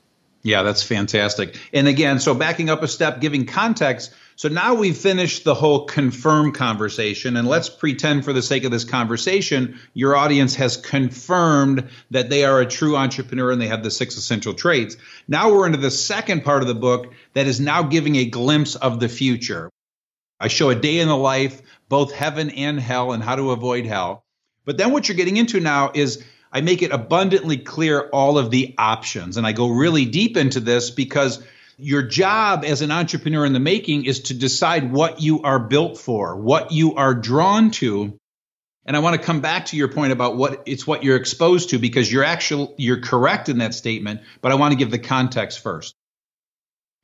Yeah, 0.42 0.64
that's 0.64 0.84
fantastic. 0.84 1.58
And 1.72 1.88
again, 1.88 2.20
so 2.20 2.34
backing 2.34 2.70
up 2.70 2.84
a 2.84 2.88
step, 2.88 3.22
giving 3.22 3.46
context. 3.46 4.14
So 4.36 4.50
now 4.50 4.74
we've 4.74 4.98
finished 4.98 5.44
the 5.44 5.54
whole 5.54 5.86
confirm 5.86 6.54
conversation, 6.54 7.38
and 7.38 7.48
let's 7.48 7.70
pretend 7.70 8.26
for 8.26 8.34
the 8.34 8.42
sake 8.42 8.64
of 8.64 8.72
this 8.72 8.84
conversation, 8.84 9.80
your 9.94 10.16
audience 10.16 10.56
has 10.56 10.76
confirmed 10.76 11.90
that 12.12 12.30
they 12.30 12.44
are 12.44 12.60
a 12.60 12.66
true 12.66 12.96
entrepreneur 12.96 13.52
and 13.52 13.62
they 13.62 13.68
have 13.68 13.84
the 13.84 13.92
six 13.92 14.18
essential 14.18 14.54
traits. 14.54 14.98
Now 15.28 15.52
we're 15.52 15.68
into 15.68 15.78
the 15.78 15.92
second 15.92 16.44
part 16.44 16.64
of 16.64 16.68
the 16.68 16.76
book 16.76 17.14
that 17.34 17.48
is 17.48 17.60
now 17.60 17.84
giving 17.84 18.16
a 18.16 18.26
glimpse 18.26 18.76
of 18.76 19.00
the 19.00 19.10
future. 19.10 19.70
I 20.40 20.48
show 20.48 20.70
a 20.70 20.76
day 20.76 21.00
in 21.00 21.08
the 21.08 21.16
life, 21.16 21.62
both 21.88 22.12
heaven 22.12 22.50
and 22.50 22.80
hell, 22.80 23.12
and 23.14 23.24
how 23.24 23.36
to 23.36 23.52
avoid 23.52 23.86
hell. 23.86 24.24
But 24.66 24.78
then 24.78 24.92
what 24.92 25.08
you're 25.08 25.18
getting 25.18 25.38
into 25.38 25.60
now 25.60 25.92
is 25.94 26.24
I 26.52 26.62
make 26.62 26.82
it 26.82 26.92
abundantly 26.92 27.58
clear 27.58 28.10
all 28.10 28.38
of 28.38 28.52
the 28.52 28.76
options. 28.78 29.38
And 29.38 29.46
I 29.46 29.54
go 29.54 29.68
really 29.70 30.06
deep 30.06 30.38
into 30.38 30.60
this 30.60 30.90
because 30.90 31.44
your 31.84 32.02
job 32.02 32.64
as 32.66 32.82
an 32.82 32.92
entrepreneur 32.92 33.46
in 33.46 33.54
the 33.54 33.60
making 33.60 34.06
is 34.06 34.22
to 34.22 34.34
decide 34.34 34.92
what 34.92 35.22
you 35.22 35.44
are 35.44 35.60
built 35.60 35.98
for, 35.98 36.36
what 36.36 36.72
you 36.72 36.96
are 36.96 37.14
drawn 37.14 37.72
to. 37.72 38.18
And 38.86 38.96
I 38.96 39.00
want 39.00 39.20
to 39.20 39.26
come 39.26 39.42
back 39.42 39.68
to 39.68 39.78
your 39.78 39.88
point 39.88 40.12
about 40.12 40.36
what 40.36 40.64
it's 40.66 40.88
what 40.88 41.04
you're 41.04 41.16
exposed 41.16 41.70
to 41.70 41.80
because 41.80 42.12
you're 42.12 42.24
actually 42.24 42.74
you're 42.78 43.02
correct 43.02 43.50
in 43.50 43.60
that 43.60 43.74
statement, 43.74 44.22
but 44.42 44.52
I 44.52 44.56
want 44.56 44.72
to 44.72 44.78
give 44.78 44.92
the 44.92 45.00
context 45.00 45.60
first. 45.60 45.96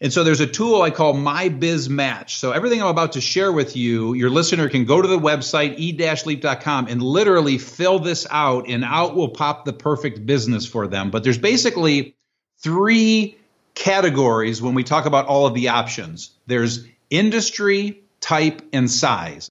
And 0.01 0.13
so 0.13 0.23
there's 0.23 0.39
a 0.39 0.47
tool 0.47 0.81
I 0.81 0.91
call 0.91 1.13
My 1.13 1.49
Biz 1.49 1.89
Match. 1.89 2.37
So 2.37 2.53
everything 2.53 2.81
I'm 2.81 2.87
about 2.87 3.13
to 3.13 3.21
share 3.21 3.51
with 3.51 3.75
you, 3.75 4.13
your 4.13 4.29
listener 4.29 4.69
can 4.69 4.85
go 4.85 5.01
to 5.01 5.07
the 5.07 5.19
website 5.19 5.77
e-leap.com 5.77 6.87
and 6.87 7.01
literally 7.01 7.57
fill 7.57 7.99
this 7.99 8.25
out 8.29 8.69
and 8.69 8.85
out 8.85 9.15
will 9.15 9.29
pop 9.29 9.65
the 9.65 9.73
perfect 9.73 10.25
business 10.25 10.65
for 10.65 10.87
them. 10.87 11.11
But 11.11 11.25
there's 11.25 11.37
basically 11.37 12.15
three 12.61 13.38
categories 13.75 14.61
when 14.61 14.73
we 14.73 14.83
talk 14.83 15.05
about 15.05 15.27
all 15.27 15.45
of 15.45 15.53
the 15.53 15.69
options. 15.69 16.31
There's 16.47 16.85
industry, 17.09 18.03
type, 18.21 18.61
and 18.73 18.89
size. 18.89 19.49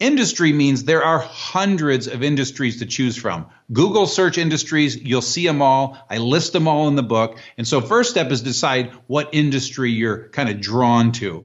Industry 0.00 0.52
means 0.52 0.82
there 0.82 1.04
are 1.04 1.20
hundreds 1.20 2.08
of 2.08 2.24
industries 2.24 2.80
to 2.80 2.86
choose 2.86 3.16
from. 3.16 3.46
Google 3.72 4.06
search 4.06 4.36
industries, 4.36 4.96
you'll 4.96 5.22
see 5.22 5.46
them 5.46 5.62
all. 5.62 5.96
I 6.10 6.18
list 6.18 6.52
them 6.52 6.66
all 6.66 6.88
in 6.88 6.96
the 6.96 7.04
book. 7.04 7.38
And 7.56 7.68
so, 7.68 7.80
first 7.80 8.10
step 8.10 8.32
is 8.32 8.42
decide 8.42 8.90
what 9.06 9.28
industry 9.32 9.92
you're 9.92 10.28
kind 10.30 10.48
of 10.48 10.60
drawn 10.60 11.12
to. 11.12 11.44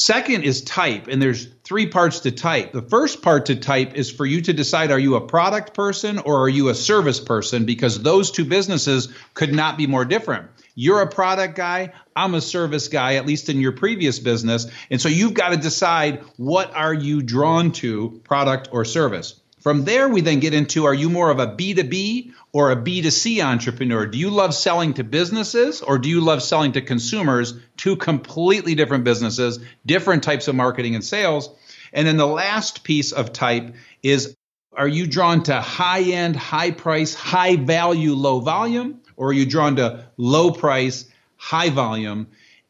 Second 0.00 0.44
is 0.44 0.62
type, 0.62 1.08
and 1.08 1.20
there's 1.20 1.48
three 1.64 1.88
parts 1.88 2.20
to 2.20 2.30
type. 2.30 2.70
The 2.70 2.82
first 2.82 3.20
part 3.20 3.46
to 3.46 3.56
type 3.56 3.96
is 3.96 4.12
for 4.12 4.24
you 4.24 4.40
to 4.42 4.52
decide 4.52 4.92
are 4.92 4.98
you 4.98 5.16
a 5.16 5.20
product 5.20 5.74
person 5.74 6.20
or 6.20 6.42
are 6.42 6.48
you 6.48 6.68
a 6.68 6.74
service 6.76 7.18
person? 7.18 7.64
Because 7.64 8.00
those 8.00 8.30
two 8.30 8.44
businesses 8.44 9.08
could 9.34 9.52
not 9.52 9.76
be 9.76 9.88
more 9.88 10.04
different. 10.04 10.50
You're 10.76 11.02
a 11.02 11.08
product 11.08 11.56
guy, 11.56 11.94
I'm 12.14 12.36
a 12.36 12.40
service 12.40 12.86
guy, 12.86 13.16
at 13.16 13.26
least 13.26 13.48
in 13.48 13.60
your 13.60 13.72
previous 13.72 14.20
business. 14.20 14.68
And 14.88 15.00
so 15.00 15.08
you've 15.08 15.34
got 15.34 15.48
to 15.48 15.56
decide 15.56 16.22
what 16.36 16.76
are 16.76 16.94
you 16.94 17.20
drawn 17.20 17.72
to, 17.72 18.20
product 18.22 18.68
or 18.70 18.84
service. 18.84 19.40
From 19.68 19.84
there, 19.84 20.08
we 20.08 20.22
then 20.22 20.40
get 20.40 20.54
into 20.54 20.86
are 20.86 20.94
you 20.94 21.10
more 21.10 21.30
of 21.30 21.40
a 21.40 21.46
B2B 21.46 22.32
or 22.54 22.70
a 22.70 22.76
B2C 22.76 23.44
entrepreneur? 23.44 24.06
Do 24.06 24.16
you 24.16 24.30
love 24.30 24.54
selling 24.54 24.94
to 24.94 25.04
businesses 25.04 25.82
or 25.82 25.98
do 25.98 26.08
you 26.08 26.22
love 26.22 26.42
selling 26.42 26.72
to 26.72 26.80
consumers? 26.80 27.52
Two 27.76 27.96
completely 27.96 28.74
different 28.74 29.04
businesses, 29.04 29.58
different 29.84 30.22
types 30.22 30.48
of 30.48 30.54
marketing 30.54 30.94
and 30.94 31.04
sales. 31.04 31.50
And 31.92 32.08
then 32.08 32.16
the 32.16 32.26
last 32.26 32.82
piece 32.82 33.12
of 33.12 33.34
type 33.34 33.74
is 34.02 34.34
are 34.72 34.88
you 34.88 35.06
drawn 35.06 35.42
to 35.42 35.60
high 35.60 36.00
end, 36.00 36.34
high 36.34 36.70
price, 36.70 37.12
high 37.12 37.56
value, 37.56 38.14
low 38.14 38.40
volume? 38.40 39.02
Or 39.16 39.28
are 39.28 39.34
you 39.34 39.44
drawn 39.44 39.76
to 39.76 40.08
low 40.16 40.50
price, 40.50 41.04
high 41.36 41.68
volume? 41.68 42.28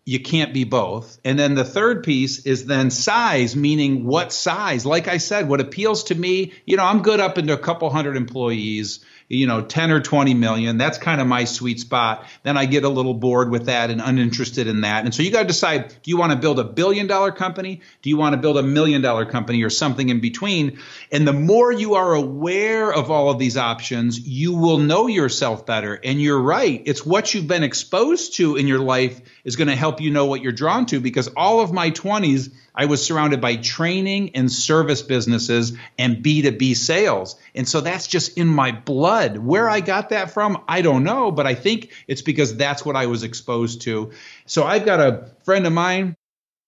You 0.09 0.18
can't 0.18 0.55
be 0.55 0.64
both. 0.64 1.21
And 1.23 1.38
then 1.38 1.55
the 1.55 1.66
third 1.66 2.03
piece 2.03 2.47
is 2.47 2.64
then 2.64 2.90
size, 2.90 3.55
meaning 3.55 4.07
what 4.07 4.33
size? 4.33 4.87
Like 4.87 5.07
I 5.07 5.18
said, 5.18 5.51
what 5.51 5.61
appeals 5.61 6.05
to 6.05 6.14
me, 6.14 6.55
you 6.64 6.79
know, 6.79 6.85
I'm 6.85 7.03
good 7.03 7.21
up 7.21 7.37
into 7.37 7.53
a 7.53 7.59
couple 7.59 7.90
hundred 7.90 8.16
employees 8.16 9.05
you 9.29 9.47
know 9.47 9.62
10 9.62 9.90
or 9.90 10.01
20 10.01 10.35
million. 10.35 10.79
That's 10.79 10.99
kind 10.99 11.21
of 11.21 11.27
my 11.27 11.44
sweet 11.44 11.81
spot. 11.81 12.27
Then 12.42 12.57
i 12.57 12.64
get 12.64 12.85
a 12.85 12.88
little 12.88 13.14
bored 13.14 13.51
with 13.51 13.66
that 13.66 13.90
and 13.90 14.01
uninterested 14.01 14.66
in 14.66 14.83
that. 14.83 15.05
And 15.05 15.14
so 15.14 15.23
you 15.23 15.31
got 15.31 15.42
to 15.42 15.47
decide 15.47 15.88
do 15.88 16.11
you 16.11 16.16
want 16.16 16.33
to 16.33 16.38
build 16.38 16.59
a 16.59 16.64
billion 16.64 17.07
dollar 17.07 17.31
company? 17.31 17.83
Do 18.03 18.11
you 18.11 18.16
want 18.16 18.33
to 18.35 18.38
build 18.38 18.57
a 18.57 18.62
million 18.62 19.03
dollar 19.03 19.27
company 19.27 19.62
or 19.62 19.71
something 19.71 20.09
in 20.09 20.21
between? 20.21 20.79
And 21.12 21.27
the 21.27 21.33
more 21.33 21.71
you 21.71 21.94
are 21.94 22.14
aware 22.14 22.92
of 22.92 23.11
all 23.11 23.31
of 23.31 23.38
these 23.38 23.57
options 23.57 24.18
you 24.18 24.55
will 24.55 24.79
know 24.79 25.07
yourself 25.07 25.66
better. 25.66 25.94
And 26.03 26.21
you're 26.21 26.40
right 26.40 26.83
it's 26.87 27.05
what 27.05 27.35
you've 27.35 27.49
been 27.49 27.62
exposed 27.62 28.37
to 28.37 28.57
in 28.57 28.66
your 28.66 28.81
life 28.81 29.21
is 29.48 29.56
going 29.56 29.68
to 29.68 29.74
help 29.74 30.02
you 30.02 30.11
know 30.11 30.26
what 30.26 30.42
you're 30.42 30.52
drawn 30.52 30.84
to 30.84 31.00
because 31.00 31.26
all 31.28 31.61
of 31.61 31.72
my 31.72 31.90
20s 31.90 32.52
I 32.74 32.84
was 32.84 33.02
surrounded 33.02 33.40
by 33.40 33.56
training 33.56 34.37
and 34.37 34.52
service 34.52 35.00
businesses 35.00 35.72
and 35.98 36.18
B2B 36.18 36.76
sales. 36.76 37.34
And 37.54 37.66
so 37.66 37.80
that's 37.80 38.06
just 38.06 38.37
in 38.37 38.46
my 38.46 38.72
blood. 38.72 39.38
Where 39.38 39.66
I 39.66 39.80
got 39.80 40.11
that 40.11 40.32
from, 40.32 40.62
I 40.68 40.82
don't 40.82 41.02
know, 41.02 41.30
but 41.30 41.46
I 41.46 41.54
think 41.54 41.90
it's 42.06 42.20
because 42.20 42.58
that's 42.58 42.84
what 42.84 42.94
I 42.94 43.06
was 43.06 43.22
exposed 43.22 43.80
to. 43.82 44.12
So 44.44 44.64
I've 44.64 44.84
got 44.84 45.00
a 45.00 45.30
friend 45.44 45.66
of 45.66 45.72
mine, 45.72 46.14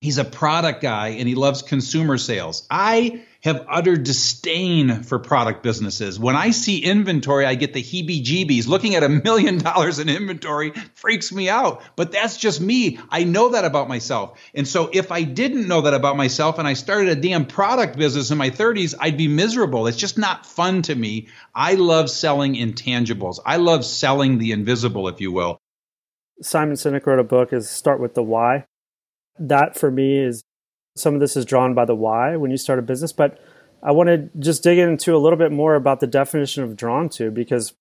he's 0.00 0.16
a 0.16 0.24
product 0.24 0.80
guy 0.80 1.08
and 1.08 1.28
he 1.28 1.34
loves 1.34 1.60
consumer 1.60 2.16
sales. 2.16 2.66
I 2.70 3.24
have 3.42 3.66
utter 3.68 3.96
disdain 3.96 5.02
for 5.02 5.18
product 5.18 5.62
businesses. 5.62 6.18
When 6.18 6.36
I 6.36 6.50
see 6.50 6.78
inventory, 6.78 7.46
I 7.46 7.54
get 7.54 7.72
the 7.72 7.82
heebie 7.82 8.22
jeebies. 8.22 8.68
Looking 8.68 8.94
at 8.94 9.02
a 9.02 9.08
million 9.08 9.58
dollars 9.58 9.98
in 9.98 10.08
inventory 10.08 10.72
freaks 10.94 11.32
me 11.32 11.48
out. 11.48 11.82
But 11.96 12.12
that's 12.12 12.36
just 12.36 12.60
me. 12.60 12.98
I 13.08 13.24
know 13.24 13.50
that 13.50 13.64
about 13.64 13.88
myself. 13.88 14.38
And 14.54 14.68
so 14.68 14.90
if 14.92 15.10
I 15.10 15.22
didn't 15.22 15.68
know 15.68 15.82
that 15.82 15.94
about 15.94 16.16
myself 16.16 16.58
and 16.58 16.68
I 16.68 16.74
started 16.74 17.08
a 17.08 17.20
damn 17.20 17.46
product 17.46 17.96
business 17.96 18.30
in 18.30 18.38
my 18.38 18.50
30s, 18.50 18.94
I'd 18.98 19.16
be 19.16 19.28
miserable. 19.28 19.86
It's 19.86 19.96
just 19.96 20.18
not 20.18 20.44
fun 20.44 20.82
to 20.82 20.94
me. 20.94 21.28
I 21.54 21.74
love 21.74 22.10
selling 22.10 22.54
intangibles. 22.54 23.38
I 23.44 23.56
love 23.56 23.84
selling 23.84 24.38
the 24.38 24.52
invisible, 24.52 25.08
if 25.08 25.20
you 25.20 25.32
will. 25.32 25.58
Simon 26.42 26.76
Sinek 26.76 27.06
wrote 27.06 27.18
a 27.18 27.24
book 27.24 27.52
is 27.52 27.68
Start 27.68 28.00
with 28.00 28.14
the 28.14 28.22
Why. 28.22 28.66
That 29.38 29.78
for 29.78 29.90
me 29.90 30.18
is 30.18 30.42
some 31.00 31.14
of 31.14 31.20
this 31.20 31.36
is 31.36 31.44
drawn 31.44 31.74
by 31.74 31.84
the 31.84 31.94
why 31.94 32.36
when 32.36 32.50
you 32.50 32.56
start 32.56 32.78
a 32.78 32.82
business, 32.82 33.12
but 33.12 33.38
I 33.82 33.92
want 33.92 34.08
to 34.08 34.28
just 34.38 34.62
dig 34.62 34.78
into 34.78 35.16
a 35.16 35.18
little 35.18 35.38
bit 35.38 35.52
more 35.52 35.74
about 35.74 36.00
the 36.00 36.06
definition 36.06 36.62
of 36.62 36.76
drawn 36.76 37.08
to 37.10 37.30
because 37.30 37.72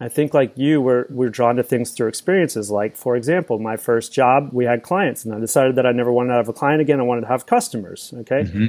I 0.00 0.08
think 0.08 0.34
like 0.34 0.52
you, 0.56 0.80
we're, 0.80 1.06
we're 1.10 1.28
drawn 1.28 1.56
to 1.56 1.62
things 1.62 1.90
through 1.90 2.08
experiences. 2.08 2.70
Like, 2.70 2.96
for 2.96 3.16
example, 3.16 3.58
my 3.58 3.76
first 3.76 4.12
job, 4.12 4.50
we 4.52 4.64
had 4.64 4.82
clients 4.82 5.24
and 5.24 5.34
I 5.34 5.40
decided 5.40 5.76
that 5.76 5.86
I 5.86 5.92
never 5.92 6.12
wanted 6.12 6.28
to 6.28 6.34
have 6.34 6.48
a 6.48 6.52
client 6.52 6.80
again. 6.80 7.00
I 7.00 7.04
wanted 7.04 7.22
to 7.22 7.28
have 7.28 7.46
customers. 7.46 8.12
Okay. 8.18 8.42
Mm-hmm. 8.42 8.66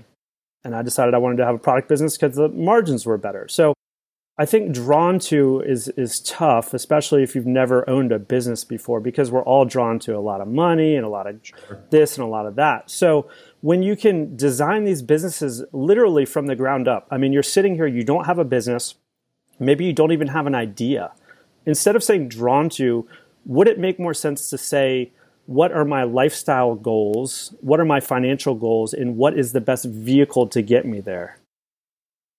And 0.63 0.75
I 0.75 0.81
decided 0.81 1.13
I 1.13 1.19
wanted 1.19 1.37
to 1.37 1.45
have 1.45 1.55
a 1.55 1.59
product 1.59 1.87
business 1.87 2.17
because 2.17 2.35
the 2.35 2.49
margins 2.49 3.05
were 3.05 3.17
better. 3.17 3.47
So 3.47 3.73
I 4.39 4.45
think 4.45 4.73
drawn 4.73 5.19
to 5.19 5.61
is 5.65 5.89
is 5.89 6.21
tough, 6.21 6.73
especially 6.73 7.23
if 7.23 7.35
you've 7.35 7.45
never 7.45 7.87
owned 7.89 8.13
a 8.13 8.19
business 8.19 8.63
before, 8.63 9.01
because 9.01 9.29
we're 9.29 9.43
all 9.43 9.65
drawn 9.65 9.99
to 9.99 10.15
a 10.17 10.19
lot 10.19 10.39
of 10.39 10.47
money 10.47 10.95
and 10.95 11.05
a 11.05 11.09
lot 11.09 11.27
of 11.27 11.39
sure. 11.41 11.83
this 11.89 12.17
and 12.17 12.25
a 12.25 12.29
lot 12.29 12.45
of 12.45 12.55
that. 12.55 12.89
So 12.89 13.27
when 13.61 13.83
you 13.83 13.95
can 13.95 14.35
design 14.35 14.85
these 14.85 15.01
businesses 15.01 15.63
literally 15.71 16.25
from 16.25 16.47
the 16.47 16.55
ground 16.55 16.87
up, 16.87 17.07
I 17.11 17.17
mean, 17.17 17.33
you're 17.33 17.43
sitting 17.43 17.75
here, 17.75 17.87
you 17.87 18.03
don't 18.03 18.25
have 18.25 18.39
a 18.39 18.45
business, 18.45 18.95
maybe 19.59 19.85
you 19.85 19.93
don't 19.93 20.11
even 20.11 20.29
have 20.29 20.47
an 20.47 20.55
idea. 20.55 21.11
Instead 21.65 21.95
of 21.95 22.03
saying 22.03 22.29
drawn 22.29 22.69
to, 22.69 23.07
would 23.45 23.67
it 23.67 23.79
make 23.79 23.99
more 23.99 24.13
sense 24.13 24.49
to 24.49 24.57
say, 24.57 25.11
what 25.45 25.71
are 25.71 25.83
my 25.83 26.03
lifestyle 26.03 26.75
goals? 26.75 27.55
What 27.61 27.79
are 27.79 27.85
my 27.85 27.99
financial 27.99 28.53
goals? 28.53 28.93
And 28.93 29.17
what 29.17 29.37
is 29.37 29.51
the 29.51 29.61
best 29.61 29.85
vehicle 29.85 30.47
to 30.47 30.61
get 30.61 30.85
me 30.85 31.01
there? 31.01 31.38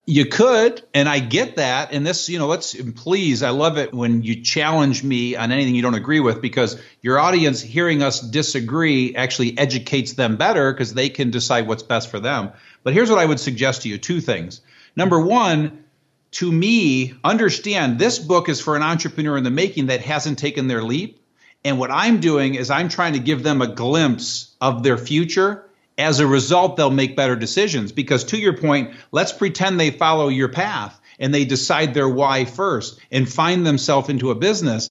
You 0.07 0.27
could, 0.27 0.83
and 0.95 1.09
I 1.09 1.21
get 1.21 1.57
that. 1.57 1.93
And 1.93 2.07
this, 2.07 2.29
you 2.29 2.39
know, 2.39 2.47
let's 2.47 2.75
please, 2.75 3.43
I 3.43 3.51
love 3.51 3.79
it 3.79 3.93
when 3.93 4.23
you 4.23 4.43
challenge 4.43 5.05
me 5.05 5.37
on 5.37 5.53
anything 5.53 5.75
you 5.75 5.83
don't 5.83 5.95
agree 5.95 6.21
with 6.21 6.41
because 6.41 6.81
your 7.01 7.19
audience 7.19 7.61
hearing 7.61 8.03
us 8.03 8.21
disagree 8.21 9.15
actually 9.15 9.57
educates 9.57 10.15
them 10.15 10.37
better 10.37 10.73
because 10.73 10.95
they 10.95 11.11
can 11.11 11.31
decide 11.31 11.69
what's 11.69 11.83
best 11.83 12.11
for 12.11 12.19
them. 12.19 12.51
But 12.83 12.95
here's 12.95 13.11
what 13.11 13.19
I 13.19 13.27
would 13.27 13.39
suggest 13.39 13.83
to 13.83 13.89
you 13.89 13.99
two 13.99 14.21
things. 14.21 14.63
Number 14.97 15.21
one, 15.21 15.85
to 16.33 16.51
me, 16.51 17.15
understand 17.23 17.99
this 17.99 18.19
book 18.19 18.49
is 18.49 18.61
for 18.61 18.77
an 18.77 18.83
entrepreneur 18.83 19.37
in 19.37 19.45
the 19.45 19.51
making 19.51 19.87
that 19.87 20.01
hasn't 20.01 20.39
taken 20.39 20.67
their 20.67 20.83
leap. 20.83 21.21
And 21.65 21.79
what 21.79 21.91
I'm 21.91 22.21
doing 22.21 22.55
is 22.55 22.71
I'm 22.71 22.89
trying 22.89 23.13
to 23.13 23.19
give 23.19 23.43
them 23.43 23.61
a 23.61 23.75
glimpse 23.75 24.57
of 24.61 24.83
their 24.83 24.97
future 24.97 25.70
as 26.01 26.19
a 26.19 26.27
result, 26.27 26.77
they'll 26.77 26.91
make 26.91 27.15
better 27.15 27.37
decisions 27.37 27.93
because, 27.93 28.25
to 28.25 28.39
your 28.39 28.57
point, 28.57 28.95
let's 29.13 29.33
pretend 29.33 29.79
they 29.79 29.91
follow 29.91 30.29
your 30.29 30.49
path 30.49 30.99
and 31.19 31.33
they 31.33 31.45
decide 31.45 31.93
their 31.93 32.09
why 32.09 32.47
first 32.47 32.99
and 33.11 33.31
find 33.31 33.67
themselves 33.67 34.09
into 34.09 34.31
a 34.31 34.35
business. 34.35 34.89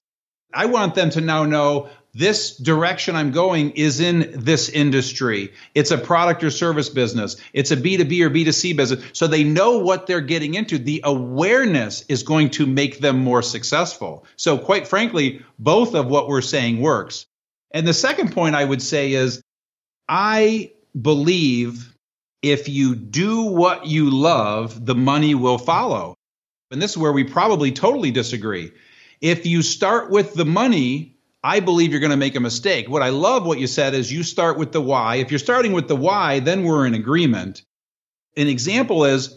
I 0.54 0.66
want 0.66 0.94
them 0.94 1.10
to 1.10 1.20
now 1.20 1.44
know 1.44 1.90
this 2.12 2.56
direction 2.56 3.14
I'm 3.14 3.30
going 3.30 3.70
is 3.72 4.00
in 4.00 4.32
this 4.44 4.68
industry. 4.68 5.52
It's 5.74 5.90
a 5.90 5.98
product 5.98 6.42
or 6.42 6.50
service 6.50 6.88
business. 6.88 7.36
It's 7.52 7.70
a 7.70 7.76
B2B 7.76 8.22
or 8.22 8.30
B2C 8.30 8.76
business. 8.76 9.04
So 9.12 9.26
they 9.26 9.44
know 9.44 9.78
what 9.78 10.06
they're 10.06 10.20
getting 10.20 10.54
into. 10.54 10.78
The 10.78 11.02
awareness 11.04 12.04
is 12.08 12.24
going 12.24 12.50
to 12.50 12.66
make 12.66 12.98
them 12.98 13.18
more 13.18 13.42
successful. 13.42 14.24
So, 14.36 14.58
quite 14.58 14.88
frankly, 14.88 15.44
both 15.58 15.94
of 15.94 16.06
what 16.06 16.28
we're 16.28 16.40
saying 16.40 16.80
works. 16.80 17.26
And 17.72 17.86
the 17.86 17.94
second 17.94 18.32
point 18.32 18.56
I 18.56 18.64
would 18.64 18.82
say 18.82 19.12
is 19.12 19.40
I 20.08 20.72
believe 20.98 21.94
if 22.42 22.68
you 22.68 22.94
do 22.94 23.42
what 23.42 23.86
you 23.86 24.10
love, 24.10 24.84
the 24.86 24.94
money 24.94 25.34
will 25.34 25.58
follow. 25.58 26.14
And 26.70 26.80
this 26.80 26.92
is 26.92 26.98
where 26.98 27.12
we 27.12 27.24
probably 27.24 27.72
totally 27.72 28.10
disagree. 28.10 28.72
If 29.20 29.44
you 29.44 29.62
start 29.62 30.10
with 30.10 30.34
the 30.34 30.44
money, 30.44 31.16
I 31.42 31.60
believe 31.60 31.90
you're 31.90 32.00
going 32.00 32.10
to 32.10 32.16
make 32.16 32.36
a 32.36 32.40
mistake. 32.40 32.88
What 32.88 33.02
I 33.02 33.10
love 33.10 33.44
what 33.44 33.58
you 33.58 33.66
said 33.66 33.94
is 33.94 34.12
you 34.12 34.22
start 34.22 34.58
with 34.58 34.72
the 34.72 34.80
why. 34.80 35.16
If 35.16 35.30
you're 35.30 35.38
starting 35.38 35.72
with 35.72 35.88
the 35.88 35.96
why, 35.96 36.40
then 36.40 36.64
we're 36.64 36.86
in 36.86 36.94
agreement. 36.94 37.62
An 38.36 38.46
example 38.46 39.04
is 39.04 39.36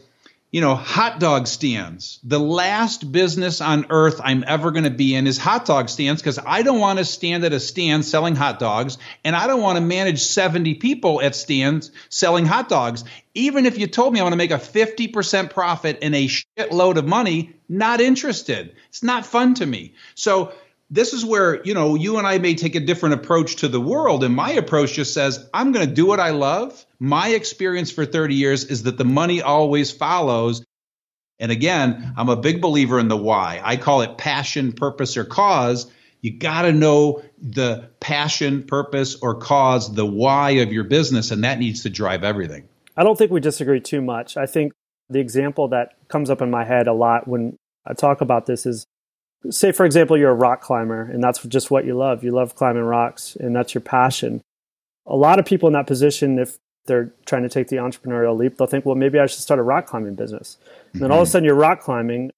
you 0.54 0.62
know, 0.62 0.76
hot 0.76 1.20
dog 1.20 1.47
stands. 1.47 2.20
The 2.24 2.39
last 2.39 3.12
business 3.12 3.60
on 3.60 3.88
earth 3.89 4.22
I'm 4.24 4.43
ever 4.45 4.70
going 4.70 4.84
to 4.84 4.91
be 4.91 5.16
in 5.16 5.26
is 5.26 5.39
hot 5.39 5.66
dog 5.66 5.89
stands 5.89 6.22
because 6.22 6.38
I 6.38 6.62
don't 6.62 6.80
want 6.80 6.99
to 6.99 7.06
stand 7.06 7.43
at 7.43 7.54
a 7.54 7.60
stand 7.60 8.06
selling 8.06 8.36
hot 8.36 8.60
dogs 8.60 8.99
and 9.24 9.36
I 9.36 9.47
don't 9.47 9.64
want 9.64 9.78
to 9.78 9.84
manage 9.84 10.22
70 10.22 10.76
people 10.76 11.24
at 11.24 11.36
stands 11.36 11.89
selling 12.10 12.45
hot 12.45 12.70
dogs. 12.70 13.04
Even 13.34 13.66
if 13.66 13.80
you 13.80 13.88
told 13.88 14.14
me 14.14 14.20
I 14.20 14.24
want 14.24 14.34
to 14.34 14.38
make 14.38 14.51
a 14.51 14.60
50% 14.60 15.49
profit 15.49 15.97
and 16.04 16.14
a 16.14 16.28
shitload 16.28 16.97
of 16.97 17.08
money, 17.08 17.56
not 17.68 17.99
interested. 17.99 18.76
It's 18.89 19.01
not 19.01 19.26
fun 19.26 19.56
to 19.56 19.66
me. 19.66 19.95
So 20.14 20.54
this 20.94 21.12
is 21.12 21.26
where, 21.26 21.60
you 21.64 21.74
know, 21.74 21.96
you 21.96 22.20
and 22.20 22.28
I 22.28 22.38
may 22.38 22.54
take 22.54 22.76
a 22.76 22.80
different 22.80 23.16
approach 23.16 23.58
to 23.58 23.68
the 23.68 23.82
world. 23.82 24.24
And 24.24 24.36
my 24.36 24.52
approach 24.52 24.94
just 24.94 25.12
says, 25.12 25.50
I'm 25.52 25.72
going 25.72 25.88
to 25.88 25.91
do 25.91 26.06
what 26.06 26.20
I 26.20 26.30
love. 26.30 26.86
My 27.00 27.30
experience 27.30 27.91
for 27.91 28.06
30 28.06 28.36
years 28.36 28.66
is 28.66 28.84
that 28.84 29.00
the 29.00 29.04
money 29.04 29.41
always 29.41 29.91
follows. 29.91 30.64
And 31.39 31.52
again, 31.52 32.14
I'm 32.16 32.30
a 32.30 32.36
big 32.36 32.62
believer 32.62 33.00
in 33.00 33.08
the 33.08 33.18
why. 33.18 33.60
I 33.64 33.76
call 33.76 34.02
it 34.02 34.20
passion, 34.20 34.72
purpose, 34.72 35.18
or 35.18 35.26
cause. 35.26 35.89
You 36.22 36.38
got 36.38 36.62
to 36.62 36.72
know 36.72 37.24
the 37.41 37.89
passion, 38.00 38.62
purpose, 38.62 39.16
or 39.16 39.34
cause, 39.34 39.91
the 39.96 40.06
why 40.06 40.52
of 40.52 40.72
your 40.72 40.84
business, 40.84 41.32
and 41.32 41.44
that 41.44 41.58
needs 41.58 41.82
to 41.84 41.89
drive 41.89 42.24
everything. 42.24 42.70
I 42.96 43.04
don't 43.04 43.18
think 43.18 43.32
we 43.32 43.39
disagree 43.39 43.82
too 43.82 44.02
much. 44.04 44.38
I 44.38 44.46
think 44.46 44.74
the 45.10 45.20
example 45.20 45.70
that 45.70 45.96
comes 46.08 46.30
up 46.30 46.39
in 46.39 46.52
my 46.52 46.66
head 46.66 46.86
a 46.86 46.94
lot 46.94 47.28
when 47.28 47.58
I 47.84 47.94
talk 47.94 48.22
about 48.22 48.46
this 48.46 48.68
is 48.68 48.86
say 49.50 49.72
for 49.72 49.86
example 49.86 50.18
you're 50.18 50.32
a 50.32 50.36
rock 50.36 50.62
climber 50.62 51.02
and 51.02 51.24
that's 51.24 51.44
just 51.44 51.72
what 51.72 51.86
you 51.86 51.96
love. 51.96 52.24
You 52.24 52.32
love 52.32 52.56
climbing 52.56 52.84
rocks 52.84 53.36
and 53.39 53.56
that's 53.56 53.74
your 53.74 53.82
passion. 53.82 54.41
A 55.06 55.16
lot 55.16 55.39
of 55.39 55.46
people 55.46 55.68
in 55.68 55.74
that 55.74 55.88
position 55.88 56.39
if 56.39 56.58
they're 56.86 57.14
trying 57.26 57.44
to 57.44 57.50
take 57.50 57.70
the 57.70 57.78
entrepreneurial 57.78 58.38
leap 58.38 58.58
they'll 58.58 58.68
think 58.68 58.86
well 58.86 58.96
maybe 58.96 59.18
i 59.18 59.26
should 59.26 59.39
start 59.39 59.60
a 59.60 59.64
rock 59.64 59.86
climbing 59.86 60.16
business. 60.16 60.58
And 60.94 61.02
then 61.02 61.12
all 61.12 61.20
of 61.20 61.22
a 61.22 61.26
mm-hmm. 61.26 61.32
sudden 61.32 61.46
you're 61.46 61.56
rock 61.56 61.82
climbing 61.82 62.32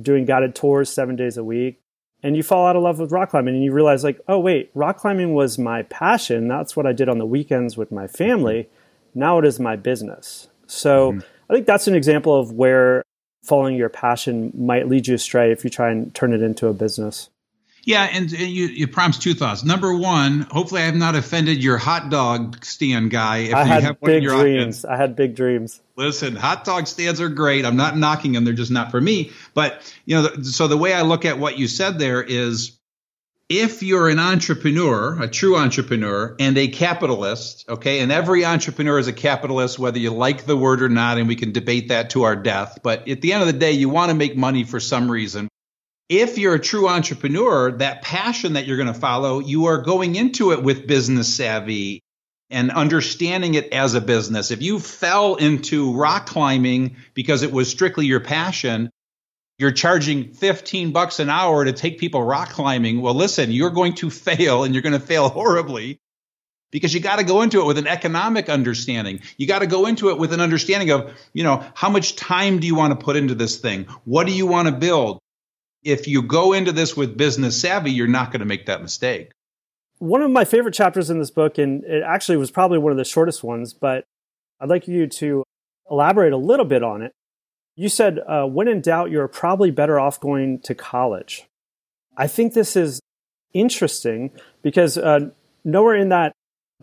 doing 0.00 0.24
guided 0.24 0.54
tours 0.54 0.90
seven 0.90 1.16
days 1.16 1.36
a 1.36 1.44
week 1.44 1.80
and 2.22 2.36
you 2.36 2.42
fall 2.42 2.66
out 2.66 2.76
of 2.76 2.82
love 2.82 2.98
with 2.98 3.12
rock 3.12 3.30
climbing 3.30 3.54
and 3.54 3.64
you 3.64 3.72
realize 3.72 4.04
like 4.04 4.20
oh 4.28 4.38
wait 4.38 4.70
rock 4.74 4.98
climbing 4.98 5.34
was 5.34 5.58
my 5.58 5.82
passion. 5.84 6.48
That's 6.48 6.76
what 6.76 6.86
i 6.86 6.92
did 6.92 7.08
on 7.08 7.18
the 7.18 7.26
weekends 7.26 7.76
with 7.76 7.92
my 7.92 8.06
family. 8.06 8.68
Now 9.14 9.38
it 9.38 9.44
is 9.44 9.58
my 9.58 9.76
business. 9.76 10.48
So 10.66 11.12
mm-hmm. 11.12 11.20
i 11.50 11.54
think 11.54 11.66
that's 11.66 11.88
an 11.88 11.94
example 11.94 12.38
of 12.38 12.52
where 12.52 13.04
following 13.48 13.76
your 13.76 13.88
passion 13.88 14.52
might 14.54 14.88
lead 14.88 15.06
you 15.06 15.14
astray 15.14 15.50
if 15.50 15.64
you 15.64 15.70
try 15.70 15.90
and 15.90 16.14
turn 16.14 16.32
it 16.32 16.42
into 16.42 16.68
a 16.68 16.74
business. 16.74 17.30
Yeah, 17.84 18.02
and 18.12 18.30
uh, 18.30 18.36
you, 18.36 18.66
you 18.66 18.86
promised 18.86 19.22
two 19.22 19.32
thoughts. 19.32 19.64
Number 19.64 19.94
one, 19.94 20.42
hopefully 20.50 20.82
I 20.82 20.84
have 20.84 20.94
not 20.94 21.14
offended 21.14 21.64
your 21.64 21.78
hot 21.78 22.10
dog 22.10 22.62
stand 22.62 23.10
guy. 23.10 23.38
If 23.38 23.54
I 23.54 23.62
you 23.62 23.68
had 23.68 23.82
have 23.82 24.00
big 24.02 24.24
dreams. 24.24 24.84
I 24.84 24.96
had 24.96 25.16
big 25.16 25.34
dreams. 25.34 25.80
Listen, 25.96 26.36
hot 26.36 26.64
dog 26.64 26.86
stands 26.86 27.18
are 27.20 27.30
great. 27.30 27.64
I'm 27.64 27.76
not 27.76 27.96
knocking 27.96 28.32
them; 28.32 28.44
they're 28.44 28.52
just 28.52 28.70
not 28.70 28.90
for 28.90 29.00
me. 29.00 29.32
But 29.54 29.90
you 30.04 30.16
know, 30.16 30.42
so 30.42 30.68
the 30.68 30.76
way 30.76 30.92
I 30.92 31.00
look 31.00 31.24
at 31.24 31.38
what 31.38 31.58
you 31.58 31.66
said 31.66 31.98
there 31.98 32.22
is 32.22 32.77
if 33.48 33.82
you're 33.82 34.08
an 34.08 34.18
entrepreneur, 34.18 35.22
a 35.22 35.28
true 35.28 35.56
entrepreneur, 35.56 36.36
and 36.38 36.58
a 36.58 36.68
capitalist, 36.68 37.64
okay, 37.68 38.00
and 38.00 38.12
every 38.12 38.44
entrepreneur 38.44 38.98
is 38.98 39.08
a 39.08 39.12
capitalist, 39.12 39.78
whether 39.78 39.98
you 39.98 40.10
like 40.10 40.44
the 40.44 40.56
word 40.56 40.82
or 40.82 40.90
not, 40.90 41.16
and 41.16 41.28
we 41.28 41.36
can 41.36 41.52
debate 41.52 41.88
that 41.88 42.10
to 42.10 42.24
our 42.24 42.36
death. 42.36 42.80
But 42.82 43.08
at 43.08 43.22
the 43.22 43.32
end 43.32 43.40
of 43.40 43.46
the 43.46 43.58
day, 43.58 43.72
you 43.72 43.88
want 43.88 44.10
to 44.10 44.14
make 44.14 44.36
money 44.36 44.64
for 44.64 44.80
some 44.80 45.10
reason. 45.10 45.48
If 46.10 46.36
you're 46.36 46.54
a 46.54 46.60
true 46.60 46.88
entrepreneur, 46.88 47.72
that 47.72 48.02
passion 48.02 48.54
that 48.54 48.66
you're 48.66 48.76
going 48.76 48.92
to 48.92 48.94
follow, 48.94 49.40
you 49.40 49.66
are 49.66 49.78
going 49.78 50.14
into 50.14 50.52
it 50.52 50.62
with 50.62 50.86
business 50.86 51.34
savvy 51.34 52.02
and 52.50 52.70
understanding 52.70 53.54
it 53.54 53.72
as 53.72 53.94
a 53.94 54.00
business. 54.00 54.50
If 54.50 54.62
you 54.62 54.78
fell 54.78 55.36
into 55.36 55.94
rock 55.94 56.26
climbing 56.26 56.96
because 57.14 57.42
it 57.42 57.52
was 57.52 57.70
strictly 57.70 58.06
your 58.06 58.20
passion, 58.20 58.90
you're 59.58 59.72
charging 59.72 60.32
15 60.32 60.92
bucks 60.92 61.18
an 61.18 61.28
hour 61.28 61.64
to 61.64 61.72
take 61.72 61.98
people 61.98 62.22
rock 62.22 62.50
climbing. 62.50 63.00
Well, 63.00 63.14
listen, 63.14 63.50
you're 63.50 63.70
going 63.70 63.94
to 63.94 64.08
fail 64.08 64.64
and 64.64 64.72
you're 64.72 64.82
going 64.82 64.98
to 64.98 65.04
fail 65.04 65.28
horribly 65.28 66.00
because 66.70 66.94
you 66.94 67.00
got 67.00 67.16
to 67.16 67.24
go 67.24 67.42
into 67.42 67.60
it 67.60 67.66
with 67.66 67.76
an 67.76 67.88
economic 67.88 68.48
understanding. 68.48 69.20
You 69.36 69.48
got 69.48 69.60
to 69.60 69.66
go 69.66 69.86
into 69.86 70.10
it 70.10 70.18
with 70.18 70.32
an 70.32 70.40
understanding 70.40 70.90
of, 70.90 71.12
you 71.32 71.42
know, 71.42 71.64
how 71.74 71.90
much 71.90 72.14
time 72.14 72.60
do 72.60 72.66
you 72.66 72.76
want 72.76 72.98
to 72.98 73.04
put 73.04 73.16
into 73.16 73.34
this 73.34 73.56
thing? 73.58 73.84
What 74.04 74.26
do 74.26 74.32
you 74.32 74.46
want 74.46 74.68
to 74.68 74.72
build? 74.72 75.18
If 75.82 76.06
you 76.06 76.22
go 76.22 76.52
into 76.52 76.70
this 76.70 76.96
with 76.96 77.16
business 77.16 77.60
savvy, 77.60 77.90
you're 77.90 78.06
not 78.06 78.30
going 78.30 78.40
to 78.40 78.46
make 78.46 78.66
that 78.66 78.80
mistake. 78.80 79.32
One 79.98 80.22
of 80.22 80.30
my 80.30 80.44
favorite 80.44 80.74
chapters 80.74 81.10
in 81.10 81.18
this 81.18 81.30
book, 81.30 81.58
and 81.58 81.82
it 81.82 82.04
actually 82.04 82.36
was 82.36 82.52
probably 82.52 82.78
one 82.78 82.92
of 82.92 82.98
the 82.98 83.04
shortest 83.04 83.42
ones, 83.42 83.74
but 83.74 84.04
I'd 84.60 84.68
like 84.68 84.86
you 84.86 85.08
to 85.08 85.42
elaborate 85.90 86.32
a 86.32 86.36
little 86.36 86.64
bit 86.64 86.84
on 86.84 87.02
it 87.02 87.12
you 87.78 87.88
said, 87.88 88.18
uh, 88.26 88.44
when 88.44 88.66
in 88.66 88.80
doubt, 88.80 89.12
you're 89.12 89.28
probably 89.28 89.70
better 89.70 90.00
off 90.00 90.18
going 90.18 90.58
to 90.62 90.74
college. 90.74 91.46
I 92.16 92.26
think 92.26 92.52
this 92.52 92.74
is 92.74 93.00
interesting 93.54 94.32
because 94.62 94.98
uh, 94.98 95.30
nowhere 95.64 95.94
in 95.94 96.08
that 96.08 96.32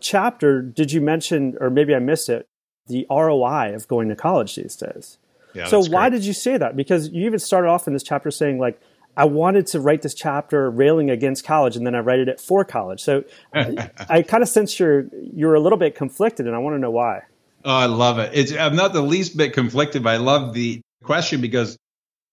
chapter 0.00 0.62
did 0.62 0.92
you 0.92 1.02
mention, 1.02 1.54
or 1.60 1.68
maybe 1.68 1.94
I 1.94 1.98
missed 1.98 2.30
it, 2.30 2.46
the 2.86 3.06
ROI 3.10 3.74
of 3.74 3.86
going 3.88 4.08
to 4.08 4.16
college 4.16 4.54
these 4.54 4.74
days. 4.74 5.18
Yeah, 5.52 5.66
so 5.66 5.84
why 5.84 6.08
did 6.08 6.24
you 6.24 6.32
say 6.32 6.56
that? 6.56 6.76
Because 6.76 7.10
you 7.10 7.26
even 7.26 7.40
started 7.40 7.68
off 7.68 7.86
in 7.86 7.92
this 7.92 8.02
chapter 8.02 8.30
saying 8.30 8.58
like, 8.58 8.80
I 9.18 9.26
wanted 9.26 9.66
to 9.68 9.80
write 9.80 10.00
this 10.00 10.14
chapter 10.14 10.70
railing 10.70 11.10
against 11.10 11.44
college, 11.44 11.76
and 11.76 11.86
then 11.86 11.94
I 11.94 12.00
write 12.00 12.20
it 12.20 12.40
for 12.40 12.64
college. 12.64 13.02
So 13.02 13.24
I, 13.54 13.90
I 14.08 14.22
kind 14.22 14.42
of 14.42 14.48
sense 14.48 14.80
you're 14.80 15.08
you're 15.12 15.54
a 15.54 15.60
little 15.60 15.78
bit 15.78 15.94
conflicted, 15.94 16.46
and 16.46 16.56
I 16.56 16.58
want 16.58 16.74
to 16.74 16.78
know 16.78 16.90
why. 16.90 17.22
Oh, 17.66 17.74
I 17.74 17.86
love 17.86 18.18
it. 18.18 18.30
It's, 18.32 18.52
I'm 18.52 18.76
not 18.76 18.92
the 18.92 19.02
least 19.02 19.36
bit 19.36 19.52
conflicted, 19.52 20.02
but 20.04 20.14
I 20.14 20.18
love 20.18 20.54
the 20.54 20.80
question 21.06 21.40
because 21.40 21.78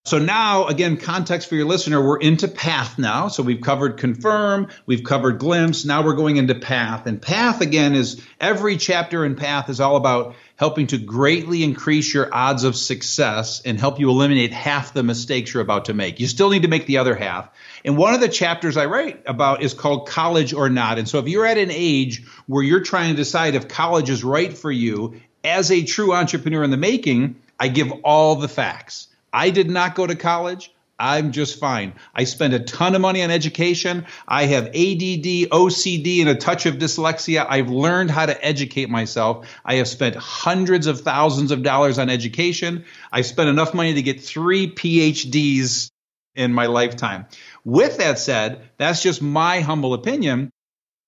So 0.06 0.20
now, 0.20 0.68
again, 0.68 0.98
context 0.98 1.48
for 1.48 1.56
your 1.56 1.66
listener, 1.66 2.06
we're 2.06 2.20
into 2.20 2.50
path 2.50 3.00
now. 3.00 3.30
So 3.30 3.42
we've 3.42 3.62
covered 3.62 3.98
confirm, 3.98 4.68
we've 4.86 5.06
covered 5.06 5.40
glimpse. 5.40 5.86
Now 5.86 6.04
we're 6.04 6.16
going 6.16 6.36
into 6.36 6.56
path. 6.56 7.08
And 7.08 7.22
path, 7.22 7.62
again, 7.62 7.96
is 7.96 8.22
every 8.38 8.76
chapter 8.76 9.24
in 9.26 9.38
path 9.38 9.70
is 9.70 9.80
all 9.80 9.96
about 9.96 10.36
helping 10.58 10.88
to 10.88 10.98
greatly 10.98 11.64
increase 11.64 12.14
your 12.14 12.28
odds 12.36 12.66
of 12.66 12.76
success 12.76 13.62
and 13.64 13.80
help 13.80 13.98
you 13.98 14.10
eliminate 14.10 14.52
half 14.52 14.94
the 14.94 15.04
mistakes 15.04 15.54
you're 15.54 15.64
about 15.64 15.86
to 15.86 15.94
make. 15.94 16.20
You 16.20 16.28
still 16.28 16.50
need 16.50 16.64
to 16.64 16.68
make 16.68 16.86
the 16.86 16.98
other 16.98 17.16
half. 17.16 17.50
And 17.86 17.96
one 17.96 18.14
of 18.14 18.20
the 18.20 18.28
chapters 18.28 18.76
I 18.76 18.88
write 18.88 19.24
about 19.26 19.64
is 19.64 19.74
called 19.74 20.10
college 20.10 20.54
or 20.54 20.70
not. 20.70 21.00
And 21.00 21.08
so 21.08 21.20
if 21.20 21.30
you're 21.30 21.46
at 21.46 21.58
an 21.58 21.72
age 21.72 22.26
where 22.48 22.62
you're 22.62 22.84
trying 22.84 23.12
to 23.12 23.16
decide 23.16 23.56
if 23.56 23.70
college 23.70 24.10
is 24.10 24.22
right 24.22 24.52
for 24.52 24.72
you 24.72 25.22
as 25.46 25.72
a 25.72 25.84
true 25.84 26.14
entrepreneur 26.14 26.64
in 26.64 26.72
the 26.72 26.78
making, 26.78 27.38
I 27.60 27.68
give 27.68 27.92
all 28.04 28.36
the 28.36 28.48
facts. 28.48 29.08
I 29.32 29.50
did 29.50 29.70
not 29.70 29.96
go 29.96 30.06
to 30.06 30.16
college. 30.16 30.72
I'm 31.00 31.32
just 31.32 31.60
fine. 31.60 31.94
I 32.14 32.24
spend 32.24 32.54
a 32.54 32.60
ton 32.60 32.94
of 32.94 33.02
money 33.02 33.24
on 33.24 33.32
education. 33.32 34.06
I 34.28 34.46
have 34.46 34.68
ADD, 34.68 35.50
OCD, 35.52 36.22
and 36.22 36.30
a 36.30 36.36
touch 36.36 36.66
of 36.66 36.76
dyslexia. 36.76 37.46
I've 37.50 37.70
learned 37.70 38.12
how 38.12 38.26
to 38.28 38.46
educate 38.46 38.90
myself. 38.90 39.48
I 39.66 39.76
have 39.76 39.88
spent 39.88 40.16
hundreds 40.16 40.86
of 40.88 41.02
thousands 41.02 41.52
of 41.52 41.64
dollars 41.64 41.98
on 41.98 42.10
education. 42.10 42.86
I've 43.12 43.26
spent 43.26 43.50
enough 43.50 43.74
money 43.74 43.96
to 43.96 44.02
get 44.04 44.22
three 44.22 44.70
PhDs 44.70 45.90
in 46.36 46.54
my 46.54 46.68
lifetime. 46.68 47.26
With 47.66 47.98
that 47.98 48.20
said, 48.20 48.62
that's 48.78 49.02
just 49.02 49.22
my 49.22 49.62
humble 49.62 49.94
opinion. 49.94 50.52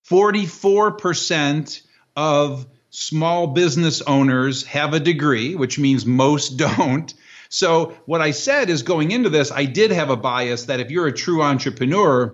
44% 0.09 1.81
of 2.15 2.67
small 2.95 3.47
business 3.47 4.01
owners 4.01 4.63
have 4.65 4.93
a 4.93 4.99
degree, 4.99 5.55
which 5.55 5.77
means 5.77 6.05
most 6.05 6.57
don't. 6.57 7.13
So, 7.49 7.95
what 8.05 8.21
I 8.21 8.31
said 8.31 8.69
is 8.69 8.81
going 8.81 9.11
into 9.11 9.29
this, 9.29 9.51
I 9.51 9.65
did 9.65 9.91
have 9.91 10.09
a 10.09 10.17
bias 10.17 10.65
that 10.65 10.79
if 10.79 10.89
you're 10.89 11.07
a 11.07 11.13
true 11.13 11.41
entrepreneur, 11.43 12.33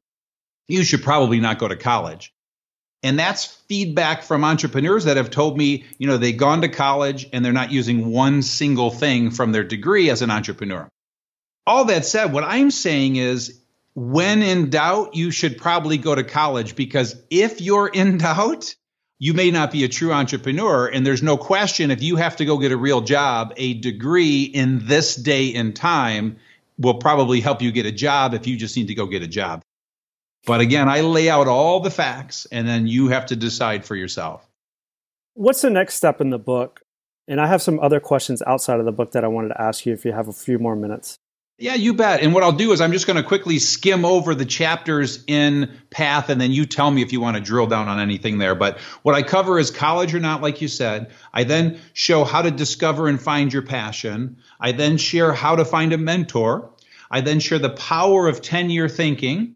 you 0.68 0.84
should 0.84 1.04
probably 1.04 1.40
not 1.40 1.60
go 1.60 1.68
to 1.68 1.76
college. 1.76 2.34
And 3.04 3.18
that's 3.18 3.46
feedback 3.46 4.24
from 4.24 4.44
entrepreneurs 4.44 5.06
that 5.06 5.18
have 5.18 5.32
told 5.32 5.58
me, 5.58 5.86
you 5.98 6.08
know, 6.08 6.18
they've 6.18 6.38
gone 6.38 6.62
to 6.62 6.70
college 6.70 7.28
and 7.34 7.44
they're 7.44 7.52
not 7.52 7.72
using 7.72 8.12
one 8.12 8.44
single 8.44 8.92
thing 8.92 9.32
from 9.32 9.52
their 9.52 9.64
degree 9.64 10.10
as 10.10 10.22
an 10.22 10.30
entrepreneur. 10.30 10.88
All 11.66 11.86
that 11.86 12.06
said, 12.06 12.32
what 12.32 12.44
I'm 12.44 12.70
saying 12.70 13.16
is 13.16 13.60
when 13.96 14.42
in 14.44 14.70
doubt, 14.70 15.16
you 15.16 15.32
should 15.32 15.58
probably 15.58 15.98
go 15.98 16.14
to 16.14 16.24
college 16.24 16.76
because 16.76 17.16
if 17.30 17.60
you're 17.60 17.88
in 17.88 18.18
doubt, 18.20 18.76
you 19.22 19.36
may 19.36 19.52
not 19.52 19.70
be 19.70 19.84
a 19.84 19.88
true 19.88 20.12
entrepreneur. 20.12 20.88
And 20.88 21.06
there's 21.06 21.22
no 21.22 21.38
question 21.38 21.92
if 21.92 22.02
you 22.02 22.16
have 22.16 22.38
to 22.38 22.46
go 22.46 22.58
get 22.58 22.72
a 22.72 22.78
real 22.78 23.02
job, 23.02 23.54
a 23.56 23.76
degree 23.76 24.42
in 24.42 24.88
this 24.88 25.16
day 25.16 25.54
and 25.54 25.76
time 25.76 26.38
will 26.80 26.96
probably 26.96 27.40
help 27.40 27.62
you 27.62 27.72
get 27.72 27.86
a 27.86 27.92
job 27.92 28.34
if 28.34 28.48
you 28.48 28.58
just 28.58 28.76
need 28.76 28.88
to 28.88 28.96
go 28.96 29.06
get 29.06 29.22
a 29.22 29.28
job. 29.28 29.62
But 30.48 30.60
again, 30.60 30.90
I 30.90 31.02
lay 31.02 31.30
out 31.30 31.48
all 31.48 31.82
the 31.82 31.92
facts 31.92 32.48
and 32.52 32.68
then 32.68 32.88
you 32.88 33.10
have 33.10 33.28
to 33.28 33.36
decide 33.36 33.86
for 33.86 33.96
yourself. 33.96 34.50
What's 35.36 35.62
the 35.62 35.70
next 35.70 35.94
step 35.94 36.20
in 36.20 36.32
the 36.32 36.40
book? 36.40 36.82
And 37.28 37.40
I 37.40 37.46
have 37.46 37.62
some 37.62 37.80
other 37.80 38.00
questions 38.00 38.42
outside 38.48 38.80
of 38.80 38.86
the 38.86 38.92
book 38.92 39.12
that 39.12 39.24
I 39.24 39.28
wanted 39.28 39.50
to 39.50 39.62
ask 39.62 39.86
you 39.86 39.94
if 39.94 40.04
you 40.04 40.14
have 40.14 40.30
a 40.30 40.34
few 40.34 40.58
more 40.58 40.76
minutes. 40.76 41.20
Yeah, 41.62 41.76
you 41.76 41.94
bet. 41.94 42.22
And 42.22 42.34
what 42.34 42.42
I'll 42.42 42.52
do 42.54 42.72
is 42.72 42.82
I'm 42.82 42.92
just 42.92 43.06
going 43.06 43.18
to 43.18 43.24
quickly 43.24 43.60
skim 43.60 44.04
over 44.04 44.34
the 44.34 44.48
chapters 44.48 45.24
in 45.28 45.72
Path, 45.92 46.30
and 46.30 46.42
then 46.42 46.52
you 46.52 46.66
tell 46.66 46.90
me 46.90 47.04
if 47.04 47.14
you 47.14 47.22
want 47.22 47.38
to 47.38 47.44
drill 47.44 47.68
down 47.68 47.88
on 47.88 48.00
anything 48.00 48.40
there. 48.40 48.56
But 48.56 48.80
what 49.04 49.14
I 49.14 49.22
cover 49.22 49.60
is 49.60 49.70
college 49.70 50.16
or 50.16 50.20
not, 50.20 50.42
like 50.42 50.62
you 50.62 50.68
said. 50.68 51.12
I 51.32 51.44
then 51.44 51.80
show 51.94 52.24
how 52.24 52.42
to 52.42 52.50
discover 52.50 53.08
and 53.08 53.22
find 53.22 53.54
your 53.54 53.62
passion. 53.62 54.38
I 54.60 54.72
then 54.72 54.98
share 54.98 55.34
how 55.34 55.56
to 55.56 55.64
find 55.64 55.94
a 55.94 56.00
mentor. 56.00 56.72
I 57.12 57.22
then 57.22 57.40
share 57.40 57.60
the 57.60 57.70
power 57.70 58.28
of 58.28 58.42
10 58.42 58.72
year 58.72 58.90
thinking. 58.90 59.54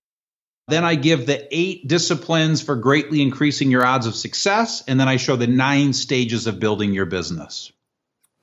Then 0.67 0.85
I 0.85 0.93
give 0.93 1.25
the 1.25 1.47
eight 1.49 1.87
disciplines 1.87 2.61
for 2.61 2.75
greatly 2.75 3.23
increasing 3.23 3.71
your 3.71 3.83
odds 3.83 4.05
of 4.05 4.13
success. 4.13 4.83
And 4.87 4.99
then 4.99 5.07
I 5.07 5.17
show 5.17 5.37
the 5.37 5.47
nine 5.47 5.93
stages 5.93 6.45
of 6.45 6.59
building 6.59 6.93
your 6.93 7.05
business. 7.07 7.71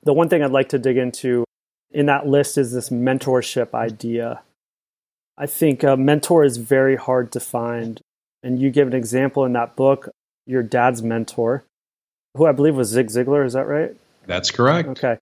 The 0.03 0.13
one 0.13 0.27
thing 0.27 0.43
I'd 0.43 0.51
like 0.51 0.69
to 0.69 0.79
dig 0.79 0.97
into 0.97 1.45
in 1.93 2.07
that 2.07 2.27
list 2.27 2.57
is 2.57 2.73
this 2.73 2.89
mentorship 2.89 3.73
idea. 3.73 4.41
I 5.37 5.45
think 5.45 5.83
a 5.83 5.95
mentor 5.95 6.43
is 6.43 6.57
very 6.57 6.95
hard 6.95 7.31
to 7.33 7.39
find. 7.39 8.01
And 8.41 8.59
you 8.59 8.71
give 8.71 8.87
an 8.87 8.93
example 8.93 9.45
in 9.45 9.53
that 9.53 9.75
book, 9.75 10.09
your 10.45 10.63
dad's 10.63 11.01
mentor, 11.01 11.63
who 12.35 12.45
I 12.45 12.51
believe 12.51 12.75
was 12.75 12.89
Zig 12.89 13.07
Ziglar. 13.07 13.45
Is 13.45 13.53
that 13.53 13.67
right? 13.67 13.95
That's 14.25 14.51
correct. 14.51 14.89
Okay. 14.89 15.17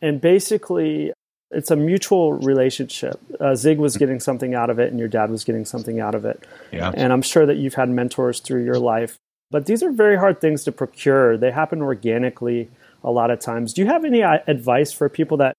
And 0.00 0.20
basically, 0.20 1.12
it's 1.50 1.70
a 1.70 1.76
mutual 1.76 2.34
relationship. 2.34 3.20
Uh, 3.40 3.54
Zig 3.54 3.78
was 3.78 3.96
getting 3.96 4.20
something 4.20 4.54
out 4.54 4.70
of 4.70 4.78
it, 4.78 4.90
and 4.90 4.98
your 4.98 5.08
dad 5.08 5.30
was 5.30 5.44
getting 5.44 5.64
something 5.64 6.00
out 6.00 6.14
of 6.14 6.24
it. 6.24 6.44
Yeah. 6.72 6.90
And 6.94 7.12
I'm 7.12 7.22
sure 7.22 7.46
that 7.46 7.56
you've 7.56 7.74
had 7.74 7.88
mentors 7.88 8.40
through 8.40 8.64
your 8.64 8.78
life, 8.78 9.16
but 9.50 9.66
these 9.66 9.82
are 9.82 9.92
very 9.92 10.16
hard 10.16 10.40
things 10.40 10.64
to 10.64 10.72
procure. 10.72 11.36
They 11.36 11.52
happen 11.52 11.80
organically 11.82 12.70
a 13.04 13.10
lot 13.10 13.30
of 13.30 13.38
times. 13.38 13.72
Do 13.72 13.82
you 13.82 13.86
have 13.86 14.04
any 14.04 14.22
uh, 14.22 14.38
advice 14.46 14.92
for 14.92 15.08
people 15.08 15.36
that 15.38 15.54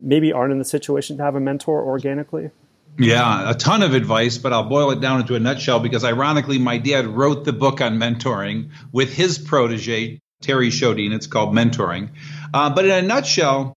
maybe 0.00 0.32
aren't 0.32 0.52
in 0.52 0.58
the 0.58 0.64
situation 0.64 1.16
to 1.16 1.22
have 1.22 1.34
a 1.34 1.40
mentor 1.40 1.84
organically? 1.84 2.50
Yeah, 2.98 3.50
a 3.50 3.54
ton 3.54 3.82
of 3.82 3.94
advice, 3.94 4.38
but 4.38 4.52
I'll 4.52 4.68
boil 4.68 4.90
it 4.90 5.00
down 5.00 5.20
into 5.20 5.36
a 5.36 5.40
nutshell 5.40 5.78
because 5.78 6.04
ironically, 6.04 6.58
my 6.58 6.78
dad 6.78 7.06
wrote 7.06 7.44
the 7.44 7.52
book 7.52 7.80
on 7.80 7.98
mentoring 7.98 8.70
with 8.90 9.12
his 9.12 9.38
protege, 9.38 10.18
Terri 10.42 10.68
Sjodin. 10.68 11.14
It's 11.14 11.28
called 11.28 11.54
Mentoring. 11.54 12.10
Uh, 12.52 12.74
but 12.74 12.84
in 12.84 12.90
a 12.90 13.02
nutshell, 13.02 13.74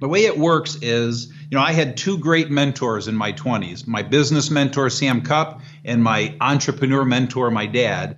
the 0.00 0.08
way 0.08 0.24
it 0.24 0.36
works 0.36 0.76
is, 0.82 1.28
you 1.50 1.56
know, 1.56 1.60
I 1.60 1.72
had 1.72 1.96
two 1.96 2.18
great 2.18 2.50
mentors 2.50 3.08
in 3.08 3.14
my 3.14 3.32
20s 3.32 3.86
my 3.86 4.02
business 4.02 4.50
mentor, 4.50 4.90
Sam 4.90 5.22
Cupp, 5.22 5.62
and 5.84 6.02
my 6.02 6.34
entrepreneur 6.40 7.04
mentor, 7.04 7.50
my 7.50 7.66
dad. 7.66 8.16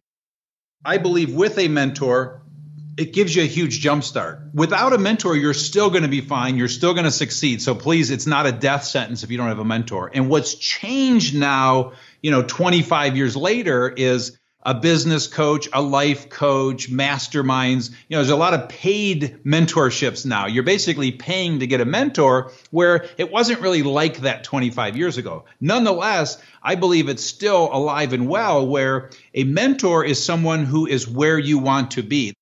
I 0.84 0.96
believe 0.98 1.34
with 1.34 1.58
a 1.58 1.68
mentor, 1.68 2.42
it 2.98 3.12
gives 3.12 3.34
you 3.34 3.42
a 3.42 3.46
huge 3.46 3.78
jump 3.78 4.02
start. 4.02 4.40
Without 4.52 4.92
a 4.92 4.98
mentor, 4.98 5.36
you're 5.36 5.54
still 5.54 5.88
going 5.88 6.02
to 6.02 6.08
be 6.08 6.20
fine. 6.20 6.56
You're 6.56 6.66
still 6.66 6.94
going 6.94 7.04
to 7.04 7.12
succeed. 7.12 7.62
So 7.62 7.76
please, 7.76 8.10
it's 8.10 8.26
not 8.26 8.46
a 8.46 8.52
death 8.52 8.82
sentence 8.82 9.22
if 9.22 9.30
you 9.30 9.38
don't 9.38 9.46
have 9.46 9.60
a 9.60 9.64
mentor. 9.64 10.10
And 10.12 10.28
what's 10.28 10.56
changed 10.56 11.36
now, 11.36 11.92
you 12.20 12.32
know, 12.32 12.42
25 12.42 13.16
years 13.16 13.36
later 13.36 13.88
is 13.88 14.36
a 14.62 14.74
business 14.74 15.28
coach, 15.28 15.68
a 15.72 15.80
life 15.80 16.28
coach, 16.28 16.90
masterminds. 16.90 17.90
You 17.90 18.16
know, 18.16 18.18
there's 18.18 18.30
a 18.30 18.36
lot 18.36 18.54
of 18.54 18.68
paid 18.68 19.44
mentorships 19.44 20.26
now. 20.26 20.46
You're 20.46 20.64
basically 20.64 21.12
paying 21.12 21.60
to 21.60 21.68
get 21.68 21.80
a 21.80 21.84
mentor 21.84 22.50
where 22.72 23.06
it 23.16 23.30
wasn't 23.30 23.60
really 23.60 23.84
like 23.84 24.18
that 24.18 24.42
25 24.42 24.96
years 24.96 25.18
ago. 25.18 25.44
Nonetheless, 25.60 26.42
I 26.60 26.74
believe 26.74 27.08
it's 27.08 27.24
still 27.24 27.70
alive 27.72 28.12
and 28.12 28.28
well 28.28 28.66
where 28.66 29.10
a 29.34 29.44
mentor 29.44 30.04
is 30.04 30.22
someone 30.22 30.64
who 30.64 30.86
is 30.86 31.06
where 31.06 31.38
you 31.38 31.58
want 31.58 31.92
to 31.92 32.02
be. 32.02 32.34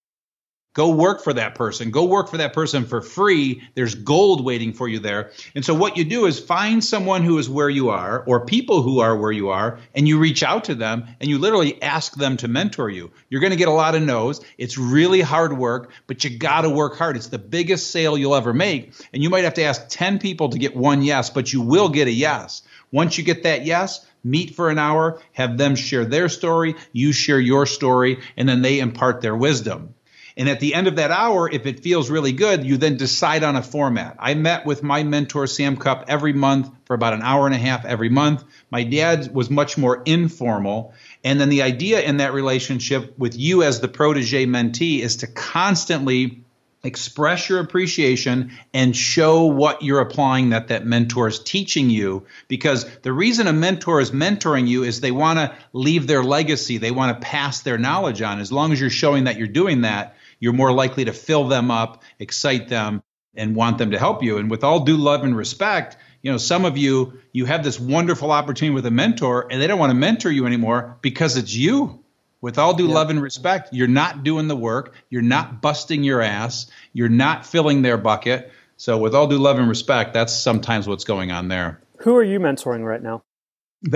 Go 0.77 0.91
work 0.91 1.25
for 1.25 1.33
that 1.33 1.55
person. 1.55 1.91
Go 1.91 2.05
work 2.05 2.29
for 2.29 2.37
that 2.37 2.53
person 2.53 2.85
for 2.85 3.01
free. 3.01 3.63
There's 3.75 3.95
gold 3.95 4.45
waiting 4.45 4.75
for 4.75 4.87
you 4.87 4.99
there. 4.99 5.31
And 5.55 5.65
so 5.65 5.73
what 5.73 5.97
you 5.97 6.05
do 6.05 6.27
is 6.27 6.39
find 6.39 6.85
someone 6.85 7.23
who 7.23 7.39
is 7.39 7.49
where 7.49 7.71
you 7.71 7.89
are 7.89 8.23
or 8.27 8.45
people 8.45 8.83
who 8.83 9.01
are 9.01 9.17
where 9.17 9.33
you 9.33 9.49
are 9.49 9.79
and 9.95 10.07
you 10.07 10.19
reach 10.19 10.43
out 10.43 10.65
to 10.65 10.75
them 10.75 11.07
and 11.19 11.31
you 11.31 11.39
literally 11.39 11.83
ask 11.83 12.15
them 12.15 12.37
to 12.37 12.49
mentor 12.49 12.91
you. 12.91 13.11
You're 13.31 13.41
going 13.41 13.53
to 13.53 13.57
get 13.57 13.69
a 13.69 13.73
lot 13.73 13.95
of 13.95 14.03
no's. 14.03 14.43
It's 14.59 14.77
really 14.77 15.23
hard 15.23 15.57
work, 15.57 15.93
but 16.07 16.23
you 16.25 16.37
got 16.37 16.61
to 16.61 16.69
work 16.69 16.99
hard. 16.99 17.17
It's 17.17 17.29
the 17.29 17.39
biggest 17.39 17.91
sale 17.91 18.19
you'll 18.19 18.35
ever 18.35 18.53
make. 18.53 18.93
And 19.15 19.23
you 19.23 19.31
might 19.31 19.45
have 19.45 19.55
to 19.55 19.63
ask 19.63 19.89
10 19.89 20.19
people 20.19 20.51
to 20.51 20.59
get 20.59 20.77
one 20.77 21.01
yes, 21.01 21.31
but 21.31 21.55
you 21.55 21.63
will 21.63 21.89
get 21.89 22.07
a 22.07 22.13
yes. 22.13 22.61
Once 22.93 23.17
you 23.17 23.25
get 23.25 23.45
that 23.45 23.65
yes, 23.65 24.05
meet 24.23 24.55
for 24.55 24.69
an 24.69 24.79
hour, 24.79 25.23
have 25.33 25.57
them 25.57 25.75
share 25.75 26.05
their 26.05 26.29
story, 26.29 26.75
you 26.93 27.13
share 27.13 27.41
your 27.41 27.65
story, 27.65 28.21
and 28.37 28.47
then 28.47 28.61
they 28.61 28.79
impart 28.79 29.23
their 29.23 29.35
wisdom. 29.35 29.95
And 30.39 30.51
at 30.51 30.61
the 30.61 30.75
end 30.75 30.87
of 30.87 30.97
that 30.97 31.11
hour, 31.11 31.51
if 31.51 31.65
it 31.65 31.81
feels 31.81 32.11
really 32.11 32.33
good, 32.33 32.65
you 32.65 32.77
then 32.77 32.99
decide 32.99 33.43
on 33.43 33.57
a 33.57 33.63
format. 33.63 34.17
I 34.19 34.35
met 34.35 34.67
with 34.67 34.83
my 34.83 35.03
mentor, 35.03 35.47
Sam 35.47 35.79
Cupp, 35.79 36.05
every 36.09 36.35
month 36.35 36.71
for 36.85 36.93
about 36.93 37.15
an 37.15 37.23
hour 37.23 37.47
and 37.47 37.55
a 37.55 37.59
half 37.59 37.87
every 37.87 38.11
month. 38.11 38.45
My 38.71 38.85
dad 38.85 39.35
was 39.35 39.49
much 39.49 39.79
more 39.79 40.03
informal. 40.05 40.93
And 41.25 41.41
then 41.41 41.49
the 41.49 41.63
idea 41.63 42.03
in 42.03 42.19
that 42.19 42.35
relationship 42.35 43.19
with 43.19 43.35
you 43.37 43.63
as 43.63 43.81
the 43.81 43.89
protege 43.89 44.45
mentee 44.45 45.01
is 45.01 45.17
to 45.19 45.27
constantly 45.27 46.43
express 46.85 47.49
your 47.49 47.61
appreciation 47.61 48.53
and 48.73 48.95
show 48.95 49.47
what 49.47 49.83
you're 49.83 50.01
applying 50.01 50.51
that 50.51 50.69
that 50.69 50.87
mentor 50.87 51.27
is 51.27 51.39
teaching 51.39 51.91
you 51.91 52.27
because 52.49 52.85
the 53.01 53.13
reason 53.13 53.47
a 53.47 53.53
mentor 53.53 54.01
is 54.01 54.13
mentoring 54.13 54.69
you 54.69 54.85
is 54.85 55.01
they 55.01 55.11
want 55.11 55.39
to 55.39 55.53
leave 55.73 56.07
their 56.07 56.23
legacy 56.23 56.79
they 56.79 56.93
want 56.93 57.13
to 57.13 57.27
pass 57.27 57.63
their 57.63 57.79
knowledge 57.79 58.23
on 58.23 58.39
as 58.39 58.53
long 58.53 58.73
as 58.73 58.81
you're 58.81 58.89
showing 58.89 59.25
that 59.25 59.37
you're 59.37 59.49
doing 59.49 59.81
that 59.81 60.17
you're 60.39 60.53
more 60.53 60.73
likely 60.73 61.05
to 61.07 61.13
fill 61.13 61.49
them 61.49 61.71
up, 61.71 62.03
excite 62.19 62.69
them, 62.69 63.03
and 63.35 63.55
want 63.55 63.79
them 63.79 63.91
to 63.91 63.99
help 63.99 64.23
you. 64.23 64.39
And 64.39 64.51
with 64.51 64.65
all 64.65 64.81
due 64.81 64.97
love 64.97 65.25
and 65.25 65.37
respect, 65.37 65.97
you 66.23 66.33
know, 66.33 66.39
some 66.39 66.65
of 66.65 66.77
you, 66.77 67.21
you 67.33 67.45
have 67.45 67.63
this 67.63 67.79
wonderful 67.79 68.33
opportunity 68.33 68.75
with 68.75 68.87
a 68.87 68.91
mentor 68.91 69.47
and 69.51 69.61
they 69.61 69.67
don't 69.67 69.79
want 69.79 69.91
to 69.91 69.95
mentor 69.95 70.31
you 70.31 70.47
anymore 70.47 70.99
because 71.03 71.37
it's 71.37 71.55
you. 71.55 72.03
With 72.41 72.59
all 72.59 72.75
due 72.75 72.87
yeah. 72.87 72.95
love 72.95 73.11
and 73.11 73.21
respect, 73.21 73.73
you're 73.73 73.89
not 73.89 74.23
doing 74.23 74.47
the 74.47 74.57
work. 74.57 74.95
You're 75.09 75.23
not 75.23 75.63
busting 75.63 76.05
your 76.05 76.21
ass. 76.21 76.71
You're 76.93 77.09
not 77.09 77.47
filling 77.47 77.83
their 77.83 77.97
bucket. 77.97 78.53
So, 78.77 78.99
with 78.99 79.15
all 79.15 79.27
due 79.27 79.39
love 79.39 79.59
and 79.59 79.69
respect, 79.69 80.13
that's 80.13 80.35
sometimes 80.35 80.87
what's 80.87 81.05
going 81.05 81.33
on 81.33 81.49
there. 81.49 81.81
Who 82.01 82.15
are 82.17 82.23
you 82.23 82.39
mentoring 82.39 82.85
right 82.85 83.03
now? 83.03 83.23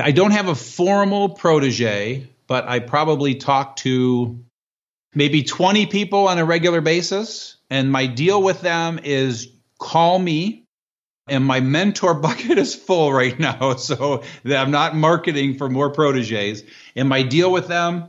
I 0.03 0.13
don't 0.13 0.31
have 0.31 0.49
a 0.49 0.55
formal 0.55 1.31
protege, 1.31 2.29
but 2.47 2.67
I 2.67 2.79
probably 2.79 3.35
talk 3.35 3.77
to 3.77 4.43
maybe 5.15 5.43
20 5.43 5.87
people 5.87 6.29
on 6.29 6.39
a 6.39 6.45
regular 6.45 6.81
basis. 6.81 7.57
And 7.71 7.91
my 7.91 8.07
deal 8.07 8.43
with 8.43 8.61
them 8.61 9.01
is 9.03 9.49
call 9.79 10.19
me. 10.19 10.65
And 11.29 11.45
my 11.45 11.61
mentor 11.61 12.15
bucket 12.21 12.59
is 12.59 12.75
full 12.75 13.13
right 13.13 13.39
now. 13.39 13.75
So 13.79 14.23
I'm 14.45 14.71
not 14.71 14.97
marketing 14.97 15.59
for 15.59 15.69
more 15.69 15.91
proteges. 15.91 16.65
And 16.97 17.09
my 17.09 17.23
deal 17.23 17.51
with 17.51 17.69
them 17.69 18.09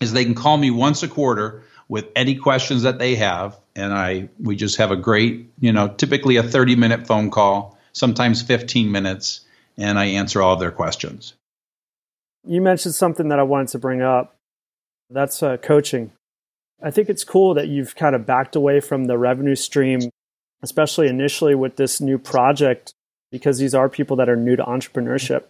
is 0.00 0.12
they 0.12 0.24
can 0.24 0.34
call 0.34 0.56
me 0.56 0.70
once 0.70 1.02
a 1.02 1.08
quarter 1.08 1.62
with 1.88 2.06
any 2.16 2.36
questions 2.36 2.82
that 2.82 2.98
they 2.98 3.16
have. 3.16 3.58
And 3.74 3.92
I 3.92 4.28
we 4.40 4.56
just 4.56 4.76
have 4.76 4.90
a 4.90 4.96
great, 4.96 5.50
you 5.60 5.72
know, 5.72 5.88
typically 5.88 6.36
a 6.36 6.42
30 6.42 6.76
minute 6.76 7.06
phone 7.06 7.30
call, 7.30 7.78
sometimes 7.92 8.42
15 8.42 8.90
minutes, 8.90 9.40
and 9.76 9.98
I 9.98 10.06
answer 10.06 10.42
all 10.42 10.54
of 10.54 10.60
their 10.60 10.70
questions. 10.70 11.34
You 12.44 12.60
mentioned 12.60 12.94
something 12.94 13.28
that 13.28 13.38
I 13.38 13.44
wanted 13.44 13.68
to 13.68 13.78
bring 13.78 14.02
up. 14.02 14.36
That's 15.10 15.42
uh, 15.42 15.58
coaching. 15.58 16.12
I 16.82 16.90
think 16.90 17.08
it's 17.08 17.24
cool 17.24 17.54
that 17.54 17.68
you've 17.68 17.94
kind 17.94 18.14
of 18.14 18.26
backed 18.26 18.56
away 18.56 18.80
from 18.80 19.04
the 19.04 19.16
revenue 19.16 19.54
stream, 19.54 20.10
especially 20.62 21.08
initially 21.08 21.54
with 21.54 21.76
this 21.76 22.00
new 22.00 22.18
project, 22.18 22.92
because 23.30 23.58
these 23.58 23.74
are 23.74 23.88
people 23.88 24.16
that 24.16 24.28
are 24.28 24.36
new 24.36 24.56
to 24.56 24.64
entrepreneurship. 24.64 25.44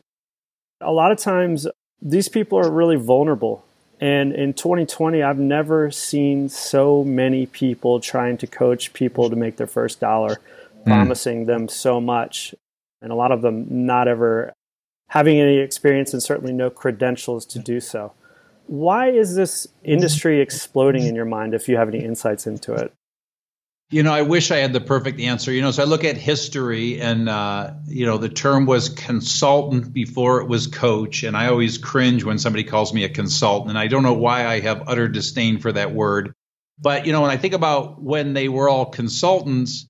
A 0.80 0.92
lot 0.92 1.10
of 1.12 1.18
times, 1.18 1.66
these 2.00 2.28
people 2.28 2.58
are 2.58 2.70
really 2.70 2.96
vulnerable. 2.96 3.64
And 4.00 4.32
in 4.32 4.52
2020, 4.52 5.22
I've 5.22 5.38
never 5.38 5.90
seen 5.90 6.48
so 6.48 7.04
many 7.04 7.46
people 7.46 8.00
trying 8.00 8.36
to 8.38 8.46
coach 8.46 8.92
people 8.92 9.30
to 9.30 9.36
make 9.36 9.56
their 9.56 9.68
first 9.68 10.00
dollar, 10.00 10.36
mm. 10.80 10.84
promising 10.84 11.46
them 11.46 11.68
so 11.68 12.00
much. 12.00 12.54
And 13.00 13.12
a 13.12 13.14
lot 13.14 13.32
of 13.32 13.42
them 13.42 13.66
not 13.68 14.08
ever 14.08 14.52
having 15.08 15.38
any 15.38 15.58
experience 15.58 16.12
and 16.12 16.22
certainly 16.22 16.52
no 16.52 16.68
credentials 16.70 17.46
to 17.46 17.58
do 17.58 17.80
so. 17.80 18.12
Why 18.66 19.10
is 19.10 19.34
this 19.34 19.66
industry 19.82 20.40
exploding 20.40 21.06
in 21.06 21.14
your 21.14 21.24
mind 21.24 21.54
if 21.54 21.68
you 21.68 21.76
have 21.76 21.88
any 21.88 22.04
insights 22.04 22.46
into 22.46 22.72
it? 22.72 22.92
You 23.90 24.02
know, 24.02 24.12
I 24.12 24.22
wish 24.22 24.50
I 24.50 24.56
had 24.56 24.72
the 24.72 24.80
perfect 24.80 25.20
answer. 25.20 25.52
You 25.52 25.60
know, 25.60 25.70
so 25.70 25.82
I 25.82 25.86
look 25.86 26.02
at 26.02 26.16
history, 26.16 26.98
and 26.98 27.28
uh, 27.28 27.74
you 27.86 28.06
know, 28.06 28.16
the 28.16 28.30
term 28.30 28.64
was 28.64 28.88
consultant 28.88 29.92
before 29.92 30.40
it 30.40 30.48
was 30.48 30.66
coach, 30.66 31.22
and 31.24 31.36
I 31.36 31.48
always 31.48 31.76
cringe 31.76 32.24
when 32.24 32.38
somebody 32.38 32.64
calls 32.64 32.94
me 32.94 33.04
a 33.04 33.10
consultant, 33.10 33.68
and 33.68 33.78
I 33.78 33.88
don't 33.88 34.02
know 34.02 34.14
why 34.14 34.46
I 34.46 34.60
have 34.60 34.84
utter 34.86 35.08
disdain 35.08 35.58
for 35.58 35.72
that 35.72 35.92
word. 35.92 36.32
But 36.80 37.04
you 37.04 37.12
know, 37.12 37.20
when 37.20 37.30
I 37.30 37.36
think 37.36 37.52
about 37.52 38.02
when 38.02 38.32
they 38.32 38.48
were 38.48 38.68
all 38.68 38.86
consultants, 38.86 39.86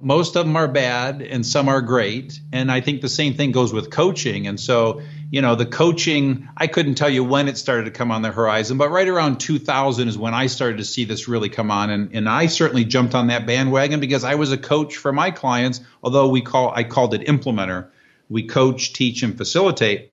most 0.00 0.36
of 0.36 0.46
them 0.46 0.56
are 0.56 0.68
bad 0.68 1.22
and 1.22 1.46
some 1.46 1.68
are 1.68 1.82
great. 1.82 2.40
And 2.52 2.70
I 2.70 2.80
think 2.80 3.00
the 3.00 3.08
same 3.08 3.34
thing 3.34 3.52
goes 3.52 3.72
with 3.72 3.90
coaching. 3.90 4.46
And 4.46 4.58
so, 4.58 5.02
you 5.30 5.42
know, 5.42 5.54
the 5.54 5.66
coaching, 5.66 6.48
I 6.56 6.66
couldn't 6.66 6.94
tell 6.94 7.10
you 7.10 7.22
when 7.22 7.48
it 7.48 7.58
started 7.58 7.84
to 7.84 7.90
come 7.90 8.10
on 8.10 8.22
the 8.22 8.32
horizon, 8.32 8.78
but 8.78 8.90
right 8.90 9.08
around 9.08 9.40
2000 9.40 10.08
is 10.08 10.16
when 10.16 10.34
I 10.34 10.46
started 10.46 10.78
to 10.78 10.84
see 10.84 11.04
this 11.04 11.28
really 11.28 11.48
come 11.48 11.70
on. 11.70 11.90
And, 11.90 12.14
and 12.14 12.28
I 12.28 12.46
certainly 12.46 12.84
jumped 12.84 13.14
on 13.14 13.28
that 13.28 13.46
bandwagon 13.46 14.00
because 14.00 14.24
I 14.24 14.36
was 14.36 14.52
a 14.52 14.58
coach 14.58 14.96
for 14.96 15.12
my 15.12 15.30
clients, 15.30 15.80
although 16.02 16.28
we 16.28 16.40
call, 16.40 16.72
I 16.74 16.84
called 16.84 17.14
it 17.14 17.26
implementer. 17.26 17.88
We 18.28 18.46
coach, 18.46 18.92
teach, 18.92 19.22
and 19.22 19.36
facilitate. 19.36 20.12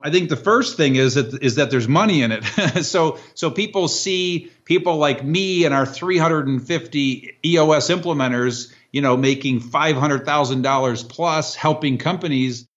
I 0.00 0.10
think 0.10 0.28
the 0.28 0.36
first 0.36 0.76
thing 0.76 0.96
is 0.96 1.14
that 1.14 1.42
is 1.42 1.54
that 1.54 1.70
there's 1.70 1.88
money 1.88 2.20
in 2.20 2.30
it. 2.30 2.44
so 2.84 3.18
so 3.32 3.50
people 3.50 3.88
see 3.88 4.52
people 4.64 4.98
like 4.98 5.24
me 5.24 5.64
and 5.64 5.72
our 5.72 5.86
350 5.86 7.38
EOS 7.42 7.88
implementers 7.88 8.70
you 8.94 9.00
know, 9.00 9.16
making 9.16 9.60
$500,000 9.60 11.08
plus 11.08 11.56
helping 11.56 11.98
companies. 11.98 12.68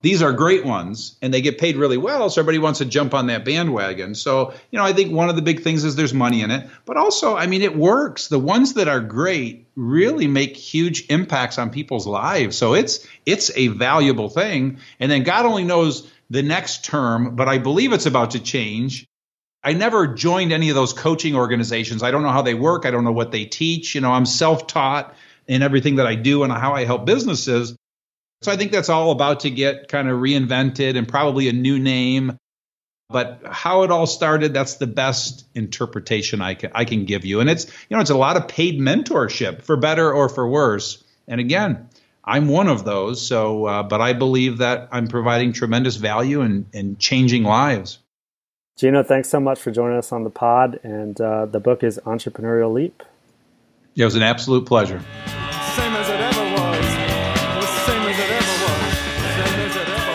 These 0.00 0.22
are 0.22 0.32
great 0.32 0.64
ones 0.64 1.18
and 1.20 1.32
they 1.32 1.42
get 1.42 1.58
paid 1.58 1.76
really 1.76 1.98
well. 1.98 2.30
So 2.30 2.40
everybody 2.40 2.58
wants 2.58 2.78
to 2.78 2.86
jump 2.86 3.12
on 3.12 3.26
that 3.26 3.44
bandwagon. 3.44 4.14
So, 4.14 4.54
you 4.70 4.78
know, 4.78 4.84
I 4.86 4.94
think 4.94 5.12
one 5.12 5.28
of 5.28 5.36
the 5.36 5.42
big 5.42 5.60
things 5.60 5.84
is 5.84 5.94
there's 5.94 6.14
money 6.14 6.40
in 6.40 6.50
it, 6.50 6.70
but 6.86 6.96
also, 6.96 7.36
I 7.36 7.48
mean, 7.48 7.60
it 7.60 7.76
works. 7.76 8.28
The 8.28 8.38
ones 8.38 8.72
that 8.74 8.88
are 8.88 9.00
great 9.00 9.68
really 9.76 10.26
make 10.26 10.56
huge 10.56 11.04
impacts 11.10 11.58
on 11.58 11.68
people's 11.68 12.06
lives. 12.06 12.56
So 12.56 12.72
it's, 12.72 13.06
it's 13.26 13.50
a 13.54 13.68
valuable 13.68 14.30
thing. 14.30 14.78
And 15.00 15.12
then 15.12 15.22
God 15.22 15.44
only 15.44 15.64
knows 15.64 16.10
the 16.30 16.42
next 16.42 16.82
term, 16.82 17.36
but 17.36 17.50
I 17.50 17.58
believe 17.58 17.92
it's 17.92 18.06
about 18.06 18.30
to 18.30 18.40
change. 18.40 19.04
I 19.62 19.74
never 19.74 20.06
joined 20.06 20.50
any 20.50 20.70
of 20.70 20.76
those 20.76 20.94
coaching 20.94 21.36
organizations. 21.36 22.02
I 22.02 22.10
don't 22.10 22.22
know 22.22 22.30
how 22.30 22.42
they 22.42 22.54
work. 22.54 22.86
I 22.86 22.90
don't 22.90 23.04
know 23.04 23.12
what 23.12 23.32
they 23.32 23.44
teach. 23.44 23.94
You 23.94 24.00
know, 24.00 24.12
I'm 24.12 24.24
self 24.24 24.66
taught 24.66 25.14
in 25.46 25.62
everything 25.62 25.96
that 25.96 26.06
I 26.06 26.14
do 26.14 26.42
and 26.42 26.52
how 26.52 26.74
I 26.74 26.84
help 26.84 27.04
businesses. 27.04 27.76
So 28.42 28.50
I 28.50 28.56
think 28.56 28.72
that's 28.72 28.88
all 28.88 29.10
about 29.10 29.40
to 29.40 29.50
get 29.50 29.88
kind 29.88 30.08
of 30.08 30.18
reinvented 30.18 30.96
and 30.96 31.06
probably 31.06 31.48
a 31.48 31.52
new 31.52 31.78
name. 31.78 32.38
But 33.08 33.42
how 33.44 33.82
it 33.82 33.90
all 33.90 34.06
started, 34.06 34.54
that's 34.54 34.76
the 34.76 34.86
best 34.86 35.46
interpretation 35.54 36.40
I 36.40 36.54
can 36.54 36.72
I 36.74 36.86
can 36.86 37.04
give 37.04 37.24
you. 37.26 37.40
And 37.40 37.50
it's 37.50 37.66
you 37.66 37.96
know 37.96 38.00
it's 38.00 38.10
a 38.10 38.16
lot 38.16 38.36
of 38.36 38.48
paid 38.48 38.80
mentorship 38.80 39.62
for 39.62 39.76
better 39.76 40.10
or 40.12 40.28
for 40.28 40.48
worse. 40.48 41.04
And 41.28 41.38
again, 41.38 41.88
I'm 42.24 42.48
one 42.48 42.68
of 42.68 42.84
those. 42.84 43.24
So, 43.26 43.66
uh, 43.66 43.82
but 43.82 44.00
I 44.00 44.12
believe 44.12 44.58
that 44.58 44.88
I'm 44.92 45.08
providing 45.08 45.52
tremendous 45.52 45.96
value 45.96 46.40
and, 46.40 46.66
and 46.72 46.98
changing 46.98 47.42
lives. 47.42 47.98
Gino, 48.78 49.02
thanks 49.02 49.28
so 49.28 49.40
much 49.40 49.60
for 49.60 49.70
joining 49.70 49.98
us 49.98 50.12
on 50.12 50.24
the 50.24 50.30
pod. 50.30 50.80
And 50.82 51.20
uh, 51.20 51.46
the 51.46 51.60
book 51.60 51.82
is 51.82 52.00
Entrepreneurial 52.04 52.72
Leap. 52.72 53.02
It 53.94 54.06
was 54.06 54.14
an 54.14 54.22
absolute 54.22 54.64
pleasure. 54.64 55.02
Same 55.76 55.92
as 55.92 56.08
it 56.08 56.18
ever 56.18 56.44
was. 56.54 56.86
Same 57.84 58.00
as 58.08 58.18
it 58.18 58.30
ever 58.30 58.64
was. 58.64 58.96
Same 59.36 59.60
as 59.60 59.76
it 59.76 59.86
ever 59.86 60.08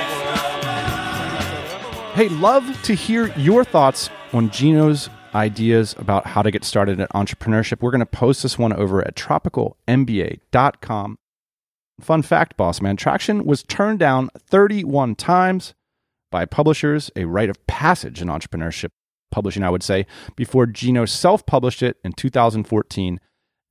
was. 2.09 2.15
Hey, 2.15 2.29
love 2.29 2.81
to 2.83 2.95
hear 2.95 3.31
your 3.37 3.63
thoughts 3.63 4.09
on 4.33 4.49
Gino's 4.49 5.11
ideas 5.35 5.93
about 5.99 6.25
how 6.25 6.41
to 6.41 6.49
get 6.49 6.63
started 6.63 6.99
in 6.99 7.05
entrepreneurship. 7.09 7.83
We're 7.83 7.91
going 7.91 7.99
to 7.99 8.07
post 8.07 8.41
this 8.41 8.57
one 8.57 8.73
over 8.73 9.05
at 9.05 9.15
tropicalmba.com. 9.15 11.17
Fun 11.99 12.21
fact, 12.23 12.57
boss 12.57 12.81
man, 12.81 12.97
Traction 12.97 13.45
was 13.45 13.61
turned 13.61 13.99
down 13.99 14.31
31 14.39 15.13
times 15.15 15.75
by 16.31 16.45
publishers, 16.45 17.11
a 17.15 17.25
rite 17.25 17.49
of 17.49 17.67
passage 17.67 18.23
in 18.23 18.27
entrepreneurship 18.27 18.89
publishing, 19.29 19.63
I 19.63 19.69
would 19.69 19.83
say, 19.83 20.07
before 20.35 20.65
Gino 20.65 21.05
self 21.05 21.45
published 21.45 21.83
it 21.83 21.97
in 22.03 22.13
2014 22.13 23.19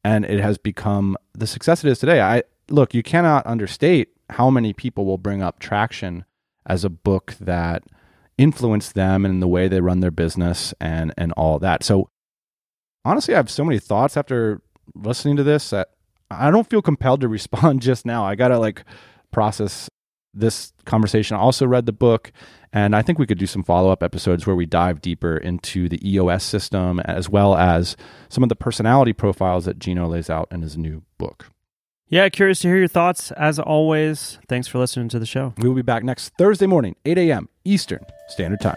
and 0.06 0.24
it 0.24 0.38
has 0.38 0.56
become 0.56 1.16
the 1.32 1.48
success 1.48 1.82
it 1.82 1.90
is 1.90 1.98
today. 1.98 2.20
I 2.20 2.44
look, 2.70 2.94
you 2.94 3.02
cannot 3.02 3.44
understate 3.44 4.10
how 4.30 4.50
many 4.50 4.72
people 4.72 5.04
will 5.04 5.18
bring 5.18 5.42
up 5.42 5.58
Traction 5.58 6.24
as 6.64 6.84
a 6.84 6.88
book 6.88 7.34
that 7.40 7.82
influenced 8.38 8.94
them 8.94 9.24
and 9.24 9.42
the 9.42 9.48
way 9.48 9.66
they 9.66 9.80
run 9.80 9.98
their 9.98 10.12
business 10.12 10.72
and 10.80 11.12
and 11.18 11.32
all 11.32 11.58
that. 11.58 11.82
So 11.82 12.08
honestly, 13.04 13.34
I 13.34 13.38
have 13.38 13.50
so 13.50 13.64
many 13.64 13.80
thoughts 13.80 14.16
after 14.16 14.62
listening 14.94 15.34
to 15.38 15.42
this 15.42 15.70
that 15.70 15.88
I 16.30 16.52
don't 16.52 16.70
feel 16.70 16.82
compelled 16.82 17.20
to 17.22 17.28
respond 17.38 17.82
just 17.82 18.06
now. 18.06 18.24
I 18.24 18.36
got 18.36 18.48
to 18.48 18.60
like 18.60 18.84
process 19.32 19.90
this 20.38 20.72
conversation. 20.84 21.36
I 21.36 21.40
also 21.40 21.66
read 21.66 21.86
the 21.86 21.92
book, 21.92 22.32
and 22.72 22.94
I 22.94 23.02
think 23.02 23.18
we 23.18 23.26
could 23.26 23.38
do 23.38 23.46
some 23.46 23.62
follow 23.62 23.90
up 23.90 24.02
episodes 24.02 24.46
where 24.46 24.56
we 24.56 24.66
dive 24.66 25.00
deeper 25.00 25.36
into 25.36 25.88
the 25.88 25.98
EOS 26.08 26.44
system 26.44 27.00
as 27.00 27.28
well 27.28 27.56
as 27.56 27.96
some 28.28 28.42
of 28.42 28.48
the 28.48 28.56
personality 28.56 29.12
profiles 29.12 29.64
that 29.64 29.78
Gino 29.78 30.06
lays 30.06 30.30
out 30.30 30.48
in 30.50 30.62
his 30.62 30.76
new 30.76 31.02
book. 31.18 31.50
Yeah, 32.08 32.28
curious 32.28 32.60
to 32.60 32.68
hear 32.68 32.76
your 32.76 32.88
thoughts. 32.88 33.32
As 33.32 33.58
always, 33.58 34.38
thanks 34.48 34.68
for 34.68 34.78
listening 34.78 35.08
to 35.08 35.18
the 35.18 35.26
show. 35.26 35.54
We 35.58 35.68
will 35.68 35.74
be 35.74 35.82
back 35.82 36.04
next 36.04 36.32
Thursday 36.38 36.66
morning, 36.66 36.94
8 37.04 37.18
a.m. 37.18 37.48
Eastern 37.64 38.04
Standard 38.28 38.60
Time. 38.60 38.76